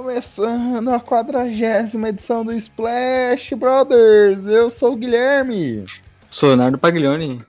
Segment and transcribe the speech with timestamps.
[0.00, 4.46] Começando a quadragésima edição do Splash Brothers.
[4.46, 5.84] Eu sou o Guilherme.
[6.28, 7.40] Sou Leonardo Paglioni.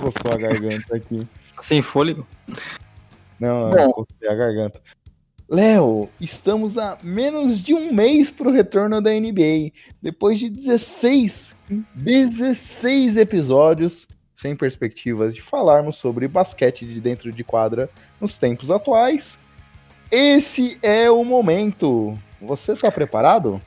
[0.00, 1.28] Coçou a garganta aqui.
[1.60, 2.26] Sem fôlego?
[3.38, 4.80] Não, não, coçei a garganta.
[5.46, 9.70] Léo, estamos a menos de um mês para o retorno da NBA.
[10.00, 11.54] Depois de 16,
[11.94, 14.08] 16 episódios
[14.40, 17.90] sem perspectivas de falarmos sobre basquete de dentro de quadra
[18.20, 19.38] nos tempos atuais.
[20.10, 22.18] Esse é o momento.
[22.40, 23.60] Você está preparado?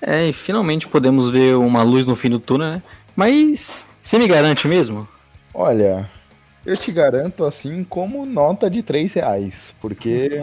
[0.00, 2.82] É, e finalmente podemos ver uma luz no fim do túnel, né?
[3.14, 5.06] Mas você me garante mesmo?
[5.52, 6.10] Olha,
[6.64, 10.42] eu te garanto assim como nota de 3 reais, porque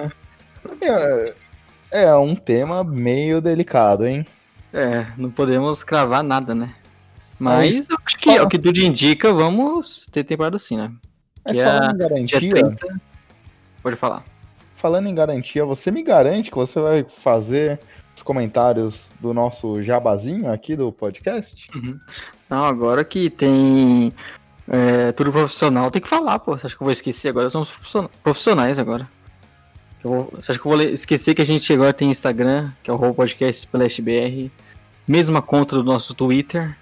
[0.82, 1.34] é,
[1.92, 4.26] é um tema meio delicado, hein?
[4.74, 6.76] É, não podemos cravar nada, né?
[7.42, 10.92] Mas, Mas acho que é o que tudo indica, vamos ter temporada assim, né?
[11.44, 12.52] Mas que falando é em garantia.
[12.52, 13.02] 30...
[13.82, 14.24] Pode falar.
[14.76, 17.80] Falando em garantia, você me garante que você vai fazer
[18.16, 21.68] os comentários do nosso jabazinho aqui do podcast?
[21.74, 22.00] Uhum.
[22.48, 24.14] Não, agora que tem
[24.68, 26.56] é, tudo profissional, tem que falar, pô.
[26.56, 27.50] Você acha que eu vou esquecer agora?
[27.50, 27.72] Somos
[28.22, 29.10] profissionais agora.
[30.04, 32.94] Vou, você acha que eu vou esquecer que a gente agora tem Instagram, que é
[32.94, 34.52] o podcast SplashBR,
[35.08, 36.78] mesma conta do nosso Twitter,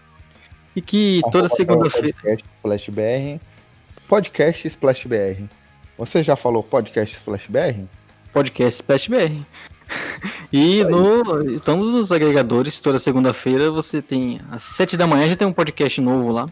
[0.75, 2.13] e que toda segunda-feira.
[2.13, 3.41] Podcast Splash BR.
[4.07, 5.43] Podcast Splash BR.
[5.97, 7.83] Você já falou podcast Splash BR?
[8.31, 9.41] Podcast Splash BR.
[10.53, 14.39] e no, estamos nos agregadores, toda segunda-feira você tem.
[14.51, 16.49] Às 7 da manhã já tem um podcast novo lá.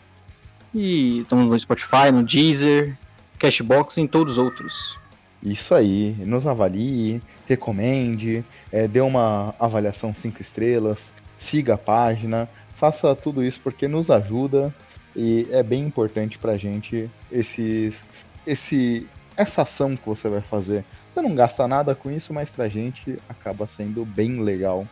[0.73, 2.97] E estamos no Spotify, no Deezer,
[3.39, 4.97] Cashbox e em todos os outros.
[5.41, 13.15] Isso aí, nos avalie, recomende, é, dê uma avaliação 5 estrelas, siga a página, faça
[13.15, 14.73] tudo isso porque nos ajuda
[15.15, 18.05] e é bem importante pra gente esses,
[18.45, 20.85] esse, essa ação que você vai fazer.
[21.13, 24.87] Você não gasta nada com isso, mas pra gente acaba sendo bem legal.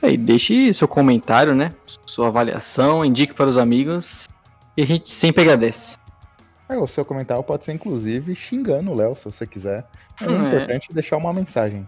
[0.00, 1.74] É, e deixe seu comentário, né?
[2.06, 4.28] Sua avaliação, indique para os amigos
[4.76, 5.96] e a gente sempre agradece.
[6.68, 9.84] É, o seu comentário pode ser inclusive xingando o Léo, se você quiser.
[10.20, 11.84] É, hum, é importante deixar uma mensagem.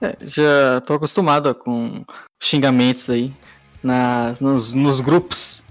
[0.00, 2.04] É, já tô acostumado com
[2.40, 3.34] xingamentos aí
[3.82, 5.64] nas, nos, nos grupos.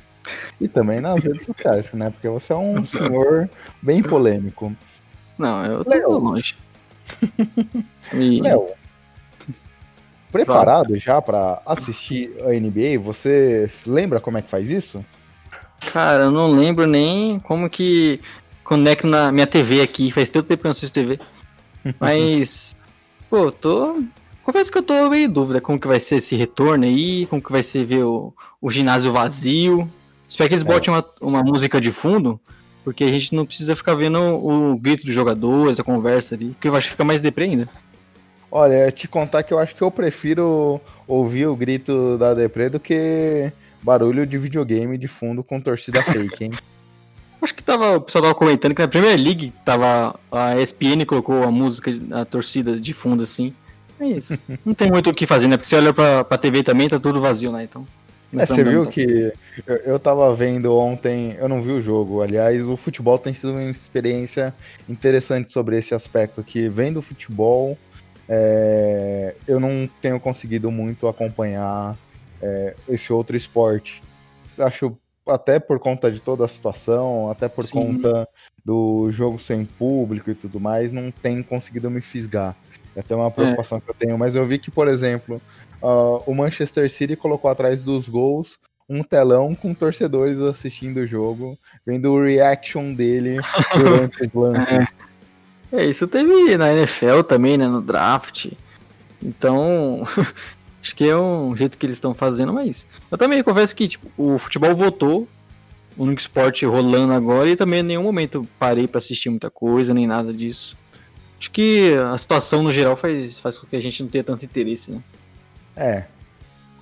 [0.59, 2.09] E também nas redes sociais, né?
[2.09, 3.49] Porque você é um senhor
[3.81, 4.75] bem polêmico.
[5.37, 6.17] Não, eu tô Léo.
[6.17, 6.55] longe.
[8.13, 8.41] e...
[8.41, 8.67] Léo,
[10.31, 12.99] preparado já para assistir a NBA?
[13.01, 15.03] Você lembra como é que faz isso?
[15.91, 18.19] Cara, eu não lembro nem como que
[18.63, 20.11] conecto na minha TV aqui.
[20.11, 21.19] Faz tanto tempo que eu não assisto TV.
[21.99, 22.75] Mas,
[23.29, 24.03] pô, tô
[24.49, 27.39] Confesso que eu tô meio em dúvida como que vai ser esse retorno aí, como
[27.39, 29.87] que vai ser ver o, o ginásio vazio.
[30.27, 30.67] Espero que eles é.
[30.67, 32.39] botem uma, uma música de fundo,
[32.83, 36.47] porque a gente não precisa ficar vendo o, o grito dos jogadores, a conversa ali,
[36.47, 37.69] porque eu acho que fica mais deprê ainda.
[38.51, 42.79] Olha, te contar que eu acho que eu prefiro ouvir o grito da Depre do
[42.79, 46.51] que barulho de videogame de fundo com torcida fake, hein?
[47.39, 51.43] Acho que tava, o pessoal tava comentando que na Premier League tava a ESPN colocou
[51.43, 53.53] a música, a torcida de fundo assim.
[53.99, 54.39] É isso.
[54.65, 55.57] Não tem muito o que fazer, né?
[55.57, 57.63] Porque você olha pra, pra TV também, tá tudo vazio, né?
[57.63, 57.85] Então.
[58.37, 59.33] É, você viu que
[59.65, 63.53] eu, eu tava vendo ontem, eu não vi o jogo, aliás, o futebol tem sido
[63.53, 64.53] uma experiência
[64.87, 67.75] interessante sobre esse aspecto, que vendo futebol,
[68.27, 71.97] é, eu não tenho conseguido muito acompanhar
[72.39, 74.03] é, esse outro esporte.
[74.59, 74.95] Acho
[75.27, 77.71] até por conta de toda a situação, até por Sim.
[77.71, 78.27] conta
[78.63, 82.55] do jogo sem público e tudo mais, não tem conseguido me fisgar.
[82.99, 83.81] É até uma preocupação é.
[83.81, 84.17] que eu tenho.
[84.17, 85.41] Mas eu vi que, por exemplo,
[85.81, 91.57] uh, o Manchester City colocou atrás dos gols um telão com torcedores assistindo o jogo,
[91.85, 93.37] vendo o reaction dele
[93.73, 94.93] durante os lances.
[95.71, 95.83] É.
[95.83, 97.67] é, isso teve na NFL também, né?
[97.67, 98.51] No draft.
[99.23, 100.03] Então,
[100.83, 104.09] acho que é um jeito que eles estão fazendo, mas eu também confesso que tipo,
[104.17, 105.25] o futebol voltou,
[105.95, 109.93] o único esporte rolando agora, e também em nenhum momento parei para assistir muita coisa,
[109.93, 110.75] nem nada disso.
[111.39, 114.43] Acho que a situação no geral faz, faz com que a gente não tenha tanto
[114.43, 115.01] interesse, né?
[115.75, 116.03] É.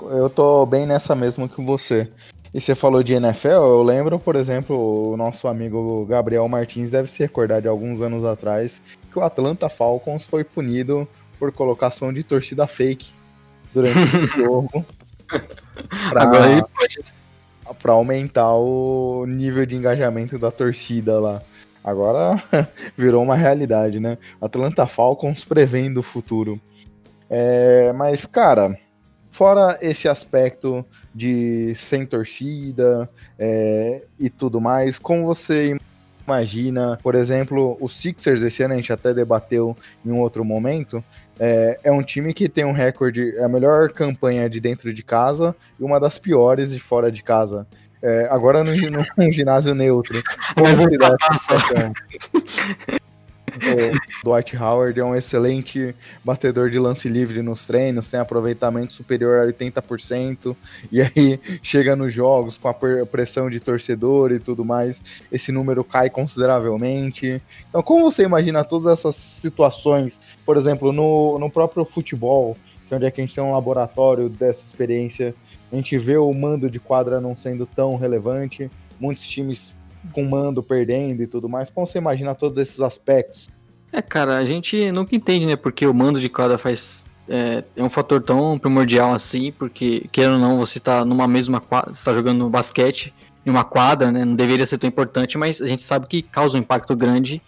[0.01, 2.09] Eu tô bem nessa mesmo que você.
[2.54, 7.07] E você falou de NFL, eu lembro, por exemplo, o nosso amigo Gabriel Martins deve
[7.07, 8.81] se recordar de alguns anos atrás
[9.12, 11.07] que o Atlanta Falcons foi punido
[11.38, 13.09] por colocação de torcida fake
[13.74, 14.86] durante o jogo.
[16.09, 17.00] Pra, Agora ele pode.
[17.80, 21.42] Pra aumentar o nível de engajamento da torcida lá.
[21.88, 22.44] Agora
[22.98, 24.18] virou uma realidade, né?
[24.42, 26.60] Atlanta Falcons prevendo o futuro.
[27.30, 28.78] É, mas, cara,
[29.30, 30.86] fora esse aspecto
[31.16, 35.78] de sem torcida é, e tudo mais, como você
[36.28, 39.74] imagina, por exemplo, o Sixers esse ano a gente até debateu
[40.06, 41.01] em um outro momento.
[41.40, 45.04] É, é um time que tem um recorde, é a melhor campanha de dentro de
[45.04, 47.66] casa e uma das piores de fora de casa.
[48.01, 50.21] É, agora no, no, ginásio neutro.
[50.55, 50.88] Mas eu
[54.23, 59.41] o Dwight Howard é um excelente batedor de lance livre nos treinos, tem aproveitamento superior
[59.41, 60.55] a 80%,
[60.91, 65.01] e aí chega nos jogos com a pressão de torcedor e tudo mais,
[65.31, 67.41] esse número cai consideravelmente.
[67.69, 72.55] Então, como você imagina todas essas situações, por exemplo, no, no próprio futebol,
[72.94, 75.36] é onde é que a gente tem um laboratório dessa experiência,
[75.72, 78.69] a gente vê o mando de quadra não sendo tão relevante,
[79.00, 79.75] muitos times
[80.12, 81.69] com mando perdendo e tudo mais.
[81.69, 83.50] Como você imagina todos esses aspectos?
[83.92, 85.56] É, cara, a gente nunca entende, né?
[85.56, 87.06] Porque o mando de quadra faz.
[87.30, 91.60] É, é um fator tão primordial assim, porque, querendo ou não, você está numa mesma
[91.60, 93.13] quadra, você está jogando basquete
[93.45, 94.24] em uma quadra, né?
[94.24, 97.42] Não deveria ser tão importante, mas a gente sabe que causa um impacto grande.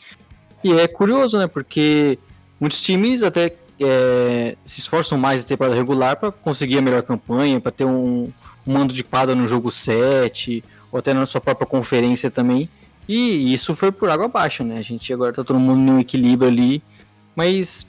[0.64, 1.48] E é curioso, né?
[1.48, 2.20] Porque
[2.60, 7.60] muitos times até é, se esforçam mais em temporada regular para conseguir a melhor campanha,
[7.60, 8.32] para ter um,
[8.66, 12.70] um mando de quadra no jogo 7 ou até na sua própria conferência também.
[13.08, 14.78] E isso foi por água abaixo, né?
[14.78, 16.84] A gente agora tá todo mundo no equilíbrio ali,
[17.36, 17.88] mas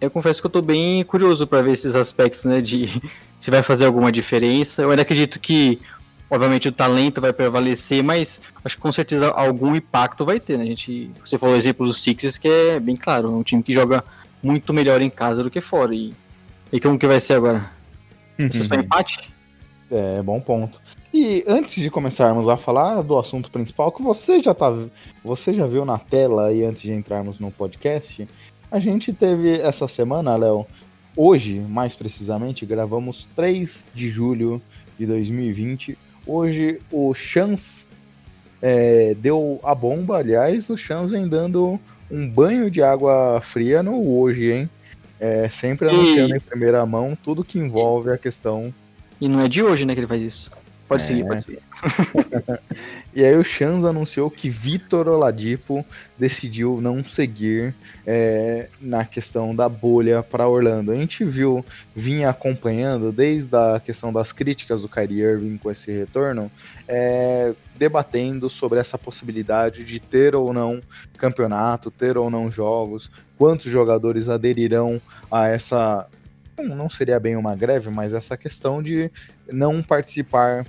[0.00, 2.60] eu confesso que eu tô bem curioso para ver esses aspectos, né?
[2.60, 3.02] De
[3.38, 4.82] se vai fazer alguma diferença.
[4.82, 5.80] Eu ainda acredito que,
[6.30, 10.64] obviamente, o talento vai prevalecer, mas acho que com certeza algum impacto vai ter, né?
[10.64, 13.62] A gente, você falou o exemplo dos Sixers, que é bem claro, é um time
[13.62, 14.04] que joga
[14.44, 15.94] muito melhor em casa do que fora.
[15.94, 16.12] E,
[16.72, 17.70] e como que vai ser agora?
[18.38, 18.46] Uhum.
[18.46, 19.32] Isso é empate?
[19.90, 20.80] É, bom ponto.
[21.12, 24.72] E antes de começarmos a falar do assunto principal, que você já tá,
[25.22, 28.28] você já viu na tela aí antes de entrarmos no podcast,
[28.70, 30.66] a gente teve essa semana, Léo,
[31.16, 34.60] hoje, mais precisamente, gravamos 3 de julho
[34.98, 35.96] de 2020.
[36.26, 37.86] Hoje o Chance
[38.60, 41.78] é, deu a bomba, aliás, o Chance vem dando
[42.14, 44.70] um banho de água fria no hoje, hein?
[45.18, 46.36] É, sempre anunciando e...
[46.36, 48.72] em primeira mão tudo que envolve a questão.
[49.20, 50.50] E não é de hoje, né, que ele faz isso.
[50.94, 51.06] Pode é.
[51.06, 51.62] seguir, pode seguir.
[53.14, 55.84] e aí o Chans anunciou que Vitor Oladipo
[56.16, 57.74] decidiu não seguir
[58.06, 60.92] é, na questão da bolha para Orlando.
[60.92, 61.64] A gente viu,
[61.94, 66.50] vinha acompanhando desde a questão das críticas do Kyrie Irving com esse retorno,
[66.86, 70.80] é, debatendo sobre essa possibilidade de ter ou não
[71.16, 75.00] campeonato, ter ou não jogos, quantos jogadores aderirão
[75.30, 76.06] a essa
[76.62, 79.10] não seria bem uma greve, mas essa questão de
[79.50, 80.64] não participar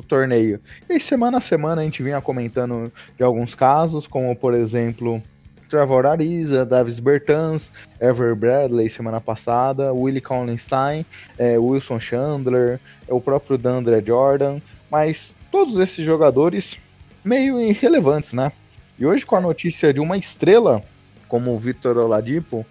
[0.00, 0.60] do torneio.
[0.88, 5.22] E semana a semana a gente vinha comentando de alguns casos, como por exemplo
[5.68, 11.04] Trevor Ariza, Davis Bertans, Ever Bradley semana passada, Willie Conlenstein,
[11.38, 12.78] é, Wilson Chandler,
[13.08, 14.60] é, o próprio Dandre Jordan,
[14.90, 16.78] mas todos esses jogadores
[17.24, 18.52] meio irrelevantes, né?
[18.98, 20.82] E hoje com a notícia de uma estrela
[21.28, 22.64] como o Victor Oladipo,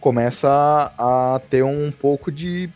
[0.00, 0.48] começa
[0.96, 2.70] a, a ter um pouco de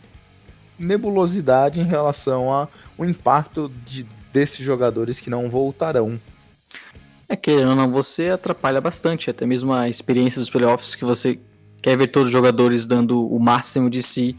[0.77, 2.51] nebulosidade em relação
[2.97, 6.19] ao impacto de, desses jogadores que não voltarão.
[7.27, 11.39] É que não, você atrapalha bastante, até mesmo a experiência dos playoffs que você
[11.81, 14.35] quer ver todos os jogadores dando o máximo de si.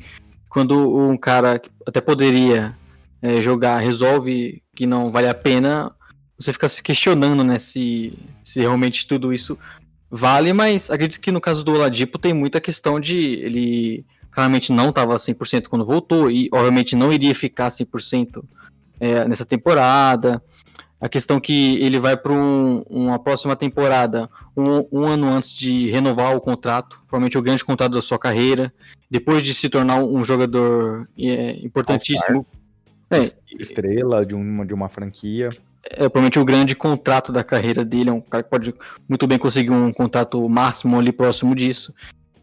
[0.49, 2.77] Quando um cara que até poderia
[3.21, 5.93] é, jogar resolve que não vale a pena,
[6.39, 9.59] você fica se questionando né, se, se realmente tudo isso
[10.11, 14.91] vale, mas acredito que no caso do Oladipo tem muita questão de ele claramente não
[14.91, 18.45] estava 100% quando voltou e obviamente não iria ficar 100%
[19.01, 20.43] é, nessa temporada.
[21.01, 25.91] A questão que ele vai para um, uma próxima temporada um, um, ano antes de
[25.91, 28.71] renovar o contrato, provavelmente o grande contrato da sua carreira,
[29.11, 32.47] depois de se tornar um jogador é, importantíssimo.
[33.09, 33.21] É,
[33.59, 35.49] Estrela de uma, de uma franquia
[35.91, 38.11] é provavelmente o grande contrato da carreira dele.
[38.11, 38.75] É um cara que pode
[39.09, 41.95] muito bem conseguir um contrato máximo ali próximo disso.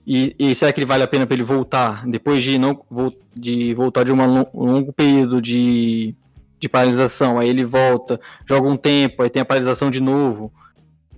[0.06, 2.86] E, e será que ele vale a pena para ele voltar depois de não
[3.34, 6.14] de voltar de um longo período de,
[6.60, 7.40] de paralisação?
[7.40, 10.52] Aí ele volta, joga um tempo, aí tem a paralisação de novo.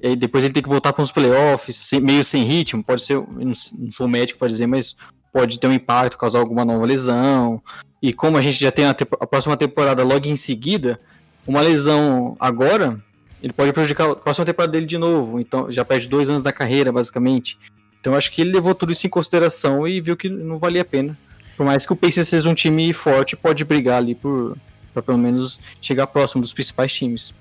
[0.01, 2.83] E depois ele tem que voltar com os playoffs, sem, meio sem ritmo.
[2.83, 3.53] Pode ser, não
[3.91, 4.95] sou médico para dizer, mas
[5.33, 7.61] pode ter um impacto, causar alguma nova lesão.
[8.01, 10.99] E como a gente já tem a, a próxima temporada logo em seguida,
[11.47, 13.03] uma lesão agora,
[13.41, 15.39] ele pode prejudicar a próxima temporada dele de novo.
[15.39, 17.57] Então já perde dois anos da carreira, basicamente.
[18.05, 20.85] Então acho que ele levou tudo isso em consideração e viu que não valia a
[20.85, 21.17] pena.
[21.57, 24.55] Por mais que o Pacers seja um time forte, pode brigar ali por
[24.93, 27.33] para pelo menos chegar próximo dos principais times.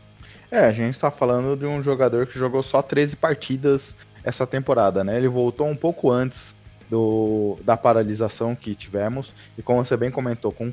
[0.50, 3.94] É, a gente está falando de um jogador que jogou só 13 partidas
[4.24, 5.18] essa temporada, né?
[5.18, 6.54] Ele voltou um pouco antes
[6.88, 10.72] do, da paralisação que tivemos e como você bem comentou, com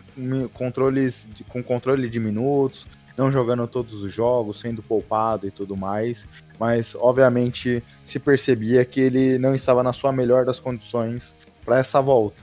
[0.53, 6.25] controles com controle de minutos, não jogando todos os jogos, sendo poupado e tudo mais,
[6.61, 11.33] mas obviamente se percebia que ele não estava na sua melhor das condições
[11.65, 12.37] para essa volta.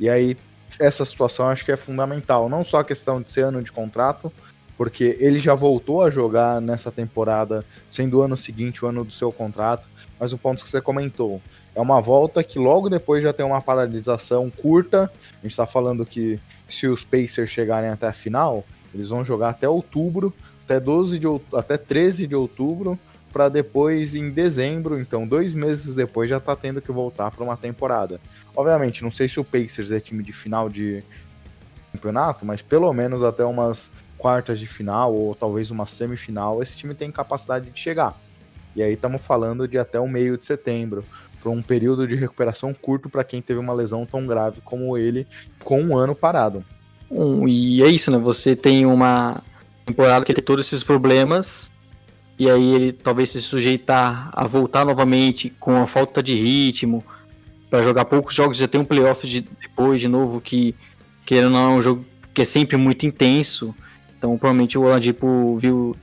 [0.00, 0.38] E aí
[0.80, 4.32] essa situação acho que é fundamental, não só a questão de ser ano de contrato,
[4.74, 9.12] porque ele já voltou a jogar nessa temporada, sendo o ano seguinte o ano do
[9.12, 9.86] seu contrato,
[10.18, 11.38] mas o ponto que você comentou,
[11.74, 15.12] é uma volta que logo depois já tem uma paralisação curta.
[15.30, 19.50] A gente está falando que se os Pacers chegarem até a final, eles vão jogar
[19.50, 20.32] até outubro,
[20.64, 22.98] até 12 de até 13 de outubro,
[23.32, 27.56] para depois em dezembro, então dois meses depois já tá tendo que voltar para uma
[27.56, 28.20] temporada.
[28.56, 31.02] Obviamente, não sei se o Pacers é time de final de
[31.92, 36.94] campeonato, mas pelo menos até umas quartas de final ou talvez uma semifinal, esse time
[36.94, 38.18] tem capacidade de chegar.
[38.74, 41.04] E aí estamos falando de até o meio de setembro
[41.40, 45.26] para um período de recuperação curto para quem teve uma lesão tão grave como ele,
[45.62, 46.64] com um ano parado.
[47.10, 48.18] Um, e é isso, né?
[48.18, 49.42] Você tem uma
[49.86, 51.72] temporada que tem todos esses problemas,
[52.38, 57.04] e aí ele talvez se sujeitar a voltar novamente com a falta de ritmo,
[57.70, 60.74] para jogar poucos jogos, já tem um playoff de, depois de novo que,
[61.26, 63.74] querendo não, é um jogo que é sempre muito intenso.
[64.16, 65.94] Então, provavelmente o Oladipo viu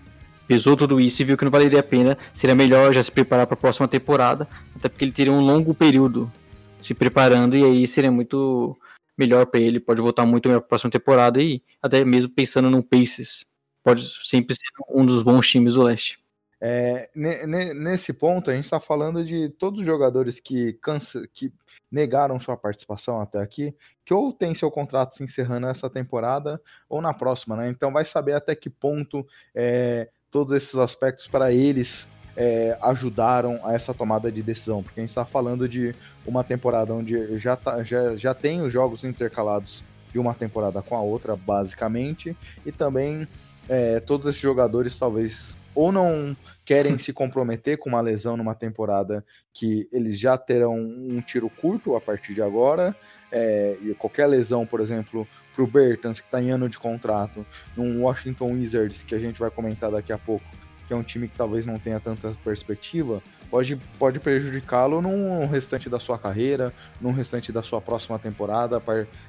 [0.48, 3.48] pesou tudo isso e viu que não valeria a pena, seria melhor já se preparar
[3.48, 6.32] para a próxima temporada, até porque ele teria um longo período
[6.80, 8.78] se preparando e aí seria muito
[9.18, 12.70] melhor para ele, pode voltar muito melhor para a próxima temporada e até mesmo pensando
[12.70, 13.46] no Pacers,
[13.84, 16.20] pode sempre ser um dos bons times do leste.
[16.68, 21.54] É, nesse ponto, a gente está falando de todos os jogadores que, cansa, que
[21.92, 27.04] negaram sua participação até aqui, que ou tem seu contrato se encerrando nessa temporada ou
[27.04, 27.70] na próxima, né?
[27.70, 33.74] Então vai saber até que ponto é, todos esses aspectos para eles é, ajudaram a
[33.76, 35.94] essa tomada de decisão, porque a gente está falando de
[36.26, 40.96] uma temporada onde já, tá, já, já tem os jogos intercalados de uma temporada com
[40.96, 43.28] a outra, basicamente, e também
[43.70, 49.24] é, todos esses jogadores talvez ou não querem se comprometer com uma lesão numa temporada
[49.54, 52.96] que eles já terão um tiro curto a partir de agora,
[53.32, 57.46] é, e qualquer lesão, por exemplo, para o Bertans, que está em ano de contrato,
[57.78, 60.46] num Washington Wizards, que a gente vai comentar daqui a pouco,
[60.88, 65.90] que é um time que talvez não tenha tanta perspectiva, pode, pode prejudicá-lo no restante
[65.90, 68.82] da sua carreira, no restante da sua próxima temporada,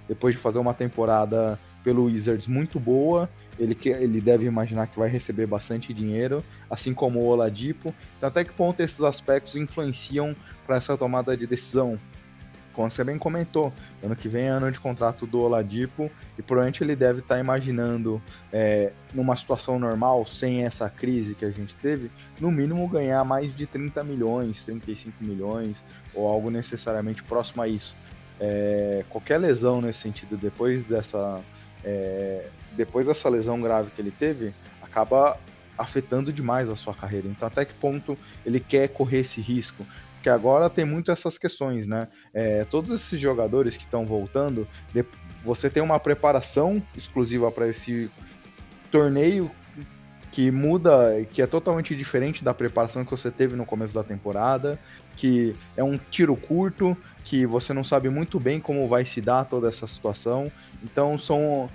[0.08, 4.99] depois de fazer uma temporada pelo Wizards muito boa, ele, que, ele deve imaginar que
[4.99, 7.94] vai receber bastante dinheiro, assim como o Oladipo.
[8.16, 10.35] Então, até que ponto esses aspectos influenciam
[10.66, 11.99] para essa tomada de decisão?
[12.76, 16.85] Como você bem comentou, ano que vem é ano de contrato do Oladipo e provavelmente
[16.85, 18.21] ele deve estar tá imaginando,
[18.52, 23.56] é, numa situação normal, sem essa crise que a gente teve, no mínimo ganhar mais
[23.56, 25.83] de 30 milhões, 35 milhões,
[26.14, 27.95] ou algo necessariamente próximo a isso.
[28.38, 31.40] É, qualquer lesão nesse sentido, depois dessa,
[31.83, 34.52] é, depois dessa lesão grave que ele teve,
[34.83, 35.38] acaba
[35.78, 37.26] afetando demais a sua carreira.
[37.26, 39.83] Então, até que ponto ele quer correr esse risco?
[40.26, 42.09] Porque agora tem muito essas questões, né?
[42.35, 44.66] É, todos esses jogadores que estão voltando,
[45.40, 48.11] você tem uma preparação exclusiva para esse
[48.90, 49.49] torneio
[50.33, 54.80] que muda, que é totalmente diferente da preparação que você teve no começo da temporada,
[55.16, 59.45] que é um tiro curto, que você não sabe muito bem como vai se dar
[59.45, 60.50] toda essa situação.
[60.83, 61.68] Então são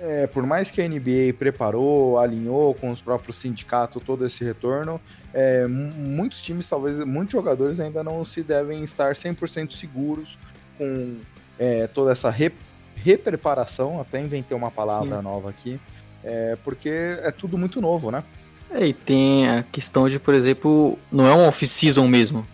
[0.00, 5.00] é, por mais que a NBA preparou, alinhou com os próprios sindicatos todo esse retorno,
[5.32, 10.38] é, muitos times, talvez muitos jogadores ainda não se devem estar 100% seguros
[10.78, 11.16] com
[11.58, 12.52] é, toda essa re,
[12.96, 15.22] repreparação, até inventei uma palavra Sim.
[15.22, 15.80] nova aqui,
[16.24, 18.22] é, porque é tudo muito novo, né?
[18.70, 22.46] É, e tem a questão de, por exemplo, não é um off-season mesmo.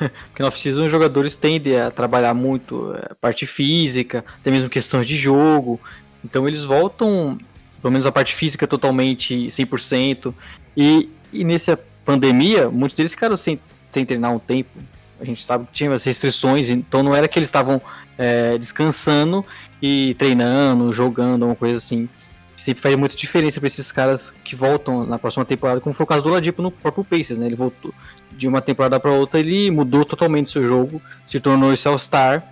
[0.28, 4.70] Porque no off-season os jogadores tendem a trabalhar muito a é, parte física, até mesmo
[4.70, 5.78] questões de jogo,
[6.24, 7.38] então eles voltam,
[7.80, 10.34] pelo menos a parte física, totalmente 100%.
[10.76, 13.58] E, e nessa pandemia, muitos deles ficaram sem,
[13.88, 14.70] sem treinar um tempo.
[15.20, 17.80] A gente sabe que tinha as restrições, então não era que eles estavam
[18.16, 19.44] é, descansando
[19.80, 22.08] e treinando, jogando, uma coisa assim.
[22.56, 26.06] Sempre faz muita diferença para esses caras que voltam na próxima temporada, como foi o
[26.06, 27.46] caso do Ladipo no próprio Pacers, né?
[27.46, 27.92] Ele voltou
[28.32, 32.42] de uma temporada para outra, ele mudou totalmente seu jogo, se tornou esse All-Star,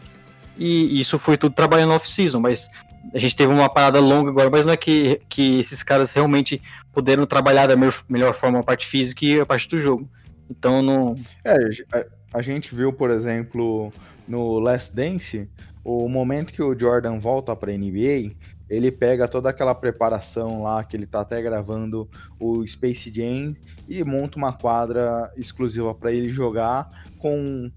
[0.56, 2.70] e isso foi tudo trabalhando off-season, mas
[3.14, 6.60] a gente teve uma parada longa agora, mas não é que, que esses caras realmente
[6.92, 7.76] puderam trabalhar da
[8.08, 10.08] melhor, forma a parte física e a parte do jogo.
[10.50, 11.14] Então não.
[11.44, 11.56] É,
[11.92, 13.92] a, a gente viu, por exemplo,
[14.26, 15.48] no Last Dance,
[15.82, 18.34] o momento que o Jordan volta para NBA,
[18.68, 23.56] ele pega toda aquela preparação lá, que ele tá até gravando o Space Jam,
[23.88, 26.88] e monta uma quadra exclusiva para ele jogar
[27.18, 27.70] com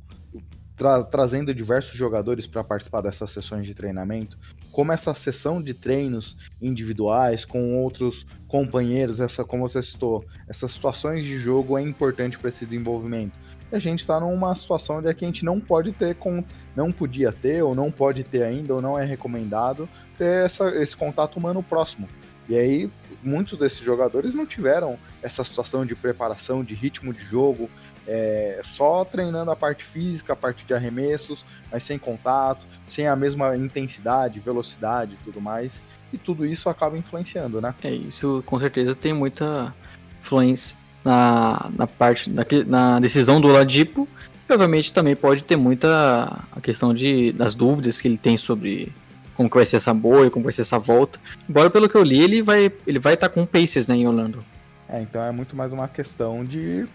[0.75, 4.38] tra trazendo diversos jogadores para participar dessas sessões de treinamento.
[4.71, 11.23] Como essa sessão de treinos individuais com outros companheiros, essa como você citou, essas situações
[11.23, 13.33] de jogo é importante para esse desenvolvimento.
[13.71, 16.43] E a gente está numa situação onde a gente não pode ter, com,
[16.75, 19.87] não podia ter, ou não pode ter ainda, ou não é recomendado
[20.17, 22.07] ter essa, esse contato humano próximo.
[22.49, 22.91] E aí,
[23.23, 27.69] muitos desses jogadores não tiveram essa situação de preparação, de ritmo de jogo,
[28.08, 33.15] é, só treinando a parte física, a parte de arremessos, mas sem contato, sem a
[33.15, 35.81] mesma intensidade, velocidade e tudo mais.
[36.12, 37.74] E tudo isso acaba influenciando, né?
[37.84, 39.74] É, isso com certeza tem muita
[40.20, 44.08] influência na, na parte, na, na decisão do Oladipo.
[44.46, 48.91] Provavelmente também pode ter muita a questão de, das dúvidas que ele tem sobre
[49.36, 51.17] como que vai ser essa boa e como vai ser essa volta.
[51.50, 53.96] Embora pelo que eu li, ele vai ele vai estar tá com o Pacers né,
[53.96, 54.43] em Orlando.
[54.89, 56.86] É, então é muito mais uma questão de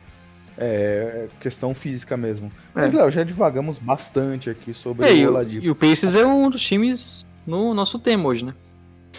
[0.58, 2.50] é, questão física mesmo.
[2.74, 2.80] É.
[2.80, 5.64] Mas, Léo, já divagamos bastante aqui sobre é, o Oladipo.
[5.64, 8.54] E o Pacers é um dos times no nosso tema hoje, né?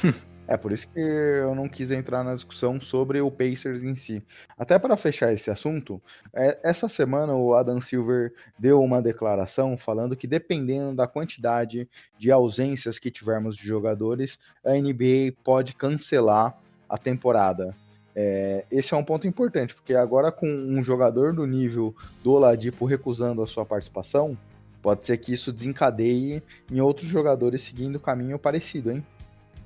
[0.48, 4.24] É por isso que eu não quis entrar na discussão sobre o Pacers em si.
[4.58, 6.02] Até para fechar esse assunto,
[6.34, 12.32] é, essa semana o Adam Silver deu uma declaração falando que dependendo da quantidade de
[12.32, 17.76] ausências que tivermos de jogadores, a NBA pode cancelar a temporada.
[18.20, 22.84] É, esse é um ponto importante, porque agora com um jogador do nível do Oladipo
[22.84, 24.36] recusando a sua participação,
[24.82, 29.06] pode ser que isso desencadeie em outros jogadores seguindo caminho parecido, hein?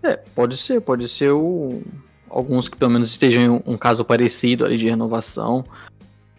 [0.03, 1.81] É, pode ser, pode ser o,
[2.29, 5.63] alguns que pelo menos estejam em um, caso parecido ali de renovação.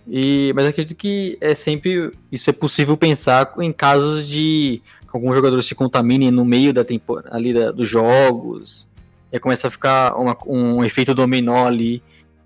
[0.07, 5.65] E, mas acredito que é sempre isso é possível pensar em casos de alguns jogadores
[5.65, 8.87] se contaminem no meio da temporada ali da, dos jogos
[9.33, 12.03] e começa a ficar uma, um efeito dominó ali.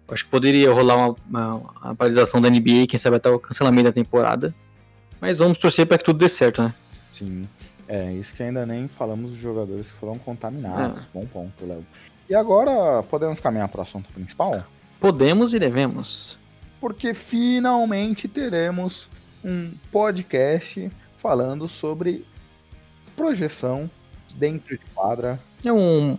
[0.09, 3.85] Acho que poderia rolar uma, uma, uma paralisação da NBA, quem sabe até o cancelamento
[3.85, 4.55] da temporada.
[5.21, 6.73] Mas vamos torcer para que tudo dê certo, né?
[7.12, 7.43] Sim.
[7.88, 11.00] É, isso que ainda nem falamos dos jogadores que foram contaminados.
[11.00, 11.02] É.
[11.12, 11.85] Bom ponto, Léo.
[12.28, 14.62] E agora, podemos caminhar para o assunto principal?
[15.00, 16.38] Podemos e devemos.
[16.81, 19.08] Porque finalmente teremos
[19.45, 22.25] um podcast falando sobre
[23.17, 23.91] projeção
[24.34, 25.41] dentro de quadra.
[25.65, 26.19] É um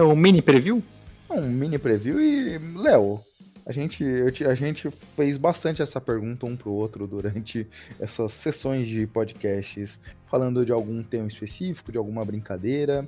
[0.00, 0.82] é um mini preview?
[1.28, 3.20] Um mini preview e, Léo,
[3.66, 4.02] a gente,
[4.48, 7.68] a gente fez bastante essa pergunta um pro outro durante
[8.00, 13.06] essas sessões de podcasts, falando de algum tema específico, de alguma brincadeira.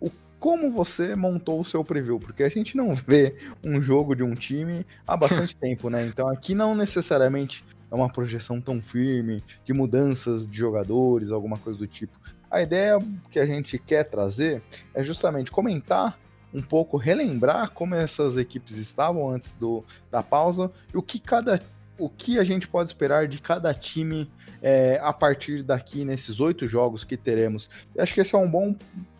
[0.00, 2.18] O, como você montou o seu preview?
[2.18, 6.06] Porque a gente não vê um jogo de um time há bastante tempo, né?
[6.06, 11.78] Então aqui não necessariamente é uma projeção tão firme de mudanças de jogadores, alguma coisa
[11.78, 12.18] do tipo.
[12.50, 12.98] A ideia
[13.30, 14.62] que a gente quer trazer
[14.94, 16.18] é justamente comentar
[16.52, 21.62] um pouco relembrar como essas equipes estavam antes do, da pausa e o que cada
[21.98, 24.30] o que a gente pode esperar de cada time
[24.62, 27.68] é, a partir daqui nesses oito jogos que teremos.
[27.94, 28.74] Eu acho que esse é um bom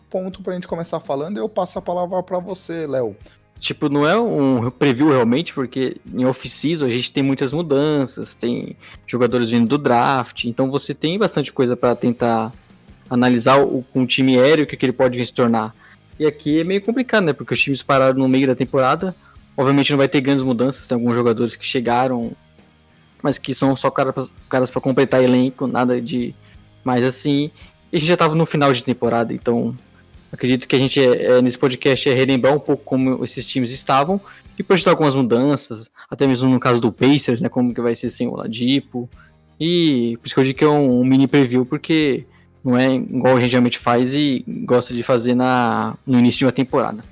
[0.09, 1.37] ponto para a gente começar falando.
[1.37, 3.15] Eu passo a palavra para você, Léo.
[3.59, 8.77] Tipo, não é um preview realmente, porque em off-season a gente tem muitas mudanças, tem
[9.05, 12.53] jogadores vindo do draft, então você tem bastante coisa para tentar
[13.09, 15.75] analisar o, um time aéreo que, que ele pode vir se tornar.
[16.19, 17.33] E aqui é meio complicado, né?
[17.33, 19.15] Porque os times pararam no meio da temporada.
[19.55, 22.31] Obviamente não vai ter grandes mudanças, tem alguns jogadores que chegaram,
[23.21, 26.33] mas que são só caras para completar elenco, nada de
[26.83, 27.51] mais assim.
[27.91, 29.75] E a gente já estava no final de temporada, então
[30.31, 33.71] acredito que a gente é, é, nesse podcast é relembrar um pouco como esses times
[33.71, 34.21] estavam
[34.57, 37.49] e projetar algumas mudanças, até mesmo no caso do Pacers, né?
[37.49, 39.09] Como que vai ser sem o Ladipo.
[39.59, 42.25] E por isso que eu digo que é um, um mini preview, porque
[42.63, 46.45] não é igual a gente geralmente faz e gosta de fazer na, no início de
[46.45, 47.03] uma temporada.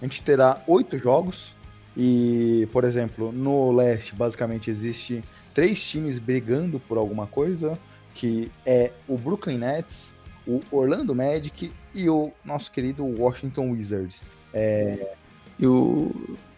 [0.00, 1.52] A gente terá oito jogos
[1.96, 7.78] e, por exemplo, no leste basicamente existe três times brigando por alguma coisa,
[8.14, 10.14] que é o Brooklyn Nets,
[10.46, 14.16] o Orlando Magic e o nosso querido Washington Wizards.
[14.54, 15.14] É...
[15.58, 16.10] E os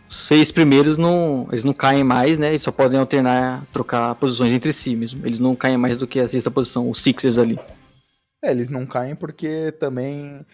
[0.09, 2.51] seis primeiros não, eles não caem mais, né?
[2.51, 5.27] Eles só podem alternar, trocar posições entre si mesmo.
[5.27, 7.59] Eles não caem mais do que a sexta posição, os Sixers ali.
[8.43, 10.45] É, eles não caem porque também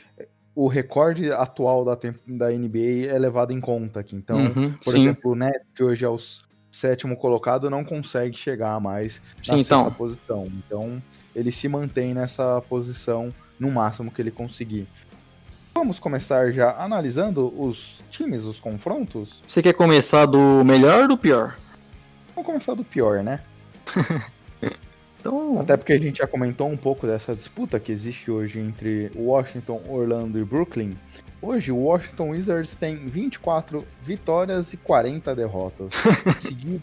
[0.54, 1.96] o recorde atual da,
[2.26, 4.14] da NBA é levado em conta aqui.
[4.14, 5.00] Então, uhum, por sim.
[5.00, 6.18] exemplo, o Nets, que hoje é o
[6.70, 9.92] sétimo colocado, não consegue chegar mais na sim, sexta então.
[9.92, 10.46] posição.
[10.46, 11.02] Então,
[11.34, 14.86] ele se mantém nessa posição no máximo que ele conseguir.
[15.74, 19.40] Vamos começar já analisando os times, os confrontos?
[19.46, 21.56] Você quer começar do melhor ou do pior?
[22.34, 23.40] Vamos começar do pior, né?
[25.20, 25.60] Então...
[25.60, 29.82] Até porque a gente já comentou um pouco dessa disputa que existe hoje entre Washington,
[29.88, 30.92] Orlando e Brooklyn.
[31.40, 35.92] Hoje, o Washington Wizards tem 24 vitórias e 40 derrotas.
[36.40, 36.82] seguido,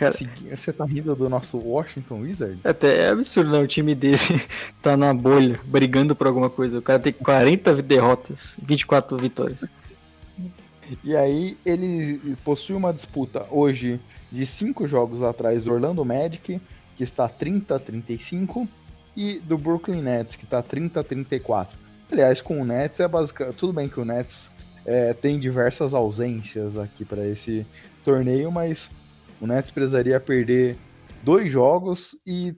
[0.00, 0.14] Cara,
[0.50, 2.64] você tá rindo do nosso Washington Wizards?
[2.64, 3.58] Até é absurdo, né?
[3.58, 4.42] O time desse
[4.80, 6.78] tá na bolha, brigando por alguma coisa.
[6.78, 9.68] O cara tem 40 derrotas, 24 vitórias.
[11.04, 14.00] E aí ele possui uma disputa hoje
[14.32, 16.58] de cinco jogos atrás do Orlando Magic,
[17.00, 18.68] que está 30 a 35,
[19.16, 21.78] e do Brooklyn Nets, que está 30 a 34.
[22.12, 23.56] Aliás, com o Nets é basicamente.
[23.56, 24.50] Tudo bem que o Nets
[24.84, 27.66] é, tem diversas ausências aqui para esse
[28.04, 28.90] torneio, mas
[29.40, 30.76] o Nets precisaria perder
[31.22, 32.54] dois jogos e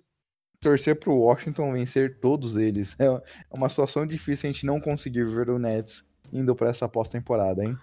[0.60, 2.96] torcer para o Washington vencer todos eles.
[2.98, 7.62] É uma situação difícil a gente não conseguir ver o Nets indo para essa pós-temporada,
[7.62, 7.78] hein?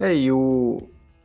[0.00, 0.82] É, e o.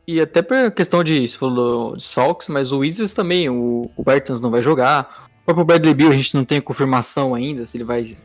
[0.08, 1.28] E até por questão de.
[1.28, 5.26] Você falou de Sox, mas o Wizards também, o, o Bertans não vai jogar.
[5.42, 8.16] O próprio Bradley Bill a gente não tem confirmação ainda se ele vai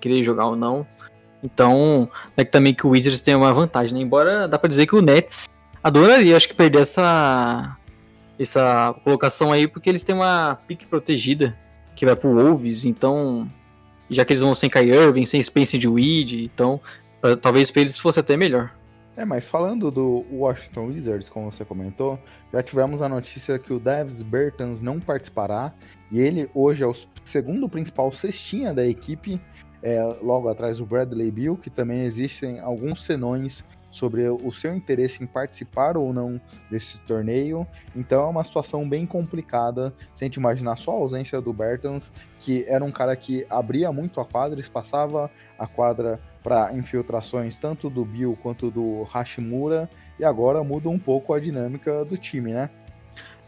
[0.00, 0.86] querer jogar ou não.
[1.42, 4.00] Então, é que também que o Wizards tem uma vantagem, né?
[4.00, 5.48] Embora dá pra dizer que o Nets
[5.82, 7.76] adoraria, acho que perder essa
[8.38, 11.58] essa colocação aí, porque eles têm uma pique protegida
[11.96, 13.50] que vai pro Wolves, então
[14.08, 16.80] já que eles vão sem Kai Irving, sem Spencer de Weed, então
[17.20, 18.70] pra, talvez para eles fosse até melhor.
[19.16, 22.18] É, mas falando do Washington Wizards, como você comentou,
[22.52, 25.72] já tivemos a notícia que o Davis Bertans não participará,
[26.12, 29.40] e ele hoje é o segundo principal cestinha da equipe,
[29.82, 35.24] é, logo atrás do Bradley Bill, que também existem alguns senões sobre o seu interesse
[35.24, 36.38] em participar ou não
[36.70, 37.66] desse torneio.
[37.94, 42.12] Então é uma situação bem complicada, se a gente imaginar só a ausência do Bertans,
[42.38, 47.90] que era um cara que abria muito a quadra, espaçava a quadra para infiltrações tanto
[47.90, 52.70] do Bill quanto do Hashimura, e agora muda um pouco a dinâmica do time, né?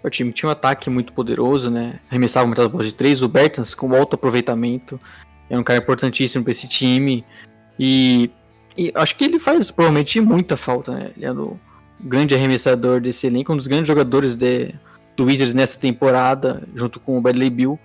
[0.02, 2.00] O time tinha um ataque muito poderoso, né?
[2.10, 3.22] Arremessava muitas bolas de três.
[3.22, 4.98] O Bertans, com alto aproveitamento,
[5.48, 7.24] é um cara importantíssimo para esse time.
[7.78, 8.32] E,
[8.76, 11.12] e, acho que ele faz provavelmente muita falta, né?
[11.16, 11.56] Ele é o
[12.00, 14.74] grande arremessador desse elenco, um dos grandes jogadores de,
[15.16, 17.78] do Wizards nessa temporada, junto com o Bradley Bill.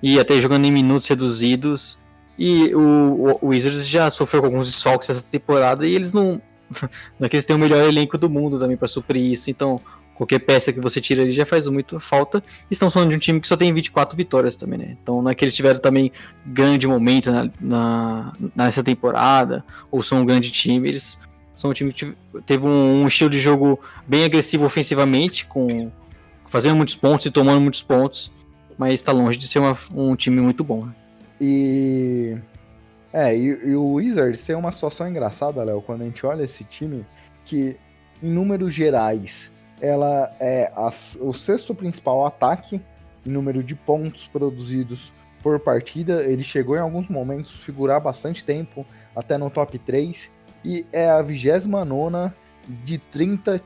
[0.00, 1.98] E até jogando em minutos reduzidos.
[2.42, 6.40] E o, o, Wizards já sofreu com alguns desfalques essa temporada e eles não.
[7.18, 9.50] Não é que eles têm o melhor elenco do mundo também para suprir isso.
[9.50, 9.80] Então,
[10.14, 12.42] qualquer peça que você tira ali já faz muito falta.
[12.70, 14.96] Estamos falando de um time que só tem 24 vitórias também, né?
[15.02, 16.12] Então não é que eles tiveram também
[16.46, 21.18] grande momento na, na nessa temporada, ou são um grande time, eles
[21.54, 22.14] são um time que
[22.46, 25.90] teve um, um estilo de jogo bem agressivo ofensivamente, com
[26.46, 28.30] fazendo muitos pontos e tomando muitos pontos,
[28.78, 30.86] mas está longe de ser uma, um time muito bom.
[30.86, 30.92] Né?
[31.40, 32.36] E
[33.12, 36.62] é, e, e, o Wizards tem uma situação engraçada, Léo, quando a gente olha esse
[36.62, 37.04] time
[37.44, 37.76] que,
[38.22, 39.50] em números gerais,
[39.80, 42.80] ela é a, o sexto principal ataque
[43.26, 46.22] em número de pontos produzidos por partida.
[46.22, 50.30] Ele chegou em alguns momentos figurar bastante tempo, até no top 3,
[50.64, 52.32] e é a 29
[52.84, 53.60] de 30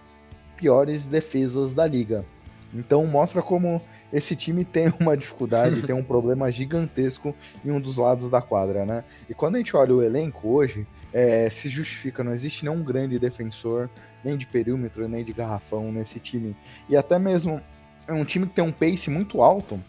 [0.56, 2.24] piores defesas da liga.
[2.72, 3.82] Então mostra como
[4.14, 8.86] esse time tem uma dificuldade, tem um problema gigantesco em um dos lados da quadra,
[8.86, 9.04] né?
[9.28, 13.18] E quando a gente olha o elenco hoje, é, se justifica, não existe nenhum grande
[13.18, 13.90] defensor,
[14.24, 16.56] nem de perímetro, nem de garrafão nesse time.
[16.88, 17.60] E até mesmo
[18.06, 19.80] é um time que tem um pace muito alto.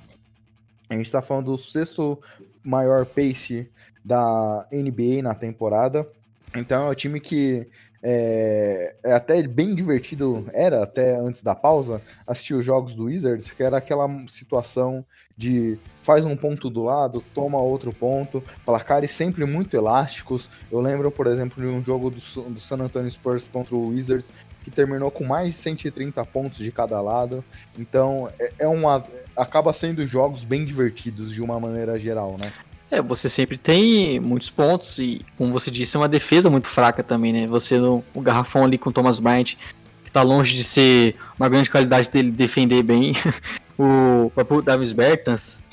[0.89, 2.19] A gente está falando do sexto
[2.63, 3.69] maior pace
[4.03, 6.07] da NBA na temporada.
[6.55, 7.67] Então é um time que
[8.07, 13.47] é, é, até bem divertido, era até antes da pausa, assistir os jogos do Wizards,
[13.47, 15.03] porque era aquela situação
[15.35, 20.51] de faz um ponto do lado, toma outro ponto, placares sempre muito elásticos.
[20.71, 24.29] Eu lembro, por exemplo, de um jogo do, do San Antonio Spurs contra o Wizards
[24.63, 27.43] que terminou com mais de 130 pontos de cada lado.
[27.77, 29.03] Então, é, é uma
[29.35, 32.53] acaba sendo jogos bem divertidos de uma maneira geral, né?
[32.91, 37.03] É, você sempre tem muitos pontos e, como você disse, é uma defesa muito fraca
[37.03, 37.47] também, né?
[37.47, 39.55] Você no o garrafão ali com o Thomas Bryant,
[40.03, 43.13] que tá longe de ser uma grande qualidade dele defender bem.
[43.77, 45.63] o próprio Davis Bertans.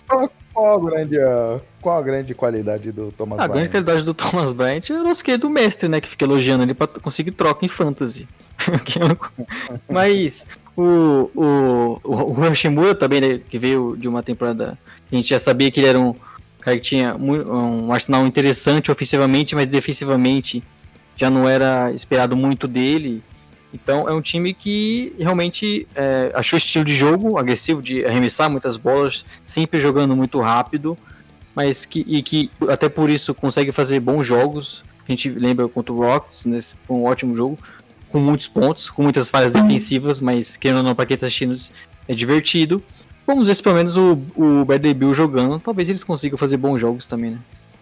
[0.52, 1.16] Qual, a grande,
[1.80, 3.50] qual a grande qualidade do Thomas a Bryant?
[3.50, 6.00] A grande qualidade do Thomas Bryant é o nosso querido mestre, né?
[6.00, 8.28] Que fica elogiando ele pra conseguir troca em fantasy.
[8.62, 10.46] É Mas
[10.76, 14.78] o, o, o Hashimura também, né, que veio de uma temporada.
[15.10, 16.14] A gente já sabia que ele era um
[16.62, 20.62] cara que tinha um arsenal interessante ofensivamente, mas defensivamente
[21.16, 23.22] já não era esperado muito dele.
[23.72, 28.76] Então é um time que realmente é, achou estilo de jogo agressivo, de arremessar muitas
[28.76, 30.96] bolas, sempre jogando muito rápido,
[31.54, 34.84] mas que, e que até por isso consegue fazer bons jogos.
[35.08, 37.58] A gente lembra contra o Rocks, né, foi um ótimo jogo,
[38.08, 41.56] com muitos pontos, com muitas falhas defensivas, mas querendo ou não, para quem está assistindo,
[42.06, 42.82] é divertido.
[43.26, 46.80] Vamos ver se pelo menos o, o Bradley Bill jogando, talvez eles consigam fazer bons
[46.80, 47.38] jogos também, né?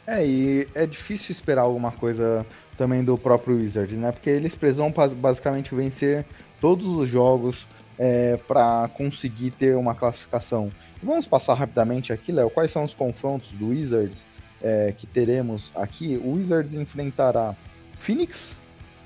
[0.06, 2.44] É, e é difícil esperar alguma coisa
[2.76, 4.10] também do próprio Wizards, né?
[4.10, 6.24] Porque eles precisam basicamente vencer
[6.60, 7.66] todos os jogos
[7.98, 10.72] é, para conseguir ter uma classificação.
[11.02, 14.26] Vamos passar rapidamente aqui, Léo, quais são os confrontos do Wizards
[14.62, 16.20] é, que teremos aqui?
[16.22, 17.54] O Wizards enfrentará
[17.98, 18.56] Phoenix,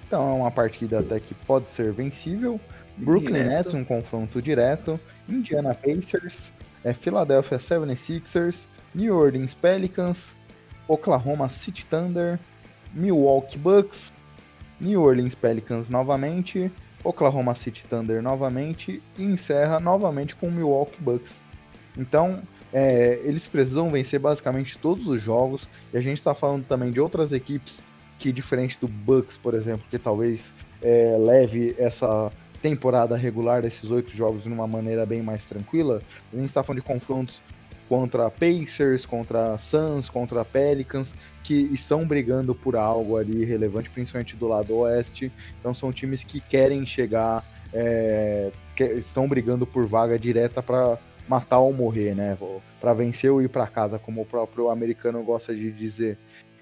[0.06, 2.60] então é uma partida até que pode ser vencível.
[2.96, 3.48] Brooklyn direto.
[3.48, 5.00] Nets, um confronto direto.
[5.28, 10.34] Indiana Pacers, é, Philadelphia 76ers, New Orleans Pelicans,
[10.87, 12.38] Oklahoma City Thunder,
[12.92, 14.12] Milwaukee Bucks,
[14.80, 16.70] New Orleans Pelicans novamente,
[17.02, 21.42] Oklahoma City Thunder novamente e encerra novamente com o Milwaukee Bucks.
[21.96, 26.90] Então, é, eles precisam vencer basicamente todos os jogos e a gente está falando também
[26.90, 27.82] de outras equipes
[28.18, 32.32] que, diferente do Bucks, por exemplo, que talvez é, leve essa
[32.64, 36.00] temporada regular desses oito jogos de uma maneira bem mais tranquila,
[36.33, 37.42] a gente está falando de confrontos
[37.90, 44.48] contra Pacers, contra Suns, contra Pelicans, que estão brigando por algo ali relevante, principalmente do
[44.48, 45.31] lado oeste.
[45.61, 50.98] Então são times que querem chegar, é, que estão brigando por vaga direta para
[51.29, 52.38] matar ou morrer, né?
[52.81, 56.16] Para vencer ou ir para casa, como o próprio americano gosta de dizer.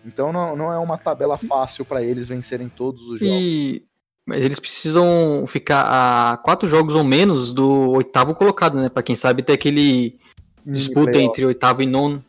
[0.04, 3.40] Então não, não é uma tabela fácil para eles vencerem todos os jogos.
[3.40, 3.84] E
[4.28, 8.88] eles precisam ficar a quatro jogos ou menos do oitavo colocado, né?
[8.88, 10.18] Para quem sabe ter aquele
[10.64, 12.24] disputa entre oitavo e nono.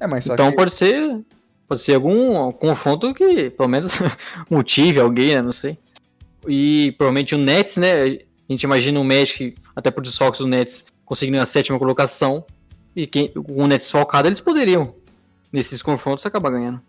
[0.00, 0.56] É, mas então que...
[0.56, 1.20] pode ser
[1.68, 3.98] pode ser algum confronto que pelo menos
[4.50, 5.42] motive alguém, né?
[5.42, 5.78] Não sei.
[6.48, 8.04] E provavelmente o Nets, né?
[8.04, 12.44] A gente imagina o Magic, até por desfalques do Nets, conseguindo a sétima colocação.
[12.96, 14.94] E quem, com o Nets focado, eles poderiam,
[15.50, 16.80] nesses confrontos, acabar ganhando.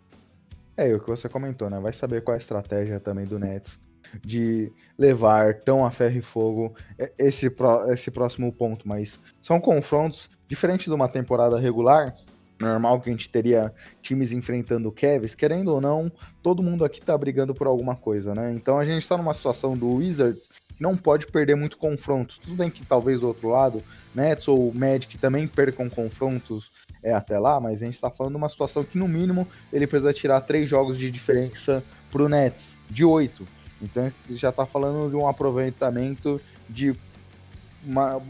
[0.78, 1.80] É, o que você comentou, né?
[1.80, 3.80] Vai saber qual é a estratégia também do Nets
[4.24, 6.76] de levar tão a ferro e fogo
[7.18, 7.52] esse,
[7.90, 12.16] esse próximo ponto, mas são confrontos diferente de uma temporada regular,
[12.60, 17.02] normal que a gente teria times enfrentando o Cavs, querendo ou não, todo mundo aqui
[17.02, 18.54] tá brigando por alguma coisa, né?
[18.54, 22.36] Então a gente tá numa situação do Wizards que não pode perder muito confronto.
[22.42, 26.72] Tudo bem que talvez do outro lado, Nets ou Magic também percam confrontos
[27.04, 29.86] é, até lá, mas a gente tá falando de uma situação que no mínimo ele
[29.86, 33.46] precisa tirar três jogos de diferença pro Nets, de oito.
[33.82, 36.96] Então você já está falando de um aproveitamento de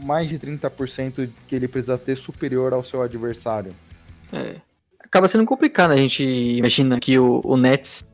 [0.04, 3.72] mais de 30% que ele precisa ter superior ao seu adversário.
[4.32, 4.56] É.
[5.00, 5.96] Acaba sendo complicado, né?
[5.96, 8.04] a gente imagina que o, o Nets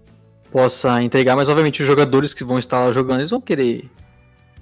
[0.52, 3.90] possa entregar, mas obviamente os jogadores que vão estar jogando, eles vão querer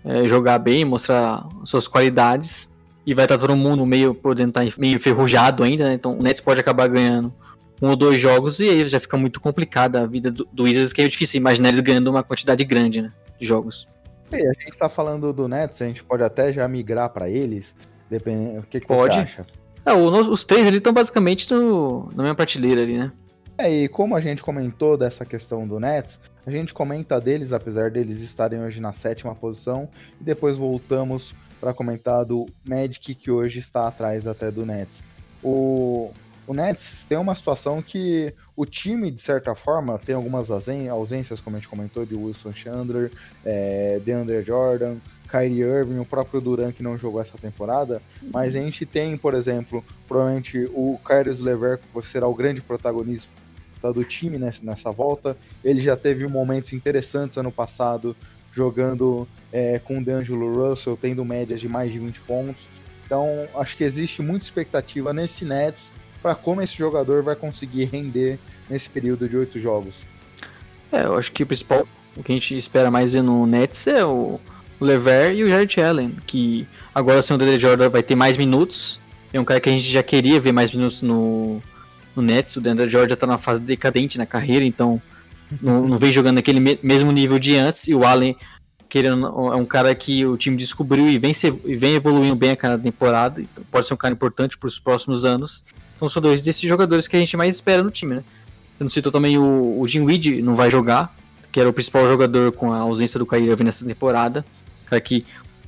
[0.04, 2.70] é, jogar bem, mostrar suas qualidades,
[3.04, 5.94] e vai estar todo mundo meio podendo estar meio enferrujado ainda, né?
[5.94, 7.32] Então o Nets pode acabar ganhando
[7.80, 10.92] um ou dois jogos e aí já fica muito complicada a vida do, do Wizards,
[10.92, 13.88] que é difícil imaginar eles ganhando uma quantidade grande né, de jogos.
[14.32, 17.74] E a gente está falando do Nets, a gente pode até já migrar para eles,
[18.08, 18.60] dependendo.
[18.60, 19.14] O que, que pode.
[19.14, 19.46] você acha?
[19.84, 23.12] É, o, os três ali estão basicamente no, na mesma prateleira ali, né?
[23.58, 27.90] É, e como a gente comentou dessa questão do Nets, a gente comenta deles, apesar
[27.90, 29.88] deles estarem hoje na sétima posição,
[30.18, 35.02] e depois voltamos para comentar do Magic, que hoje está atrás até do Nets.
[35.42, 36.10] O,
[36.50, 41.54] o Nets tem uma situação que o time, de certa forma, tem algumas ausências, como
[41.54, 43.12] a gente comentou, de Wilson Chandler,
[43.44, 44.96] é, DeAndre Jordan,
[45.30, 49.34] Kyrie Irving, o próprio Duran que não jogou essa temporada, mas a gente tem, por
[49.34, 53.30] exemplo, provavelmente o Kyrie Lever que será o grande protagonista
[53.94, 55.36] do time nessa, nessa volta.
[55.62, 58.16] Ele já teve momentos interessantes ano passado,
[58.50, 62.60] jogando é, com o D'Angelo Russell, tendo médias de mais de 20 pontos.
[63.06, 68.38] Então, acho que existe muita expectativa nesse Nets para como esse jogador vai conseguir render
[68.68, 69.94] nesse período de oito jogos.
[70.92, 73.86] É, eu acho que o principal, o que a gente espera mais ver no Nets
[73.86, 74.40] é o
[74.80, 79.00] Lever e o Jared Allen, que agora sim o Dede Jordan vai ter mais minutos.
[79.32, 81.62] É um cara que a gente já queria ver mais minutos no,
[82.16, 82.56] no Nets.
[82.56, 85.00] O Deandre Jordan está na fase decadente na carreira, então
[85.60, 87.86] não, não vem jogando naquele mesmo nível de antes.
[87.86, 88.36] E o Allen
[88.88, 92.50] querendo, é um cara que o time descobriu e vem, se, e vem evoluindo bem
[92.50, 93.40] a cada temporada.
[93.40, 95.64] Então pode ser um cara importante para os próximos anos.
[96.00, 98.24] Então são dois desses jogadores que a gente mais espera no time, né?
[98.78, 101.14] Eu não citou também o, o Weed, não vai jogar,
[101.52, 104.42] que era o principal jogador com a ausência do Kyrie Irving nessa temporada.
[104.86, 105.26] Cara que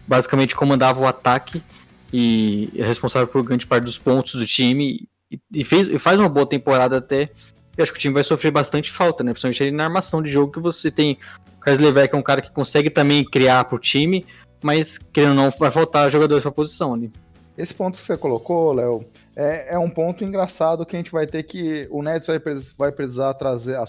[0.09, 1.63] basicamente comandava o ataque
[2.11, 6.19] e é responsável por grande parte dos pontos do time e, e, fez, e faz
[6.19, 7.31] uma boa temporada até.
[7.77, 9.35] Eu acho que o time vai sofrer bastante falta, né?
[9.35, 11.19] Principalmente na armação de jogo que você tem
[11.59, 14.25] o Carlos Lever, que é um cara que consegue também criar pro time,
[14.63, 17.13] mas querendo ou não, vai faltar jogadores pra posição ali.
[17.59, 21.27] Esse ponto que você colocou, Léo, é, é, um ponto engraçado que a gente vai
[21.27, 21.87] ter que.
[21.91, 22.41] O Nets vai,
[22.77, 23.77] vai precisar trazer.
[23.77, 23.85] A,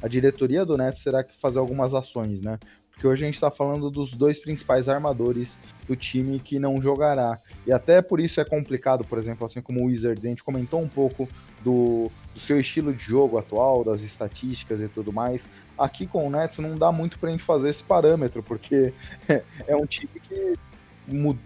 [0.00, 2.58] a diretoria do Nets será que fazer algumas ações, né?
[2.92, 7.38] Porque hoje a gente está falando dos dois principais armadores do time que não jogará.
[7.64, 10.80] E até por isso é complicado, por exemplo, assim como o Wizards, a gente comentou
[10.80, 11.28] um pouco
[11.62, 15.48] do, do seu estilo de jogo atual, das estatísticas e tudo mais.
[15.78, 18.92] Aqui com o Nets não dá muito para a gente fazer esse parâmetro, porque
[19.64, 20.56] é um time que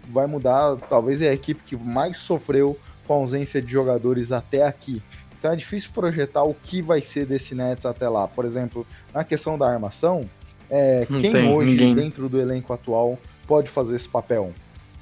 [0.09, 4.65] vai mudar, talvez é a equipe que mais sofreu com a ausência de jogadores até
[4.65, 5.01] aqui.
[5.37, 8.27] Então é difícil projetar o que vai ser desse Nets até lá.
[8.27, 10.29] Por exemplo, na questão da armação,
[10.69, 11.95] é, quem hoje, ninguém.
[11.95, 14.53] dentro do elenco atual, pode fazer esse papel?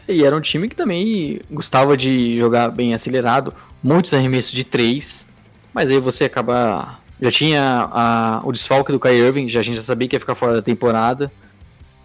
[0.08, 5.28] E era um time que também gostava de jogar bem acelerado, muitos arremessos de três,
[5.74, 7.00] mas aí você acaba.
[7.22, 10.20] Já tinha a, o desfalque do Kai Irving, já, a gente já sabia que ia
[10.20, 11.32] ficar fora da temporada.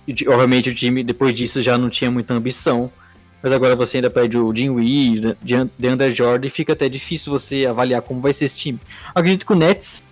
[0.07, 2.93] E, obviamente o time, depois disso, já não tinha muita ambição.
[3.43, 5.37] Mas agora você ainda perde o Jim Wee,
[5.79, 8.81] DeAndre Jordan, e fica até difícil você avaliar como vai ser esse time.
[9.15, 10.03] Acredito que o Nets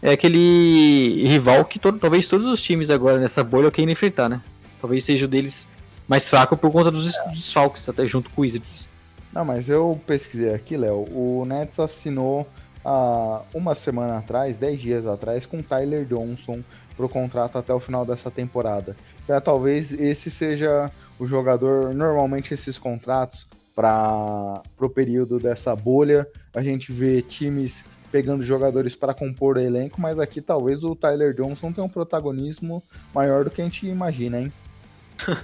[0.00, 4.40] é aquele rival que todo, talvez todos os times agora nessa bolha queiram enfrentar, né?
[4.80, 5.68] Talvez seja o deles
[6.06, 7.30] mais fraco por conta dos é.
[7.30, 8.88] desfalques, até junto com o Wizards.
[9.32, 11.06] Não, mas eu pesquisei aqui, Léo.
[11.10, 12.48] O Nets assinou
[12.84, 16.60] há uma semana atrás, dez dias atrás, com Tyler Johnson
[16.96, 18.96] para o contrato até o final dessa temporada.
[19.28, 21.94] Então, talvez esse seja o jogador.
[21.94, 29.12] Normalmente, esses contratos para o período dessa bolha, a gente vê times pegando jogadores para
[29.12, 32.82] compor o elenco, mas aqui talvez o Tyler Johnson tenha um protagonismo
[33.14, 34.52] maior do que a gente imagina, hein?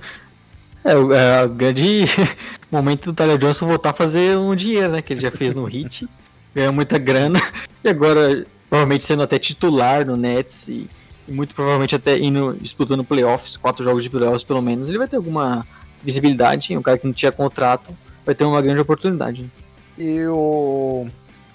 [0.87, 2.05] É, é o grande
[2.71, 5.01] momento do Tyler Johnson voltar a fazer um dinheiro, né?
[5.01, 6.07] Que ele já fez no Hit,
[6.55, 7.41] ganhou muita grana,
[7.83, 10.87] e agora provavelmente sendo até titular no Nets e,
[11.27, 15.09] e muito provavelmente até indo disputando playoffs, quatro jogos de playoffs pelo menos, ele vai
[15.09, 15.67] ter alguma
[16.03, 19.51] visibilidade, um cara que não tinha contrato vai ter uma grande oportunidade.
[19.99, 21.07] E o...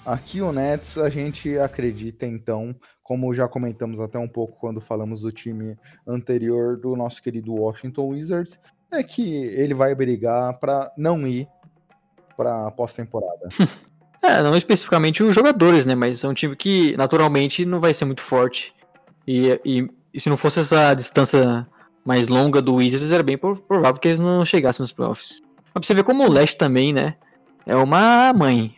[0.04, 5.20] aqui o Nets a gente acredita então, como já comentamos até um pouco quando falamos
[5.20, 8.58] do time anterior do nosso querido Washington Wizards,
[8.92, 11.48] é que ele vai brigar para não ir
[12.36, 13.48] para pós-temporada.
[14.22, 15.94] é, não especificamente os jogadores, né?
[15.94, 18.74] Mas é um time que naturalmente não vai ser muito forte.
[19.30, 21.64] E, e, e se não fosse essa distância
[22.04, 25.40] mais longa do Wizards, era bem provável que eles não chegassem nos playoffs.
[25.66, 27.14] Mas pra você ver como o Leste também, né?
[27.64, 28.74] É uma mãe.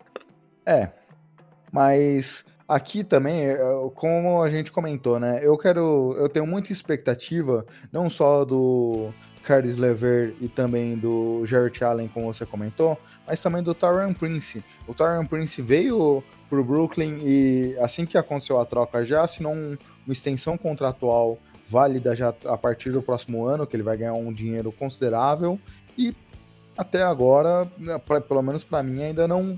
[0.66, 0.90] é.
[1.72, 3.56] Mas aqui também, é,
[3.94, 5.40] como a gente comentou, né?
[5.42, 6.14] Eu quero.
[6.18, 9.08] Eu tenho muita expectativa, não só do
[9.42, 14.62] Caris Lever e também do Jarrett Allen, como você comentou, mas também do Tyron Prince.
[14.86, 16.22] O Tyron Prince veio
[16.52, 19.74] pro Brooklyn e assim que aconteceu a troca já assinou um,
[20.06, 24.30] uma extensão contratual válida já a partir do próximo ano, que ele vai ganhar um
[24.30, 25.58] dinheiro considerável
[25.96, 26.14] e
[26.76, 29.56] até agora, né, pra, pelo menos para mim, ainda não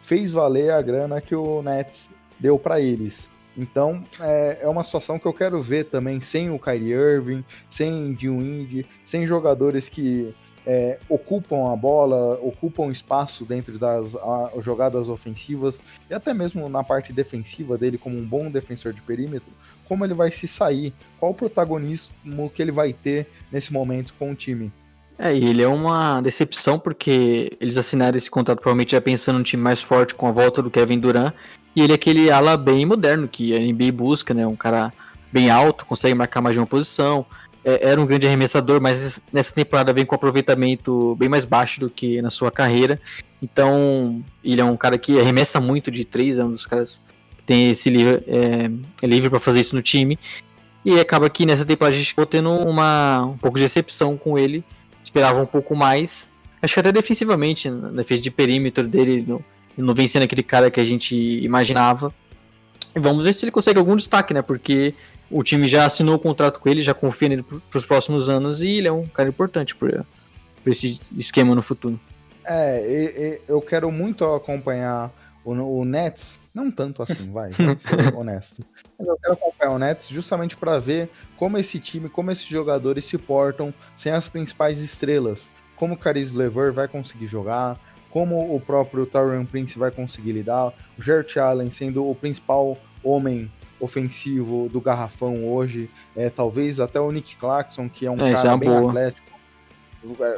[0.00, 3.30] fez valer a grana que o Nets deu para eles.
[3.56, 8.16] Então é, é, uma situação que eu quero ver também sem o Kyrie Irving, sem
[8.20, 10.34] Indy, sem jogadores que
[10.66, 16.84] é, ocupam a bola, ocupam espaço dentro das a, jogadas ofensivas e até mesmo na
[16.84, 19.50] parte defensiva dele como um bom defensor de perímetro,
[19.88, 24.30] como ele vai se sair, qual o protagonismo que ele vai ter nesse momento com
[24.30, 24.72] o time.
[25.18, 29.44] É, e ele é uma decepção porque eles assinaram esse contrato provavelmente já pensando num
[29.44, 31.34] time mais forte com a volta do Kevin Durant
[31.76, 34.46] e ele é aquele ala bem moderno que a NBA busca, né?
[34.46, 34.92] Um cara
[35.30, 37.24] bem alto, consegue marcar mais de uma posição.
[37.64, 41.88] É, era um grande arremessador, mas nessa temporada vem com aproveitamento bem mais baixo do
[41.88, 43.00] que na sua carreira.
[43.40, 47.02] Então, ele é um cara que arremessa muito de três, é um dos caras
[47.36, 48.70] que tem esse livre, é,
[49.02, 50.18] é livre para fazer isso no time.
[50.84, 54.36] E acaba que nessa temporada a gente ficou tendo uma, um pouco de decepção com
[54.36, 54.64] ele.
[55.02, 56.32] Esperava um pouco mais.
[56.60, 59.44] Acho que até defensivamente, na defesa de perímetro dele, no,
[59.76, 62.12] não vem sendo aquele cara que a gente imaginava.
[62.94, 64.42] E vamos ver se ele consegue algum destaque, né?
[64.42, 64.94] Porque
[65.32, 68.60] o time já assinou o contrato com ele, já confia nele para os próximos anos
[68.60, 70.04] e ele é um cara importante para
[70.66, 71.98] esse esquema no futuro.
[72.44, 75.10] É, e, e, eu quero muito acompanhar
[75.44, 78.64] o, o Nets, não tanto assim, vai, ser honesto.
[78.98, 83.04] Mas eu quero acompanhar o Nets justamente para ver como esse time, como esses jogadores
[83.04, 85.48] se portam sem as principais estrelas.
[85.76, 90.72] Como o Caris Lever vai conseguir jogar, como o próprio Tyron Prince vai conseguir lidar,
[90.96, 93.50] o Jarrett Allen sendo o principal homem
[93.82, 98.52] ofensivo do garrafão hoje, é, talvez até o Nick Clarkson, que é um é, cara
[98.52, 98.90] é bem boa.
[98.90, 99.32] atlético.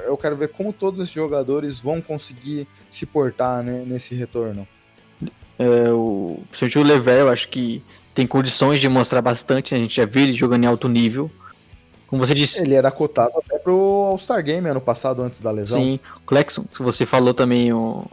[0.07, 4.67] Eu quero ver como todos esses jogadores vão conseguir se portar né, nesse retorno.
[5.59, 7.83] É, o, principalmente o Level, eu acho que
[8.15, 9.81] tem condições de mostrar bastante, né?
[9.81, 11.31] a gente já viu ele jogando em alto nível.
[12.07, 12.63] Como você disse.
[12.63, 15.79] Ele era cotado até pro All-Star Game ano passado, antes da lesão.
[15.79, 18.05] Sim, o Clexon, que você falou também, o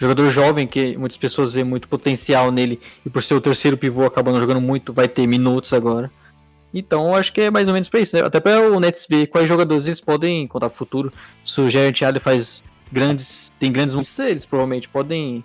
[0.00, 4.06] jogador jovem, que muitas pessoas veem muito potencial nele, e por ser o terceiro pivô
[4.06, 6.10] acabando jogando muito, vai ter minutos agora.
[6.72, 8.22] Então, acho que é mais ou menos para isso, né?
[8.22, 11.12] Até para o Nets ver quais jogadores eles podem contar pro futuro.
[11.44, 15.44] Se o Gerard Allen faz grandes, tem grandes números, eles provavelmente podem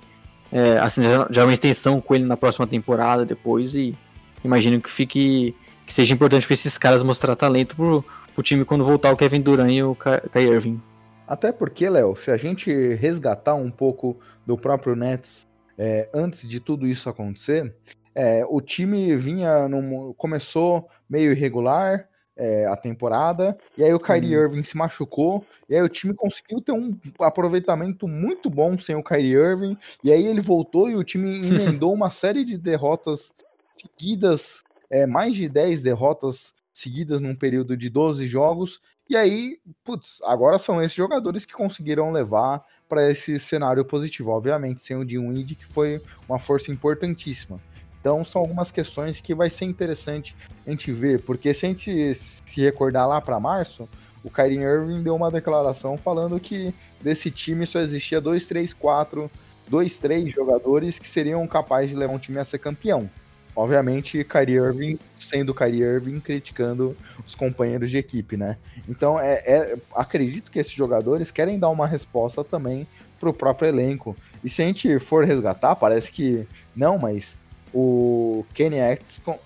[0.52, 3.96] é, assinar já uma extensão com ele na próxima temporada depois e
[4.44, 8.04] imagino que fique que seja importante para esses caras mostrar talento pro,
[8.34, 9.96] pro time quando voltar o Kevin Durant e o
[10.32, 10.82] Kyrie Irving.
[11.28, 15.48] Até porque, Léo, se a gente resgatar um pouco do próprio Nets
[15.78, 17.76] é, antes de tudo isso acontecer,
[18.14, 22.08] é, o time vinha num, começou meio irregular
[22.38, 24.06] é, a temporada, e aí o Sim.
[24.06, 28.96] Kyrie Irving se machucou, e aí o time conseguiu ter um aproveitamento muito bom sem
[28.96, 33.32] o Kyrie Irving, e aí ele voltou e o time emendou uma série de derrotas
[33.72, 40.20] seguidas, é, mais de 10 derrotas seguidas num período de 12 jogos, e aí, putz,
[40.24, 45.56] agora são esses jogadores que conseguiram levar para esse cenário positivo, obviamente, sem o Dinwiddie,
[45.56, 47.60] que foi uma força importantíssima.
[48.00, 50.36] Então são algumas questões que vai ser interessante
[50.66, 53.90] a gente ver, porque se a gente se recordar lá para março,
[54.24, 59.30] o Kyrie Irving deu uma declaração falando que desse time só existia dois, três, quatro,
[59.68, 63.10] dois, três jogadores que seriam capazes de levar um time a ser campeão.
[63.56, 66.96] Obviamente, Kyrie Irving sendo Kyrie Irving criticando
[67.26, 68.58] os companheiros de equipe, né?
[68.88, 72.86] Então, é, é, acredito que esses jogadores querem dar uma resposta também
[73.20, 74.16] para o próprio elenco.
[74.44, 76.46] E se a gente for resgatar, parece que
[76.76, 77.38] não, mas
[77.74, 79.40] o Kenny Atkinson,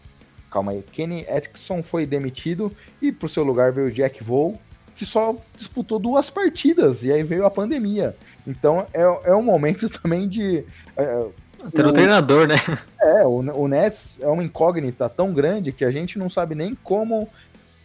[0.52, 4.58] calma aí, Kenny Atkinson foi demitido e pro seu lugar veio o Jack Vole,
[4.96, 8.16] que só disputou duas partidas e aí veio a pandemia.
[8.46, 10.66] Então é, é um momento também de.
[10.98, 11.28] É,
[11.74, 12.56] Ter um treinador, né?
[13.02, 16.76] É, o, o Nets é uma incógnita tão grande que a gente não sabe nem
[16.76, 17.28] como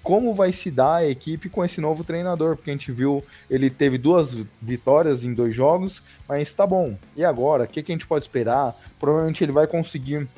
[0.03, 3.70] como vai se dar a equipe com esse novo treinador, porque a gente viu ele
[3.70, 6.95] teve duas vitórias em dois jogos, mas tá bom.
[7.16, 8.79] E agora, o que, que a gente pode esperar?
[9.01, 10.29] Provavelmente ele vai conseguir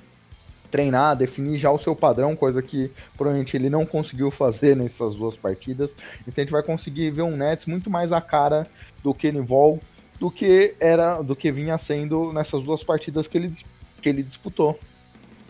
[0.71, 5.37] treinar, definir já o seu padrão, coisa que provavelmente ele não conseguiu fazer nessas duas
[5.37, 5.93] partidas.
[6.21, 8.69] Então a gente vai conseguir ver um Nets muito mais a cara
[9.03, 9.81] do Kenny Vol
[10.19, 13.53] do que era, do que vinha sendo nessas duas partidas que ele,
[14.01, 14.79] que ele disputou.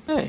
[0.09, 0.29] É,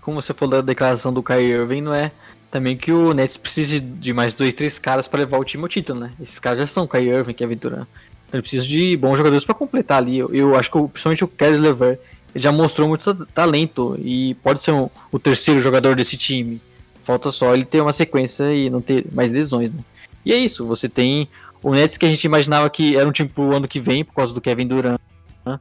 [0.00, 2.10] como você falou da declaração do Kyrie Irving, não é
[2.50, 5.68] também que o Nets precisa de mais dois, três caras para levar o time ao
[5.68, 6.12] título, né?
[6.20, 7.86] Esses caras já são Kyrie Irving, Kevin Durant.
[8.30, 10.18] Então ele precisa de bons jogadores para completar ali.
[10.18, 11.98] Eu, eu, acho que principalmente o Caris Lever
[12.32, 16.60] ele já mostrou muito talento e pode ser um, o terceiro jogador desse time.
[17.00, 19.80] Falta só ele ter uma sequência e não ter mais lesões, né?
[20.24, 21.28] E é isso, você tem
[21.62, 24.14] o Nets que a gente imaginava que era um time pro ano que vem por
[24.14, 25.00] causa do Kevin Durant.
[25.44, 25.58] Né?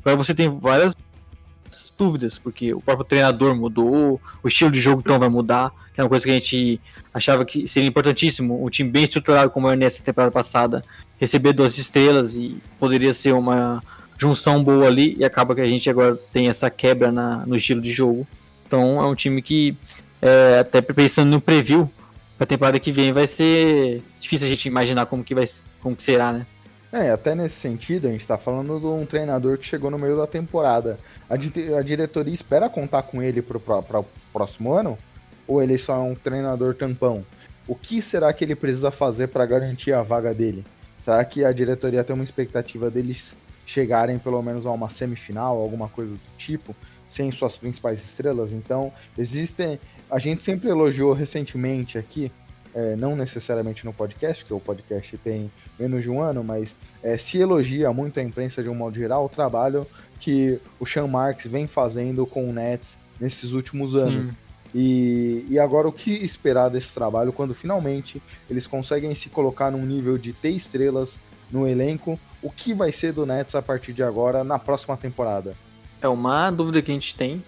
[0.00, 0.96] Agora você tem várias
[1.96, 6.04] dúvidas, porque o próprio treinador mudou, o estilo de jogo então vai mudar, que é
[6.04, 6.80] uma coisa que a gente
[7.12, 10.82] achava que seria importantíssimo, um time bem estruturado como era nessa temporada passada,
[11.18, 13.82] receber duas estrelas e poderia ser uma
[14.18, 17.80] junção boa ali, e acaba que a gente agora tem essa quebra na, no estilo
[17.80, 18.26] de jogo.
[18.66, 19.76] Então é um time que,
[20.20, 21.90] é, até pensando no preview,
[22.40, 25.44] para a temporada que vem vai ser difícil a gente imaginar como que vai
[25.82, 26.46] como que será, né?
[26.90, 30.16] É, até nesse sentido, a gente está falando de um treinador que chegou no meio
[30.16, 30.98] da temporada.
[31.28, 34.98] A, di a diretoria espera contar com ele para o próximo ano?
[35.46, 37.26] Ou ele só é um treinador tampão?
[37.68, 40.64] O que será que ele precisa fazer para garantir a vaga dele?
[41.02, 43.36] Será que a diretoria tem uma expectativa deles
[43.66, 46.74] chegarem pelo menos a uma semifinal, alguma coisa do tipo,
[47.10, 48.50] sem suas principais estrelas?
[48.50, 49.78] Então, existem.
[50.10, 52.32] A gente sempre elogiou recentemente aqui
[52.74, 57.16] é, não necessariamente no podcast, que o podcast tem menos de um ano, mas é,
[57.16, 59.86] se elogia muito a imprensa de um modo geral o trabalho
[60.18, 64.34] que o Sean Marks vem fazendo com o Nets nesses últimos anos.
[64.72, 69.84] E, e agora o que esperar desse trabalho quando finalmente eles conseguem se colocar num
[69.84, 71.18] nível de ter estrelas
[71.50, 72.18] no elenco?
[72.40, 75.56] O que vai ser do Nets a partir de agora na próxima temporada?
[76.00, 77.42] É uma dúvida que a gente tem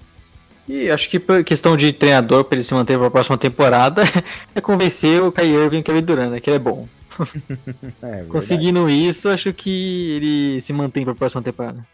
[0.68, 4.02] e acho que por questão de treinador para ele se manter para a próxima temporada
[4.54, 6.88] é convencer o Kai Irving e o Kevin Durant, né, que ele é bom.
[8.02, 11.86] é, Conseguindo isso, acho que ele se mantém para a próxima temporada.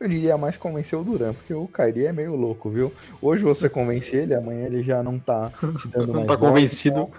[0.00, 2.90] Eu diria mais convencer o Duran, porque o Kyrie é meio louco, viu?
[3.20, 6.26] Hoje você convence ele, amanhã ele já não tá te dando não mais.
[6.26, 7.10] Não tá convencido.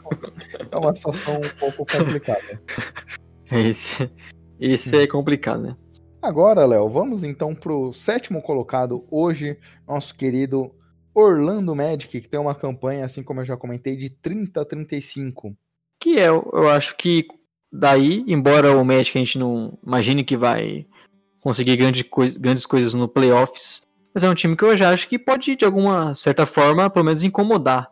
[0.60, 2.60] Então é uma situação um pouco complicada.
[3.52, 4.10] Esse,
[4.60, 5.76] esse é complicado, né?
[6.22, 9.58] Agora, Léo, vamos então para o sétimo colocado hoje,
[9.88, 10.70] nosso querido
[11.16, 15.58] Orlando Magic, que tem uma campanha, assim como eu já comentei, de 30 a 35.
[16.00, 17.26] Que é, eu acho que
[17.74, 20.86] daí, embora o Magic a gente não imagine que vai
[21.40, 25.10] conseguir grande coi grandes coisas no playoffs, mas é um time que eu já acho
[25.10, 27.90] que pode, de alguma certa forma, pelo menos incomodar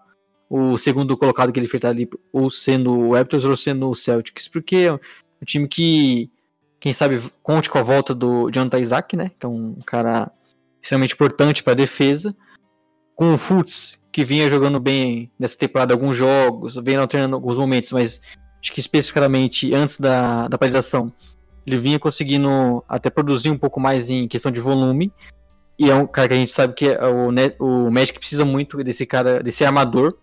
[0.48, 4.48] o segundo colocado que ele fez ali, ou sendo o Raptors ou sendo o Celtics,
[4.48, 5.00] porque é um
[5.46, 6.32] time que
[6.80, 9.32] quem sabe conte com a volta do Jonathan Isaac, né?
[9.38, 10.32] Que é um cara
[10.82, 12.36] extremamente importante para a defesa.
[13.16, 17.92] Com o Fultz, que vinha jogando bem nessa temporada alguns jogos, vem alternando alguns momentos,
[17.92, 18.22] mas
[18.62, 21.14] acho que especificamente antes da, da paralisação,
[21.68, 25.12] ele vinha conseguindo até produzir um pouco mais em questão de volume.
[25.78, 28.82] E é um cara que a gente sabe que é o, o Magic precisa muito
[28.84, 30.18] desse cara, desse armador.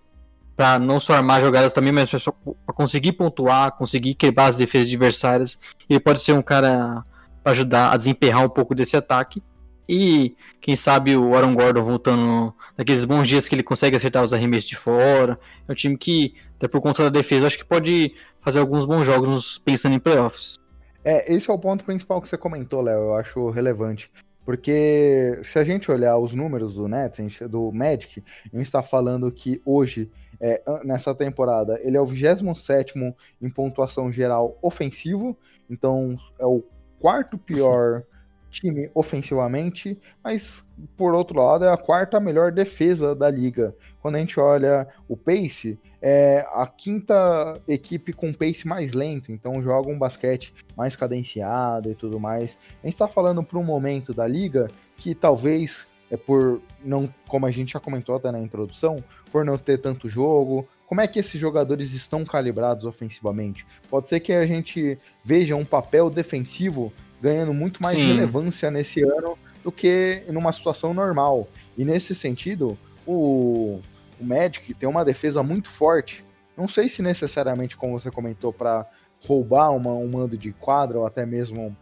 [0.56, 5.60] Para não só armar jogadas também, mas para conseguir pontuar, conseguir quebrar as defesas adversárias.
[5.88, 7.04] Ele pode ser um cara
[7.42, 9.42] para ajudar a desemperrar um pouco desse ataque.
[9.88, 14.32] E quem sabe o Aaron Gordon voltando naqueles bons dias que ele consegue acertar os
[14.32, 15.38] arremessos de fora.
[15.68, 19.04] É um time que, até por conta da defesa, acho que pode fazer alguns bons
[19.04, 20.58] jogos pensando em playoffs.
[21.04, 22.98] É, esse é o ponto principal que você comentou, Léo.
[22.98, 24.10] Eu acho relevante.
[24.44, 29.30] Porque se a gente olhar os números do Nets, do Magic, a gente está falando
[29.30, 30.08] que hoje,
[30.40, 32.94] é, nessa temporada, ele é o 27
[33.40, 35.36] em pontuação geral ofensivo,
[35.68, 36.62] então é o
[36.98, 38.02] quarto pior
[38.50, 40.64] time ofensivamente, mas
[40.96, 43.74] por outro lado é a quarta melhor defesa da liga.
[44.00, 49.62] Quando a gente olha o pace, é a quinta equipe com pace mais lento, então
[49.62, 52.56] joga um basquete mais cadenciado e tudo mais.
[52.82, 57.46] A gente está falando para um momento da liga que talvez é por não, como
[57.46, 61.18] a gente já comentou até na introdução, por não ter tanto jogo, como é que
[61.18, 63.66] esses jogadores estão calibrados ofensivamente?
[63.90, 68.06] Pode ser que a gente veja um papel defensivo ganhando muito mais Sim.
[68.06, 71.48] relevância nesse ano do que numa situação normal.
[71.76, 73.80] E nesse sentido, o,
[74.20, 76.24] o Magic tem uma defesa muito forte.
[76.56, 78.86] Não sei se necessariamente, como você comentou, para
[79.26, 81.76] roubar uma, um mando de quadra ou até mesmo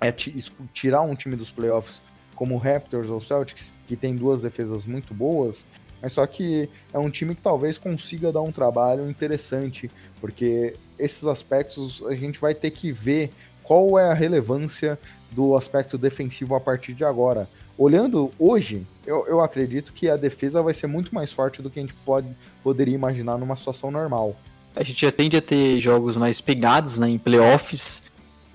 [0.00, 2.02] é, tirar um time dos playoffs
[2.34, 5.64] como Raptors ou Celtics, que tem duas defesas muito boas,
[6.02, 11.24] mas só que é um time que talvez consiga dar um trabalho interessante, porque esses
[11.24, 13.30] aspectos a gente vai ter que ver
[13.62, 14.98] qual é a relevância
[15.30, 17.48] do aspecto defensivo a partir de agora.
[17.76, 21.80] Olhando hoje, eu, eu acredito que a defesa vai ser muito mais forte do que
[21.80, 22.28] a gente pode,
[22.62, 24.36] poderia imaginar numa situação normal.
[24.76, 28.04] A gente já tende a ter jogos mais pegados né, em playoffs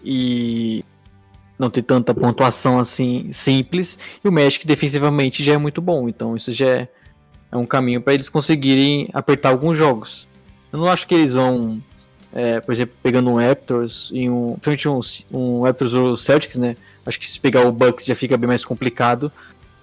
[0.04, 0.86] e
[1.60, 4.00] não ter tanta pontuação assim simples.
[4.24, 6.88] E o Magic defensivamente já é muito bom, então isso já é,
[7.52, 10.28] é um caminho para eles conseguirem apertar alguns jogos.
[10.72, 11.82] Eu não acho que eles vão
[12.32, 14.56] é, por exemplo, pegando um Raptors e um.
[14.62, 16.76] Principalmente um, um Raptors ou Celtics, né?
[17.06, 19.32] Acho que se pegar o Bucks já fica bem mais complicado,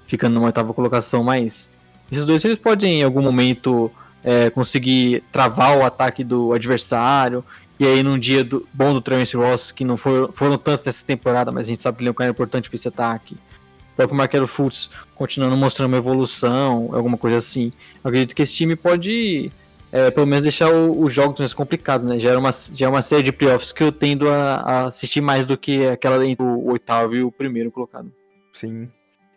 [0.06, 1.70] ficando numa oitava colocação, mas
[2.10, 3.90] esses dois eles podem em algum momento
[4.22, 7.44] é, conseguir travar o ataque do adversário.
[7.78, 11.04] E aí, num dia do, bom do Travis Ross, que não for, foram tantos nessa
[11.04, 13.34] temporada, mas a gente sabe que ele é um cara importante para esse ataque.
[13.34, 17.72] O próprio Marquero Fultz continuando mostrando uma evolução, alguma coisa assim.
[18.02, 19.50] Eu acredito que esse time pode
[19.92, 22.18] é, pelo menos deixar os jogos mais complicados, né?
[22.18, 25.20] Já é, uma, já é uma série de playoffs que eu tendo a, a assistir
[25.20, 28.12] mais do que aquela entre o oitavo e o primeiro colocado.
[28.52, 28.90] Sim.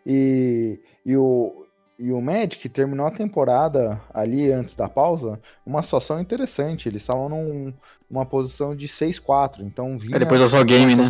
[0.04, 1.64] E, e, o,
[1.98, 6.88] e o Magic terminou a temporada ali antes da pausa uma situação interessante.
[6.88, 7.72] Eles estavam num,
[8.10, 10.16] numa posição de 6-4, então vinha.
[10.16, 11.08] É depois da sua game, né?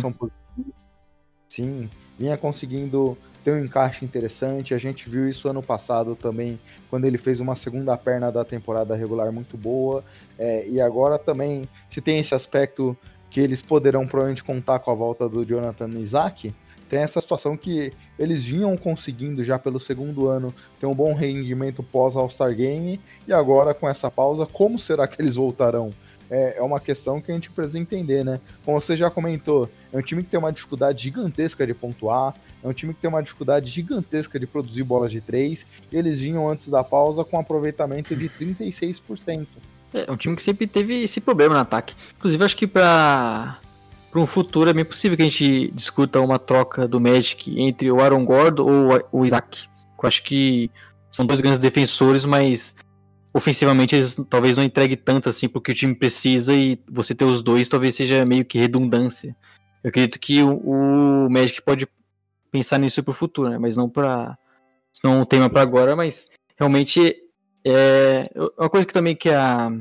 [1.47, 4.73] Sim, vinha conseguindo tem um encaixe interessante.
[4.73, 8.95] A gente viu isso ano passado também, quando ele fez uma segunda perna da temporada
[8.95, 10.03] regular muito boa.
[10.37, 12.95] É, e agora também, se tem esse aspecto
[13.29, 16.53] que eles poderão provavelmente contar com a volta do Jonathan Isaac,
[16.89, 21.81] tem essa situação que eles vinham conseguindo já pelo segundo ano ter um bom rendimento
[21.81, 25.93] pós All-Star Game, e agora com essa pausa, como será que eles voltarão?
[26.31, 28.39] É, é uma questão que a gente precisa entender, né?
[28.65, 32.67] Como você já comentou, é um time que tem uma dificuldade gigantesca de pontuar, é
[32.67, 36.49] um time que tem uma dificuldade gigantesca de produzir bolas de três, e eles vinham
[36.49, 39.45] antes da pausa com um aproveitamento de 36%.
[39.93, 41.93] É, é um time que sempre teve esse problema no ataque.
[42.15, 43.59] Inclusive, acho que para
[44.09, 47.89] para um futuro é bem possível que a gente discuta uma troca do Magic entre
[47.89, 49.67] o Aaron Gordon ou o Isaac.
[50.01, 50.69] Eu acho que
[51.09, 52.75] são dois grandes defensores, mas
[53.33, 57.41] ofensivamente eles talvez não entregue tanto assim porque o time precisa e você ter os
[57.41, 59.35] dois talvez seja meio que redundância.
[59.83, 61.87] Eu acredito que o, o Magic pode
[62.51, 63.57] pensar nisso para o futuro, né?
[63.57, 64.37] Mas não para
[65.03, 67.15] não é um tema para agora, mas realmente
[67.65, 69.71] é uma coisa que também que a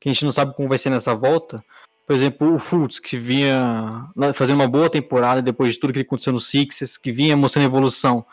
[0.00, 1.62] que a gente não sabe como vai ser nessa volta.
[2.06, 6.32] Por exemplo, o Fultz, que vinha fazendo uma boa temporada depois de tudo que aconteceu
[6.32, 8.24] no Sixers, que vinha mostrando evolução.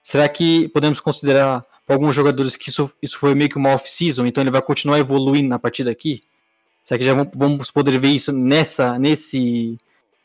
[0.00, 1.62] Será que podemos considerar
[1.94, 5.48] alguns jogadores que isso, isso foi meio que uma off-season, então ele vai continuar evoluindo
[5.48, 6.22] na partir daqui?
[6.84, 9.78] Será que já vamos poder ver isso nessa, nesse,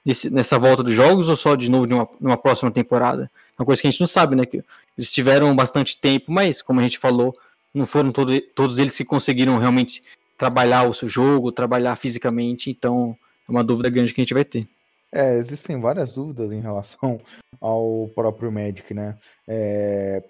[0.05, 1.87] nesse, nessa volta dos jogos ou só de novo
[2.19, 3.29] numa próxima temporada?
[3.57, 4.45] Uma coisa que a gente não sabe, né?
[4.45, 4.63] Que
[4.97, 7.37] eles tiveram bastante tempo, mas como a gente falou,
[7.73, 10.01] não foram todo, todos eles que conseguiram realmente
[10.37, 13.15] trabalhar o seu jogo, trabalhar fisicamente, então
[13.47, 14.67] é uma dúvida grande que a gente vai ter.
[15.11, 17.21] É, existem várias dúvidas em relação
[17.61, 19.15] ao próprio Magic, né?
[19.47, 20.23] É,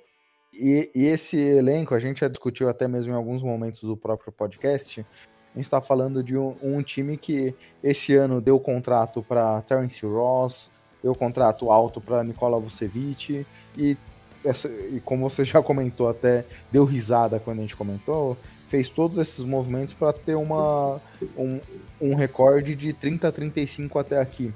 [0.54, 4.32] e, e, esse elenco, a gente já discutiu até mesmo em alguns momentos do próprio
[4.32, 5.01] podcast.
[5.01, 10.06] A gente está falando de um, um, time que esse ano deu contrato para Terence
[10.06, 13.45] Ross, deu contrato alto para Nikola Vucevic
[13.78, 13.97] e,
[14.43, 18.38] essa, e como você já comentou até, deu risada quando a gente comentou,
[18.68, 20.99] fez todos esses movimentos para ter uma,
[21.38, 21.60] um,
[22.01, 24.51] um recorde de 30 a 35 até aqui.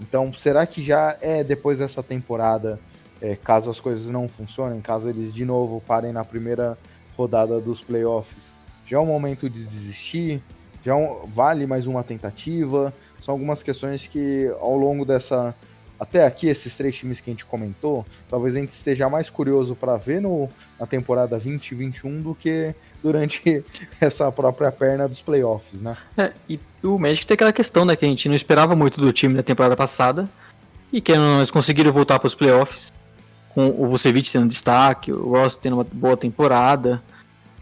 [0.00, 2.80] Então, será que já é depois dessa temporada,
[3.20, 6.78] é, caso as coisas não funcionem, caso eles de novo parem na primeira
[7.16, 8.52] rodada dos playoffs,
[8.86, 10.42] já é o momento de desistir?
[10.84, 12.92] Já é vale mais uma tentativa?
[13.20, 15.54] São algumas questões que ao longo dessa
[16.00, 19.76] até aqui, esses três times que a gente comentou, talvez a gente esteja mais curioso
[19.76, 20.48] para ver no,
[20.78, 23.62] na temporada 2021 do que durante
[24.00, 25.98] essa própria perna dos playoffs, né?
[26.16, 29.12] É, e o Magic tem aquela questão, né, que a gente não esperava muito do
[29.12, 30.26] time da temporada passada,
[30.90, 32.90] e que eles conseguiram voltar para os playoffs,
[33.54, 37.02] com o Vucevic tendo destaque, o Ross tendo uma boa temporada,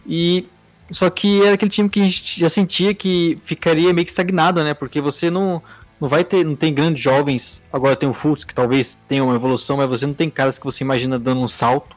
[0.06, 0.46] e
[0.90, 4.62] só que era aquele time que a gente já sentia que ficaria meio que estagnado,
[4.62, 5.62] né, porque você não
[6.00, 7.60] não vai ter, não tem grandes jovens.
[7.72, 10.64] Agora tem o Fultz, que talvez tenha uma evolução, mas você não tem caras que
[10.64, 11.96] você imagina dando um salto.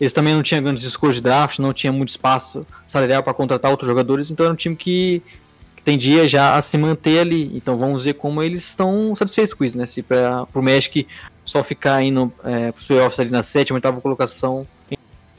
[0.00, 3.68] Eles também não tinham grandes escolhas de draft, não tinha muito espaço salarial para contratar
[3.68, 5.20] outros jogadores, então era um time que,
[5.84, 7.50] tendia já a se manter ali.
[7.54, 9.86] Então vamos ver como eles estão satisfeitos com isso, né?
[9.86, 11.06] Se para o Magic
[11.50, 14.66] só ficar indo é, para os playoffs ali na sétima, oitava colocação,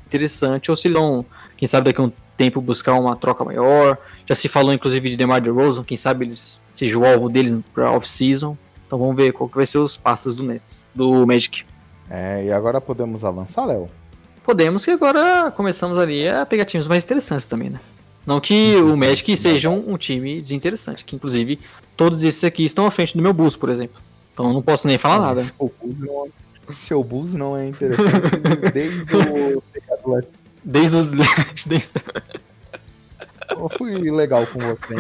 [0.06, 3.98] interessante, ou se eles vão, quem sabe daqui a um tempo buscar uma troca maior.
[4.26, 7.92] Já se falou inclusive de DeMar DeRozan, quem sabe eles seja o alvo deles para
[7.92, 8.58] off-season.
[8.86, 11.64] Então vamos ver qual que vai ser os passos do Nets, do Magic.
[12.10, 13.90] É, e agora podemos avançar, Léo?
[14.44, 17.80] Podemos, que agora começamos ali a pegar times mais interessantes também, né?
[18.26, 21.60] Não que o Magic seja um, um, time desinteressante, que inclusive
[21.96, 24.02] todos esses aqui estão à frente do meu Bulls, por exemplo.
[24.34, 25.44] Então não posso nem falar nada.
[25.44, 29.64] Seu Bulls não, é, seu Bulls não é interessante desde o
[30.64, 31.06] Desde o.
[31.66, 31.92] Desde...
[33.50, 34.96] Eu fui legal com você.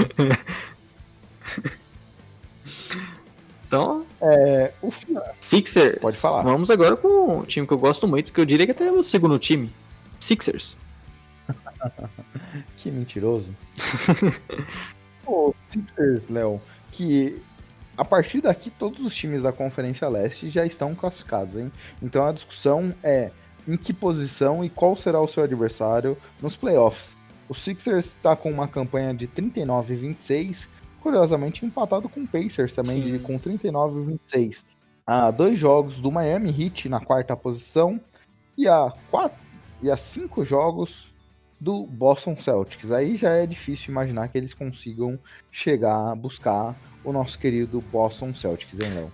[3.72, 4.06] Então.
[4.22, 4.92] É, o
[5.40, 6.00] Sixers.
[6.00, 6.44] Pode falar.
[6.44, 8.92] Vamos agora com um time que eu gosto muito, que eu diria que até é
[8.92, 9.72] o segundo time.
[10.20, 10.78] Sixers.
[12.76, 13.56] que mentiroso.
[15.26, 16.62] o Sixers, Léo,
[16.92, 17.42] que
[18.02, 21.72] a partir daqui todos os times da Conferência Leste já estão classificados, hein?
[22.02, 23.30] Então a discussão é
[23.68, 27.16] em que posição e qual será o seu adversário nos playoffs.
[27.48, 30.68] O Sixers está com uma campanha de 39 e 26,
[31.00, 34.66] curiosamente empatado com o Pacers também, de, com 39 e 26.
[35.06, 38.02] Há dois jogos do Miami Heat na quarta posição
[38.58, 39.38] e há, quatro,
[39.80, 41.11] e há cinco jogos
[41.62, 42.92] do Boston Celtics.
[42.92, 45.20] Aí já é difícil imaginar que eles consigam
[45.52, 49.12] chegar a buscar o nosso querido Boston Celtics, hein, Léo?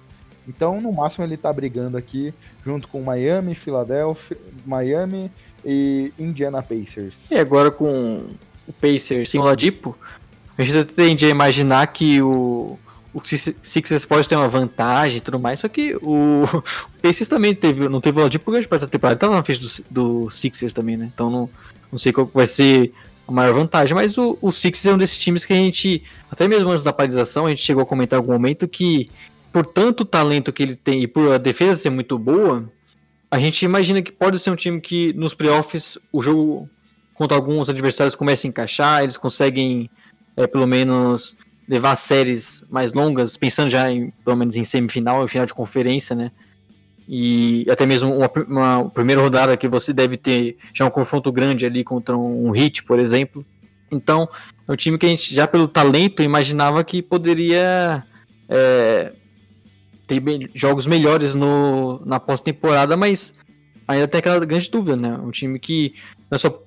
[0.48, 2.34] Então, no máximo, ele está brigando aqui
[2.66, 5.30] junto com Miami, Philadelphia, Miami
[5.66, 7.30] e Indiana Pacers.
[7.30, 8.26] E agora com
[8.66, 9.98] o Pacers sem o Ladipo,
[10.58, 12.80] a gente tende a imaginar que o,
[13.14, 17.56] o Sixers pode ter uma vantagem e tudo mais, só que o, o Pacers também
[17.56, 20.98] teve, não teve o Ladipo porque a temporada estava na frente do, do Sixers também,
[20.98, 21.10] né?
[21.14, 21.50] Então não,
[21.92, 22.92] não sei qual vai ser
[23.28, 26.48] a maior vantagem, mas o, o Sixers é um desses times que a gente, até
[26.48, 29.10] mesmo antes da paralisação, a gente chegou a comentar em algum momento que
[29.52, 32.70] por tanto talento que ele tem e por a defesa ser muito boa,
[33.30, 36.70] a gente imagina que pode ser um time que nos playoffs o jogo
[37.14, 39.90] contra alguns adversários começa a encaixar, eles conseguem
[40.36, 41.36] é, pelo menos
[41.68, 46.16] levar séries mais longas, pensando já em pelo menos em semifinal e final de conferência,
[46.16, 46.32] né?
[47.08, 51.66] E até mesmo uma, uma primeira rodada que você deve ter já um confronto grande
[51.66, 53.46] ali contra um Hit, por exemplo.
[53.90, 54.28] Então,
[54.68, 58.04] é um time que a gente já pelo talento imaginava que poderia
[58.50, 59.14] é,
[60.08, 63.36] tem jogos melhores no, na pós-temporada, mas
[63.88, 65.18] ainda tem aquela grande dúvida, né?
[65.22, 65.94] Um time que
[66.32, 66.64] não é só,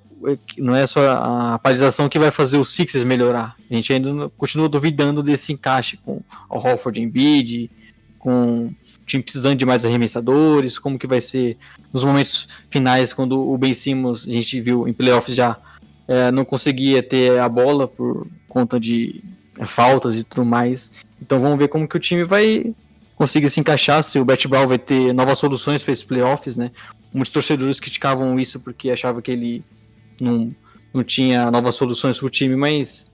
[0.59, 3.57] não é só a paralisação que vai fazer o Sixers melhorar.
[3.71, 7.71] A gente ainda continua duvidando desse encaixe com o Holford Embiid,
[8.19, 8.75] com o
[9.07, 11.57] time precisando de mais arremessadores, como que vai ser
[11.93, 15.57] nos momentos finais, quando o Ben Simmons, a gente viu em playoffs já,
[16.07, 19.23] é, não conseguia ter a bola por conta de
[19.59, 20.91] é, faltas e tudo mais.
[21.21, 22.75] Então vamos ver como que o time vai
[23.15, 26.71] consiga se encaixar, se o Bet Brown vai ter novas soluções para esses playoffs, né?
[27.13, 29.63] Muitos torcedores criticavam isso porque achavam que ele
[30.23, 30.55] não,
[30.93, 33.11] não tinha novas soluções para o time, mas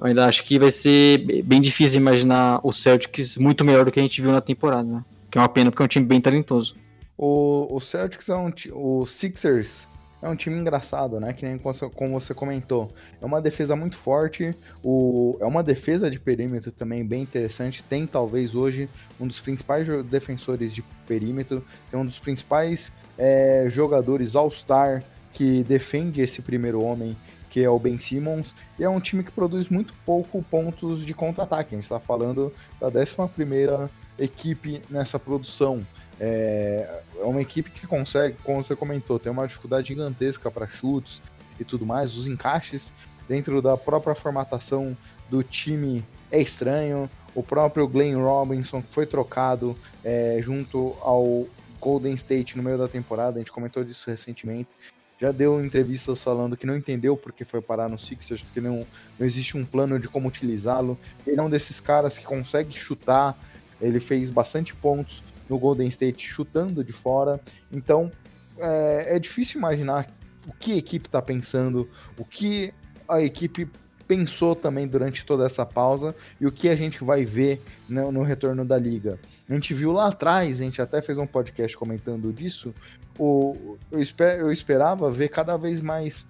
[0.00, 3.98] eu ainda acho que vai ser bem difícil imaginar o Celtics muito melhor do que
[3.98, 5.04] a gente viu na temporada, né?
[5.30, 6.76] Que é uma pena porque é um time bem talentoso.
[7.16, 9.86] O, o Celtics é um o Sixers
[10.22, 11.32] é um time engraçado, né?
[11.32, 12.90] Que nem como você comentou.
[13.20, 17.82] É uma defesa muito forte, o, é uma defesa de perímetro também bem interessante.
[17.82, 18.88] Tem talvez hoje
[19.20, 25.02] um dos principais defensores de perímetro, tem um dos principais é, jogadores All-Star
[25.36, 27.14] que defende esse primeiro homem,
[27.50, 28.54] que é o Ben Simmons.
[28.78, 31.74] E é um time que produz muito pouco pontos de contra-ataque.
[31.74, 35.86] A gente está falando da 11 equipe nessa produção.
[36.18, 41.20] É, é uma equipe que consegue, como você comentou, tem uma dificuldade gigantesca para chutes
[41.60, 42.16] e tudo mais.
[42.16, 42.90] Os encaixes
[43.28, 44.96] dentro da própria formatação
[45.28, 47.10] do time é estranho.
[47.34, 51.46] O próprio Glenn Robinson foi trocado é, junto ao
[51.78, 54.70] Golden State no meio da temporada, a gente comentou disso recentemente.
[55.18, 58.86] Já deu entrevistas falando que não entendeu porque foi parar no Sixers, porque não,
[59.18, 60.98] não existe um plano de como utilizá-lo.
[61.26, 63.38] Ele é um desses caras que consegue chutar,
[63.80, 67.40] ele fez bastante pontos no Golden State chutando de fora.
[67.72, 68.12] Então
[68.58, 70.06] é, é difícil imaginar
[70.46, 71.88] o que a equipe está pensando,
[72.18, 72.72] o que
[73.08, 73.68] a equipe
[74.06, 78.22] pensou também durante toda essa pausa e o que a gente vai ver no, no
[78.22, 79.18] retorno da liga.
[79.48, 82.74] A gente viu lá atrás, a gente até fez um podcast comentando disso.
[83.18, 86.24] O, eu, esper, eu esperava ver cada vez mais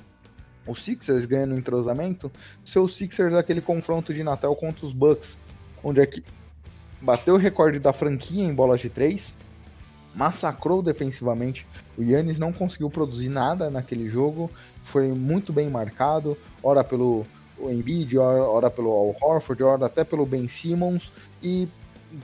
[0.66, 2.30] os Sixers ganhando entrosamento,
[2.64, 5.36] ser os Sixers aquele confronto de Natal contra os Bucks,
[5.82, 6.22] onde é que
[7.00, 9.34] bateu o recorde da franquia em bolas de três,
[10.14, 11.66] massacrou defensivamente.
[11.96, 14.50] O Yannis não conseguiu produzir nada naquele jogo,
[14.82, 17.24] foi muito bem marcado, ora pelo
[17.60, 21.10] Embiid, ora, ora pelo Al Horford, ora até pelo Ben Simmons,
[21.42, 21.68] e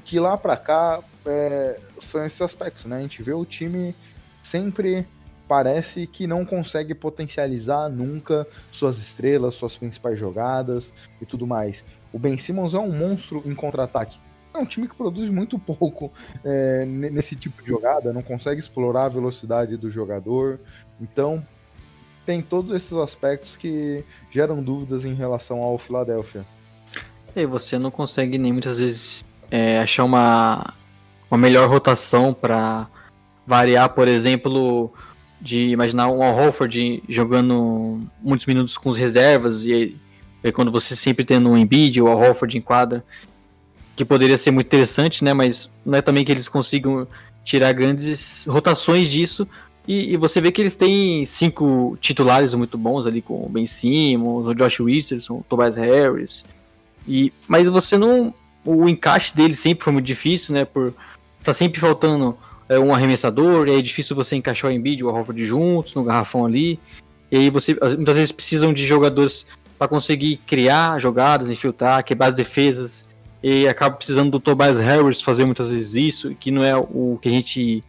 [0.05, 2.99] de lá para cá é, são esses aspectos, né?
[2.99, 3.95] A gente vê o time
[4.43, 5.07] sempre
[5.49, 11.85] parece que não consegue potencializar nunca suas estrelas, suas principais jogadas e tudo mais.
[12.13, 14.19] O Ben Simmons é um monstro em contra-ataque.
[14.55, 16.13] É um time que produz muito pouco
[16.45, 20.61] é, nesse tipo de jogada, não consegue explorar a velocidade do jogador.
[21.01, 21.47] Então,
[22.25, 26.45] tem todos esses aspectos que geram dúvidas em relação ao Philadelphia.
[27.35, 30.75] E você não consegue nem muitas vezes é, achar uma,
[31.31, 32.89] uma melhor rotação para
[33.47, 34.93] variar, por exemplo,
[35.41, 39.99] de imaginar um Al Holford jogando muitos minutos com os reservas e
[40.45, 43.05] aí, quando você sempre tendo um Embiid ou Al Holford em quadra,
[43.97, 45.33] que poderia ser muito interessante, né?
[45.33, 47.07] Mas não é também que eles consigam
[47.45, 49.47] tirar grandes rotações disso.
[49.87, 53.67] E, e você vê que eles têm cinco titulares muito bons ali com o Ben
[53.67, 56.45] Simmons, o Josh Richardson, o Tobias Harris.
[57.07, 58.33] E, mas você não
[58.65, 60.65] o encaixe dele sempre foi muito difícil, né?
[60.65, 60.95] Por
[61.43, 65.09] tá sempre faltando é, um arremessador, e é difícil você encaixar o Embiid e o
[65.09, 66.79] Horford juntos no garrafão ali.
[67.31, 69.47] E aí você muitas vezes precisam de jogadores
[69.79, 73.09] para conseguir criar jogadas, infiltrar, quebrar as defesas.
[73.43, 77.29] E acaba precisando do Tobias Harris fazer muitas vezes isso, que não é o que
[77.29, 77.83] a gente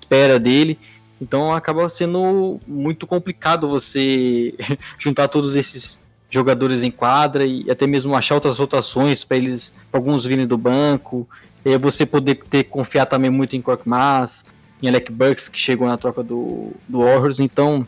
[0.00, 0.78] espera dele.
[1.20, 4.54] Então acaba sendo muito complicado você
[4.98, 6.00] juntar todos esses
[6.30, 10.56] jogadores em quadra e até mesmo achar outras rotações para eles, pra alguns virem do
[10.56, 11.28] banco.
[11.64, 14.46] E você poder ter confiar também muito em Korkmaz,
[14.82, 17.40] em Alec Burks, que chegou na troca do, do Warriors.
[17.40, 17.86] Então,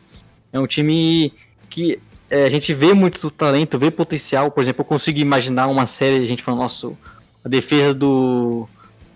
[0.52, 1.32] é um time
[1.70, 4.50] que é, a gente vê muito talento, vê potencial.
[4.50, 6.92] Por exemplo, eu consigo imaginar uma série, a gente falando, nossa,
[7.44, 8.68] a defesa do,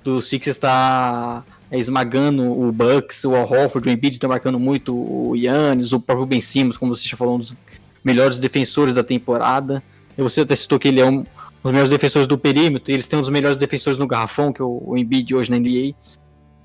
[0.03, 5.35] do Sixers está é, esmagando o Bucks, o Horford, o Embiid está marcando muito o
[5.35, 7.57] Yannis, o próprio Ben Simmons, como você já falou, um dos
[8.05, 9.83] melhores defensores da temporada.
[10.17, 11.25] E você até citou que ele é um,
[11.63, 14.63] dos melhores defensores do perímetro, e eles têm um dos melhores defensores no garrafão, que
[14.63, 15.95] é o, o Embiid hoje na NBA.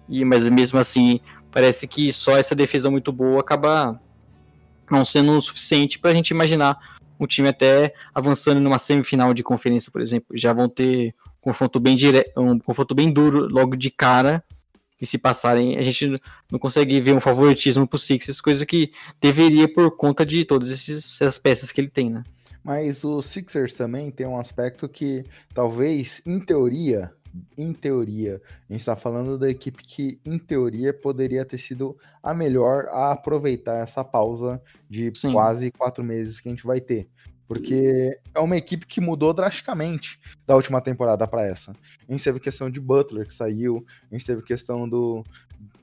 [0.08, 1.20] E, mas mesmo assim,
[1.52, 4.00] parece que só essa defesa muito boa acaba
[4.90, 6.78] não sendo o suficiente para a gente imaginar
[7.20, 10.38] um time até avançando numa semifinal de conferência, por exemplo.
[10.38, 14.44] Já vão ter um confronto bem direto, um confronto bem duro logo de cara
[15.02, 16.22] e se passarem, a gente
[16.52, 21.40] não consegue ver um favoritismo pro Sixers, coisa que deveria por conta de todas essas
[21.40, 22.24] peças que ele tem, né?
[22.64, 27.12] Mas o Sixers também tem um aspecto que talvez, em teoria,
[27.58, 32.34] em teoria, a gente está falando da equipe que, em teoria, poderia ter sido a
[32.34, 35.32] melhor a aproveitar essa pausa de Sim.
[35.32, 37.08] quase quatro meses que a gente vai ter.
[37.52, 41.74] Porque é uma equipe que mudou drasticamente da última temporada para essa.
[42.08, 45.22] A gente teve questão de Butler que saiu, a gente teve questão do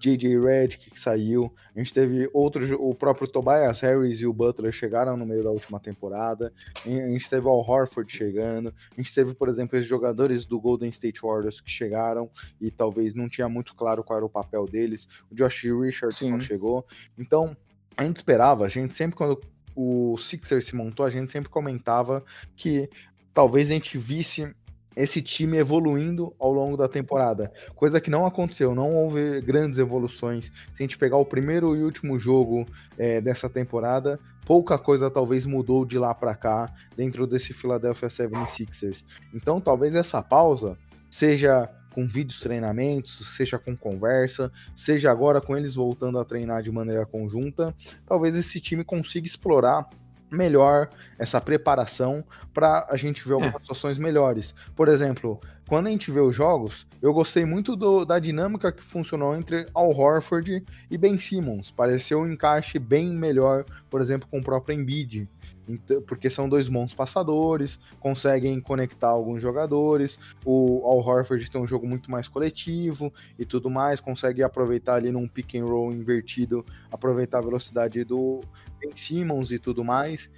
[0.01, 4.73] JJ Redick que saiu, a gente teve outros, o próprio Tobias Harris e o Butler
[4.73, 6.51] chegaram no meio da última temporada,
[6.87, 10.59] a gente teve o Al Horford chegando, a gente teve, por exemplo, os jogadores do
[10.59, 14.65] Golden State Warriors que chegaram e talvez não tinha muito claro qual era o papel
[14.65, 16.87] deles, o Josh Richardson chegou,
[17.19, 17.55] então
[17.95, 19.39] a gente esperava, a gente sempre quando
[19.81, 22.25] o Sixers se montou, a gente sempre comentava
[22.57, 22.91] que
[23.33, 24.53] talvez a gente visse
[24.97, 30.47] esse time evoluindo ao longo da temporada, coisa que não aconteceu, não houve grandes evoluções.
[30.47, 32.67] Se a gente pegar o primeiro e último jogo
[32.99, 39.05] é, dessa temporada, pouca coisa talvez mudou de lá para cá dentro desse Philadelphia 76ers.
[39.33, 40.77] Então, talvez essa pausa
[41.09, 46.71] seja com vídeos treinamentos, seja com conversa, seja agora com eles voltando a treinar de
[46.71, 47.75] maneira conjunta,
[48.07, 49.91] talvez esse time consiga explorar
[50.31, 52.23] melhor essa preparação
[52.55, 53.59] para a gente ver algumas é.
[53.59, 54.55] situações melhores.
[54.77, 58.85] Por exemplo, quando a gente vê os jogos, eu gostei muito do, da dinâmica que
[58.85, 61.73] funcionou entre Al Horford e Ben Simmons.
[61.73, 65.29] Pareceu um encaixe bem melhor, por exemplo, com o próprio Embiid.
[65.69, 70.19] Então, porque são dois bons passadores, conseguem conectar alguns jogadores.
[70.45, 75.13] O Al Horford tem um jogo muito mais coletivo e tudo mais, consegue aproveitar ali
[75.13, 78.41] num pick and roll invertido, aproveitar a velocidade do
[78.81, 80.31] Ben Simmons e tudo mais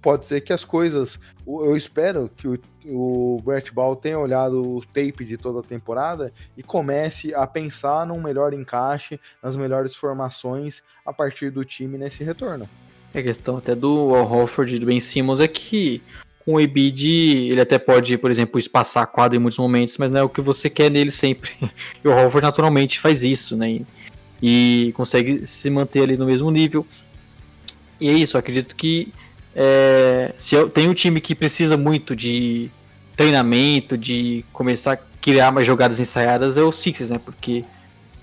[0.00, 1.18] pode ser que as coisas.
[1.46, 6.32] Eu espero que o, o Brett Ball tenha olhado o tape de toda a temporada
[6.56, 12.24] e comece a pensar num melhor encaixe, nas melhores formações a partir do time nesse
[12.24, 12.68] retorno.
[13.14, 16.00] A questão até do Al Horford e do Ben Simmons é que
[16.44, 17.08] com o Embiid
[17.50, 20.28] ele até pode, por exemplo, espaçar a quadra em muitos momentos, mas não é o
[20.28, 21.50] que você quer nele sempre.
[22.02, 23.70] E o Horford naturalmente faz isso, né?
[23.70, 23.86] E,
[24.42, 26.86] e consegue se manter ali no mesmo nível.
[28.00, 29.12] E é isso, acredito que
[29.54, 32.70] é, se eu, tem um time que precisa muito de
[33.16, 37.20] treinamento, de começar a criar mais jogadas ensaiadas, é o Sixers, né?
[37.22, 37.64] Porque,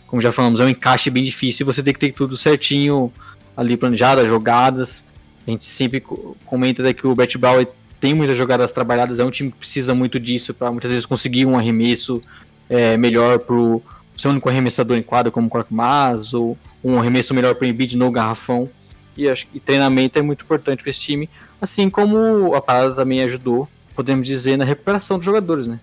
[0.08, 3.14] como já falamos, é um encaixe bem difícil e você tem que ter tudo certinho
[3.58, 5.06] ali planejado, as jogadas.
[5.48, 6.00] A gente sempre
[6.46, 7.66] comenta que o Brett Brown
[8.00, 11.48] tem muitas jogadas trabalhadas, é um time que precisa muito disso para muitas vezes conseguir
[11.48, 12.22] um arremesso
[12.70, 13.82] é, melhor pro
[14.16, 17.98] seu único arremessador em quadra, como o Korkmaz, ou um arremesso melhor para o Embiid
[17.98, 18.70] no garrafão.
[19.16, 21.28] E acho que treinamento é muito importante para esse time,
[21.60, 25.80] assim como a parada também ajudou, podemos dizer, na recuperação dos jogadores, né?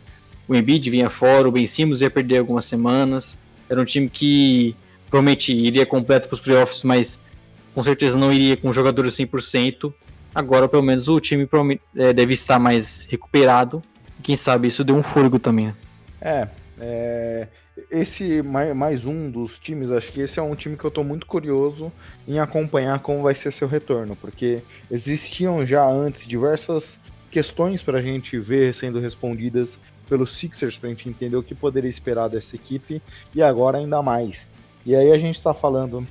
[0.47, 3.41] O Embiid vinha fora, o Ben Simmons ia perder algumas semanas.
[3.69, 4.77] Era um time que
[5.11, 7.19] promete iria completo para os playoffs, mas
[7.75, 9.93] com certeza não iria com jogadores 100%.
[10.35, 11.49] Agora, pelo menos, o time
[11.97, 13.83] é, deve estar mais recuperado.
[14.23, 15.67] Quem sabe isso deu um fôlego também.
[15.67, 15.75] Né?
[16.21, 16.49] É,
[16.81, 17.49] é,
[17.91, 21.05] esse mais, mais um dos times, acho que esse é um time que eu estou
[21.05, 21.93] muito curioso
[22.27, 26.99] em acompanhar como vai ser seu retorno, porque existiam já antes diversas
[27.31, 31.55] questões para a gente ver sendo respondidas pelos Sixers, para a gente entender o que
[31.55, 33.03] poderia esperar dessa equipe,
[33.35, 34.47] e agora ainda mais.
[34.87, 36.07] E aí a gente está falando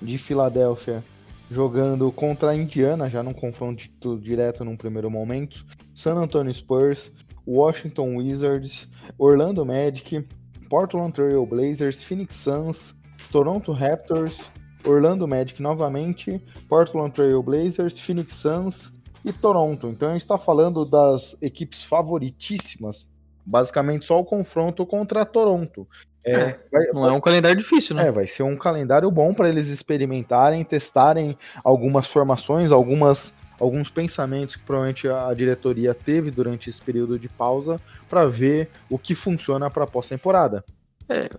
[0.00, 1.04] de Filadélfia
[1.50, 3.84] jogando contra a Indiana, já num confronto
[4.18, 7.12] direto num primeiro momento, San Antonio Spurs,
[7.46, 10.26] Washington Wizards, Orlando Magic,
[10.68, 12.94] Portland Trail Blazers, Phoenix Suns,
[13.30, 14.40] Toronto Raptors,
[14.84, 18.92] Orlando Magic novamente, Portland Trail Blazers, Phoenix Suns
[19.24, 19.88] e Toronto.
[19.88, 23.06] Então a gente está falando das equipes favoritíssimas,
[23.44, 25.86] basicamente só o confronto contra Toronto.
[26.26, 28.08] É, é, vai, não é um calendário difícil, né?
[28.08, 34.56] É, vai ser um calendário bom para eles experimentarem, testarem algumas formações, algumas alguns pensamentos
[34.56, 39.70] que provavelmente a diretoria teve durante esse período de pausa para ver o que funciona
[39.70, 40.62] para a pós-temporada.
[41.08, 41.30] É,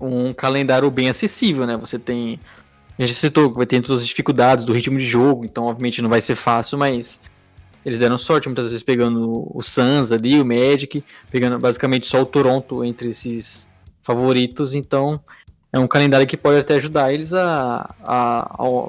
[0.00, 1.76] um calendário bem acessível, né?
[1.76, 2.38] Você tem.
[2.98, 6.02] A gente citou que vai ter todas as dificuldades do ritmo de jogo, então obviamente
[6.02, 7.20] não vai ser fácil, mas
[7.84, 12.26] eles deram sorte muitas vezes pegando o Suns ali, o Magic, pegando basicamente só o
[12.26, 13.67] Toronto entre esses
[14.08, 15.20] favoritos, então
[15.70, 18.88] é um calendário que pode até ajudar eles a, a, a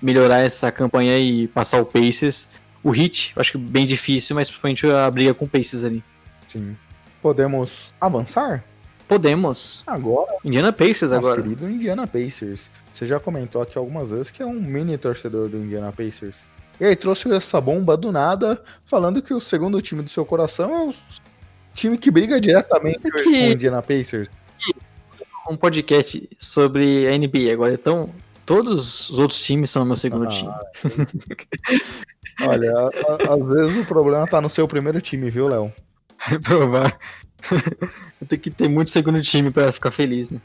[0.00, 2.48] melhorar essa campanha e passar o Pacers.
[2.80, 6.04] O Hit, acho que bem difícil, mas principalmente a briga com o Pacers ali.
[6.46, 6.76] Sim.
[7.20, 8.64] Podemos avançar?
[9.08, 9.82] Podemos.
[9.88, 10.36] Agora.
[10.44, 11.42] Indiana Pacers agora.
[11.42, 12.70] querido Indiana Pacers.
[12.94, 16.36] Você já comentou aqui algumas vezes que é um mini torcedor do Indiana Pacers.
[16.78, 20.72] E aí trouxe essa bomba do nada, falando que o segundo time do seu coração
[20.72, 20.94] é o
[21.74, 23.24] time que briga diretamente é que...
[23.24, 24.28] com o Indiana Pacers.
[25.48, 28.10] Um podcast sobre a NBA agora, então
[28.50, 30.50] Todos os outros times são meu segundo ah, time.
[32.42, 35.72] Olha, a, a, às vezes o problema tá no seu primeiro time, viu, Léo?
[36.28, 36.98] É provável.
[38.26, 40.40] Tem que ter muito segundo time para ficar feliz, né?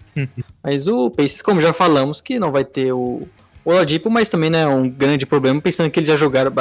[0.64, 3.28] mas o Pacers, como já falamos, que não vai ter o
[3.66, 6.52] Oladipo, mas também não é um grande problema, pensando que eles já jogaram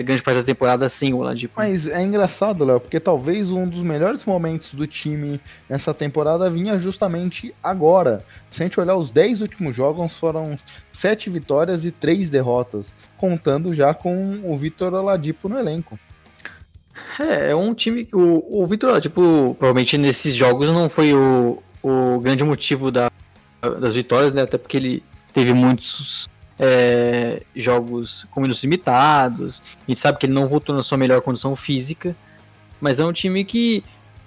[0.00, 1.54] grande parte da temporada sem o Oladipo.
[1.56, 6.78] Mas é engraçado, Léo, porque talvez um dos melhores momentos do time nessa temporada vinha
[6.78, 8.24] justamente agora.
[8.50, 10.58] Se a gente olhar os 10 últimos jogos, foram
[10.92, 12.86] 7 vitórias e 3 derrotas,
[13.18, 15.98] contando já com o Vitor Oladipo no elenco.
[17.18, 18.08] É, é um time.
[18.12, 23.10] O, o Vitor Oladipo, provavelmente nesses jogos, não foi o, o grande motivo da,
[23.80, 24.42] das vitórias, né?
[24.42, 26.28] Até porque ele teve muitos
[26.64, 29.60] é, jogos com minutos limitados.
[29.86, 32.14] A gente sabe que ele não voltou na sua melhor condição física,
[32.80, 33.82] mas é um time que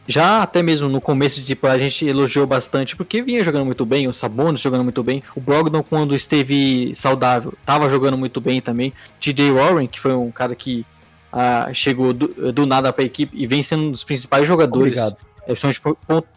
[0.05, 3.85] já até mesmo no começo de temporada a gente elogiou bastante porque vinha jogando muito
[3.85, 8.61] bem, o Sabonis jogando muito bem, o Brogdon quando esteve saudável estava jogando muito bem
[8.61, 10.85] também, TJ Warren que foi um cara que
[11.31, 14.97] ah, chegou do, do nada para a equipe e vem sendo um dos principais jogadores.
[14.97, 15.17] Obrigado.
[15.47, 15.53] É,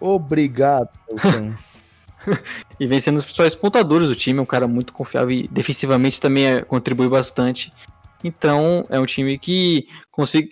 [0.01, 0.91] Obrigado,
[2.79, 6.21] e vem sendo os principais pontadores do time, é um cara muito confiável e defensivamente
[6.21, 7.73] também é, contribui bastante.
[8.23, 9.87] Então é um time que,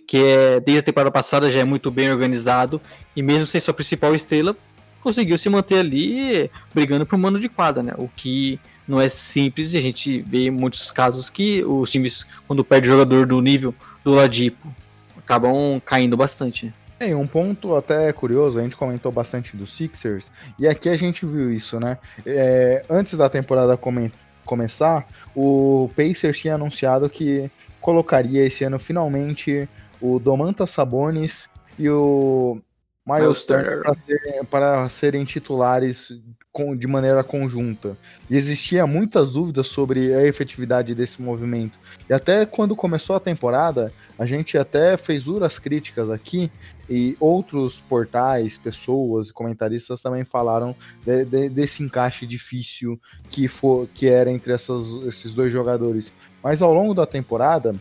[0.07, 2.81] que é, desde a temporada passada já é muito bem organizado
[3.15, 4.57] e mesmo sem sua principal estrela,
[5.01, 7.93] conseguiu se manter ali brigando por mano de quadra, né?
[7.97, 12.65] O que não é simples e a gente vê muitos casos que os times, quando
[12.65, 13.75] perde jogador do nível
[14.05, 14.73] do Ladipo,
[15.17, 16.73] acabam caindo bastante.
[16.99, 21.27] É, um ponto até curioso, a gente comentou bastante dos Sixers, e aqui a gente
[21.27, 21.99] viu isso, né?
[22.25, 24.11] É, antes da temporada come
[24.47, 29.69] começar, o Pacers tinha anunciado que colocaria esse ano finalmente
[30.01, 32.61] o Domantas Sabonis e o
[33.07, 36.13] Miles Turner para, ser, para serem titulares
[36.51, 37.97] com, de maneira conjunta.
[38.29, 41.79] E existia muitas dúvidas sobre a efetividade desse movimento.
[42.09, 46.51] E até quando começou a temporada, a gente até fez duras críticas aqui,
[46.89, 50.75] e outros portais, pessoas comentaristas também falaram
[51.05, 56.13] de, de, desse encaixe difícil que, for, que era entre essas, esses dois jogadores.
[56.43, 57.75] Mas ao longo da temporada,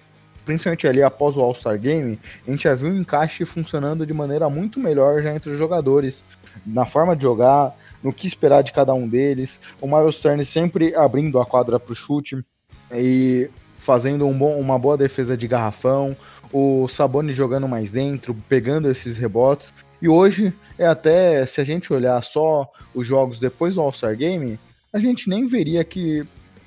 [0.45, 4.49] principalmente ali após o All-Star Game, a gente já viu o encaixe funcionando de maneira
[4.49, 6.23] muito melhor já entre os jogadores,
[6.65, 9.59] na forma de jogar, no que esperar de cada um deles.
[9.81, 12.43] O Miles Turner sempre abrindo a quadra para o chute
[12.91, 16.15] e fazendo um bom, uma boa defesa de garrafão.
[16.51, 19.73] O Sabonis jogando mais dentro, pegando esses rebotes.
[20.01, 24.59] E hoje é até, se a gente olhar só os jogos depois do All-Star Game,
[24.93, 26.25] a gente nem veria que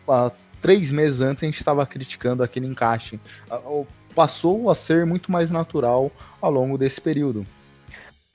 [0.08, 3.20] há três meses antes a gente estava criticando aquele encaixe.
[4.14, 6.10] Passou a ser muito mais natural
[6.40, 7.46] ao longo desse período.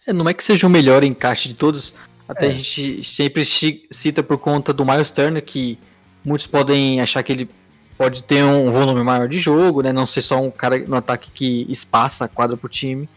[0.07, 1.93] É, não é que seja o melhor encaixe de todos,
[2.27, 2.49] até é.
[2.49, 5.77] a gente sempre cita por conta do Miles Turner, que
[6.23, 7.49] muitos podem achar que ele
[7.97, 9.93] pode ter um volume maior de jogo, né?
[9.93, 13.07] Não ser só um cara no ataque que espaça a quadra pro time.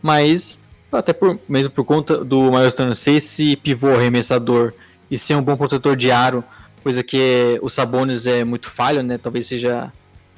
[0.00, 0.60] Mas,
[0.90, 4.72] até por, mesmo por conta do Miles Turner ser esse pivô arremessador
[5.10, 6.42] e ser um bom protetor de aro,
[6.82, 9.18] coisa que o Sabonis é muito falho, né?
[9.18, 9.92] Talvez seja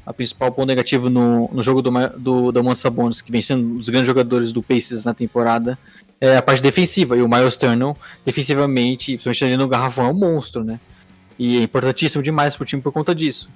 [0.07, 3.65] a principal ponto negativo no, no jogo do, do, do Monte Sabonis, que vem sendo
[3.65, 5.79] um dos grandes jogadores do Pacers na temporada
[6.21, 7.17] é a parte defensiva.
[7.17, 10.81] E o Miles Turner, defensivamente, principalmente ali no garrafão, é um monstro, né?
[11.39, 13.51] E é importantíssimo demais pro time por conta disso.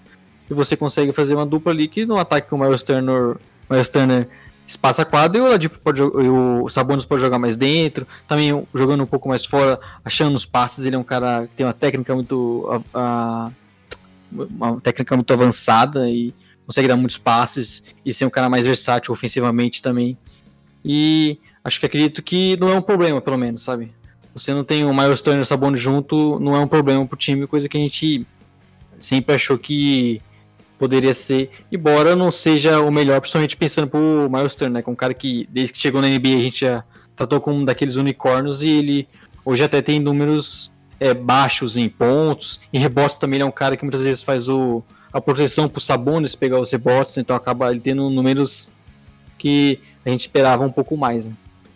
[0.51, 3.37] E você consegue fazer uma dupla ali que no ataque com o Miles Turner,
[3.69, 4.29] Miles Turner
[4.69, 8.67] espaça a quadra e o Oladipo pode e o Sabonis pode jogar mais dentro, também
[8.75, 11.73] jogando um pouco mais fora, achando os passes, ele é um cara que tem uma
[11.73, 13.51] técnica muito a,
[14.31, 16.35] uma técnica muito avançada e
[16.67, 20.19] consegue dar muitos passes e ser um cara mais versátil ofensivamente também.
[20.85, 23.91] E acho que acredito que não é um problema, pelo menos, sabe?
[24.35, 27.17] Você não tem o Miles Turner e o Sabonis junto, não é um problema pro
[27.17, 28.27] time, coisa que a gente
[28.99, 30.21] sempre achou que
[30.79, 34.83] poderia ser, embora não seja o melhor, principalmente pensando pro Miles Turner, né?
[34.83, 36.85] Que é um cara que, desde que chegou na NBA, a gente já
[37.17, 39.09] tratou como um daqueles unicórnios e ele
[39.45, 43.77] hoje até tem números é, baixos em pontos, em rebotes também ele é um cara
[43.77, 47.81] que muitas vezes faz o, a proteção pro Sabonis pegar os rebotes, então acaba ele
[47.81, 48.73] tendo números
[49.37, 51.27] que a gente esperava um pouco mais.
[51.27, 51.33] Né?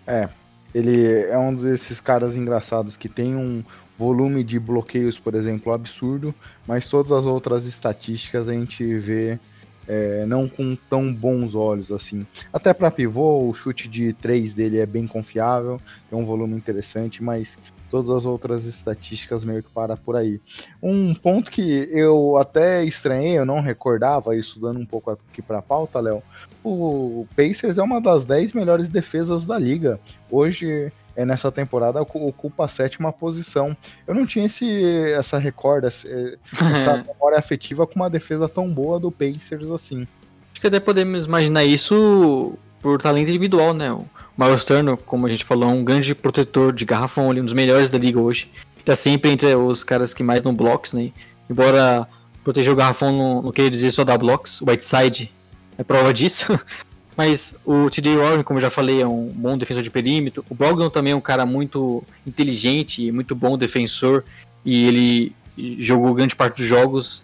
[0.06, 0.28] É,
[0.74, 3.62] ele é um desses caras engraçados que tem um
[3.96, 6.34] volume de bloqueios, por exemplo, absurdo,
[6.66, 9.38] mas todas as outras estatísticas a gente vê
[9.86, 12.26] é, não com tão bons olhos assim.
[12.52, 17.22] Até para pivô, o chute de 3 dele é bem confiável, tem um volume interessante,
[17.22, 17.56] mas
[17.90, 20.40] todas as outras estatísticas meio que para por aí.
[20.82, 25.62] Um ponto que eu até estranhei, eu não recordava, estudando um pouco aqui para a
[25.62, 26.22] pauta, Léo,
[26.64, 30.00] o Pacers é uma das 10 melhores defesas da liga.
[30.30, 33.76] Hoje, é, nessa temporada, ocupa a sétima posição.
[34.06, 39.10] Eu não tinha esse, essa recorda, essa memória afetiva com uma defesa tão boa do
[39.10, 40.06] Pacers assim.
[40.52, 43.96] Acho que até podemos imaginar isso por talento individual, né?
[44.36, 47.54] Miles Turner, como a gente falou, é um grande protetor de garrafão, ali, um dos
[47.54, 48.50] melhores da liga hoje.
[48.84, 51.12] Tá sempre entre os caras que mais dão blocos, né?
[51.48, 52.08] Embora
[52.42, 55.32] proteger o garrafão não, não queria dizer só dar blocos, o Whiteside
[55.78, 56.58] é prova disso.
[57.16, 60.44] Mas o TJ Warren, como eu já falei, é um bom defensor de perímetro.
[60.48, 64.24] O Brogdon também é um cara muito inteligente, muito bom defensor.
[64.64, 65.32] E ele
[65.78, 67.22] jogou grande parte dos jogos.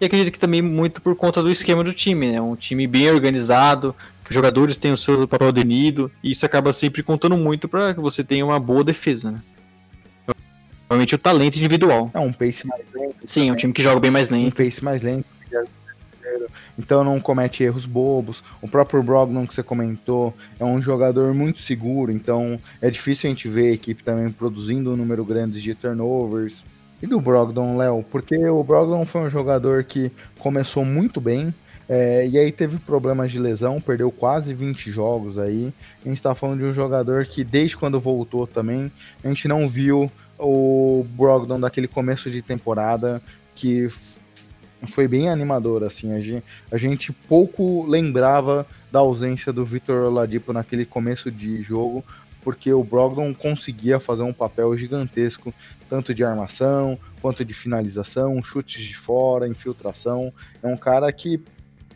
[0.00, 2.40] E acredito que também muito por conta do esquema do time, né?
[2.40, 3.94] Um time bem organizado,
[4.28, 8.00] os jogadores têm o seu papel definido, e isso acaba sempre contando muito para que
[8.00, 9.42] você tenha uma boa defesa, né?
[10.88, 12.10] Realmente o talento individual.
[12.14, 13.16] É um pace mais lento.
[13.24, 14.48] Sim, é um time que joga bem mais lento.
[14.60, 15.26] Um pace mais lento.
[16.78, 18.42] Então não comete erros bobos.
[18.60, 23.32] O próprio Brogdon que você comentou é um jogador muito seguro, então é difícil a
[23.32, 26.62] gente ver a equipe também produzindo um número grande de turnovers.
[27.02, 31.54] E do Brogdon, Léo, porque o Brogdon foi um jogador que começou muito bem,
[31.92, 35.72] é, e aí teve problemas de lesão, perdeu quase 20 jogos aí.
[36.04, 38.92] A gente está falando de um jogador que desde quando voltou também,
[39.24, 43.20] a gente não viu o Brogdon daquele começo de temporada
[43.56, 43.88] que
[44.88, 50.52] foi bem animador, assim, a gente, a gente pouco lembrava da ausência do Vitor Oladipo
[50.52, 52.04] naquele começo de jogo,
[52.42, 55.52] porque o Brogdon conseguia fazer um papel gigantesco,
[55.88, 60.32] tanto de armação, quanto de finalização, chutes de fora, infiltração.
[60.62, 61.40] É um cara que,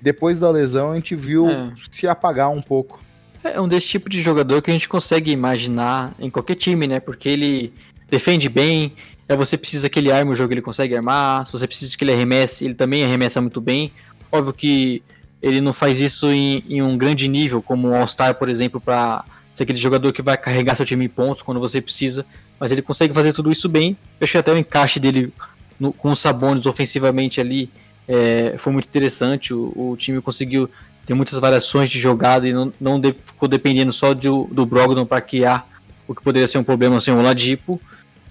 [0.01, 1.73] depois da lesão, a gente viu é.
[1.91, 3.03] se apagar um pouco.
[3.43, 7.01] É um desse tipo de jogador que a gente consegue imaginar em qualquer time, né?
[7.01, 7.73] Porque ele
[8.11, 8.93] defende bem,
[9.29, 11.47] é você precisa que ele arme o jogo, ele consegue armar.
[11.47, 13.93] Se você precisa que ele arremesse, ele também arremessa muito bem.
[14.31, 15.03] Óbvio que
[15.41, 19.25] ele não faz isso em, em um grande nível, como o All-Star, por exemplo, para
[19.55, 22.27] ser aquele jogador que vai carregar seu time em pontos quando você precisa.
[22.59, 23.97] Mas ele consegue fazer tudo isso bem.
[24.21, 25.33] Eu achei até o encaixe dele
[25.79, 27.71] no, com os Sabones ofensivamente ali
[28.07, 29.53] é, foi muito interessante.
[29.55, 30.69] O, o, time conseguiu
[31.07, 35.05] ter muitas variações de jogada e não, não de, ficou dependendo só de, do Brogdon
[35.05, 35.69] para criar
[36.07, 37.81] o que poderia ser um problema sem assim, o Ladipo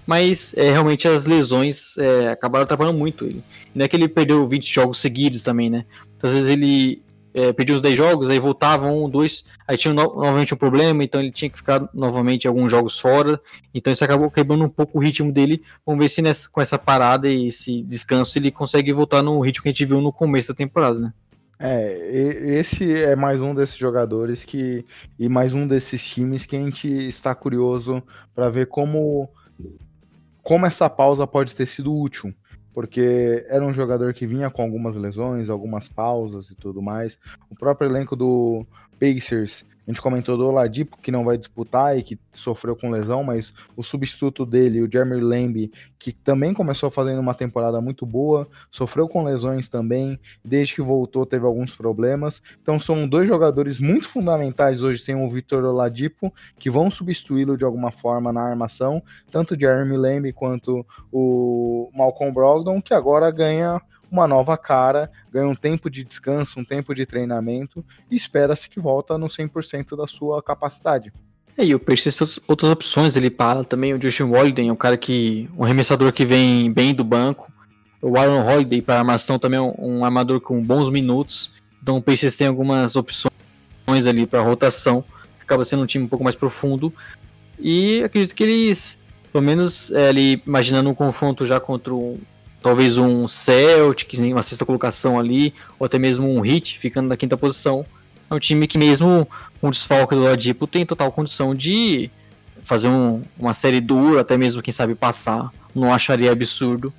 [0.06, 3.42] mas é, realmente as lesões é, acabaram atrapalhando muito ele.
[3.74, 5.84] Não é que ele perdeu 20 jogos seguidos também, né?
[6.22, 7.02] Às vezes ele
[7.34, 11.02] é, perdia os 10 jogos, aí voltava um, dois, aí tinha no, novamente um problema,
[11.02, 13.40] então ele tinha que ficar novamente alguns jogos fora,
[13.74, 15.62] então isso acabou quebrando um pouco o ritmo dele.
[15.84, 19.64] Vamos ver se nessa, com essa parada e esse descanso ele consegue voltar no ritmo
[19.64, 21.12] que a gente viu no começo da temporada, né?
[21.58, 24.84] É, esse é mais um desses jogadores que
[25.18, 28.02] e mais um desses times que a gente está curioso
[28.34, 29.30] para ver como
[30.44, 32.32] como essa pausa pode ter sido útil,
[32.74, 37.18] porque era um jogador que vinha com algumas lesões, algumas pausas e tudo mais.
[37.50, 38.66] O próprio elenco do
[39.00, 43.22] Pacers a gente comentou do Oladipo, que não vai disputar e que sofreu com lesão,
[43.22, 48.48] mas o substituto dele, o Jeremy Lamb, que também começou fazendo uma temporada muito boa,
[48.70, 52.42] sofreu com lesões também, desde que voltou teve alguns problemas.
[52.62, 57.64] Então são dois jogadores muito fundamentais hoje sem o Vitor Oladipo, que vão substituí-lo de
[57.64, 63.80] alguma forma na armação, tanto o Jeremy Lamb quanto o Malcolm Brogdon, que agora ganha
[64.10, 68.80] uma nova cara, ganha um tempo de descanso, um tempo de treinamento e espera-se que
[68.80, 71.12] volta no 100% da sua capacidade.
[71.56, 73.94] É, e o Peixe tem outras opções ele para também.
[73.94, 75.48] O Justin Holiday é um cara que.
[75.56, 77.52] um arremessador que vem bem do banco.
[78.02, 81.54] O Aaron Holiday para armação também é um, armador com bons minutos.
[81.82, 83.30] Então o Pacers tem algumas opções
[84.06, 85.04] ali para rotação.
[85.40, 86.92] Acaba sendo um time um pouco mais profundo.
[87.58, 88.98] E acredito que eles,
[89.32, 92.18] pelo menos é, ali, imaginando um confronto já contra um,
[92.64, 97.16] talvez um Celtics em uma sexta colocação ali, ou até mesmo um Heat ficando na
[97.16, 97.84] quinta posição.
[98.30, 99.28] É um time que mesmo
[99.60, 102.10] com o desfalque do Ladipo tem total condição de
[102.62, 105.50] fazer um, uma série dura, até mesmo quem sabe passar.
[105.74, 106.90] Não acharia absurdo.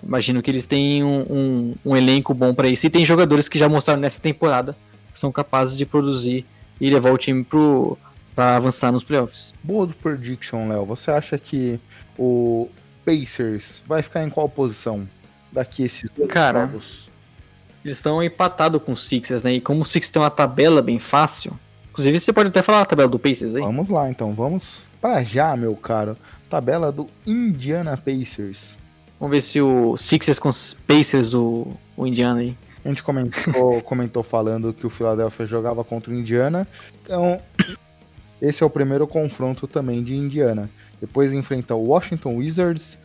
[0.00, 2.86] Imagino que eles têm um, um, um elenco bom para isso.
[2.86, 4.76] E tem jogadores que já mostraram nessa temporada
[5.12, 6.46] que são capazes de produzir
[6.80, 7.44] e levar o time
[8.36, 9.52] para avançar nos playoffs.
[9.60, 10.84] Boa do prediction, Léo.
[10.86, 11.80] Você acha que
[12.16, 12.68] o,
[13.10, 15.08] Pacers vai ficar em qual posição
[15.50, 17.08] daqui esses dois Cara, jogos?
[17.84, 19.54] Eles estão empatados com o Sixers, né?
[19.54, 21.58] E como o Sixers tem uma tabela bem fácil,
[21.90, 23.62] inclusive você pode até falar a tabela do Pacers aí.
[23.62, 26.16] Vamos lá então, vamos para já, meu caro.
[26.48, 28.76] Tabela do Indiana Pacers.
[29.18, 32.56] Vamos ver se o Sixers com os Pacers, o, o Indiana aí.
[32.84, 36.66] A gente comentou, comentou falando que o Philadelphia jogava contra o Indiana.
[37.02, 37.40] Então,
[38.40, 40.70] esse é o primeiro confronto também de Indiana.
[41.00, 42.98] Depois enfrenta o Washington Wizards,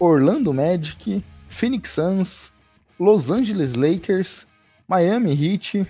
[0.00, 2.50] Orlando Magic, Phoenix Suns,
[2.98, 4.46] Los Angeles Lakers,
[4.88, 5.86] Miami Heat,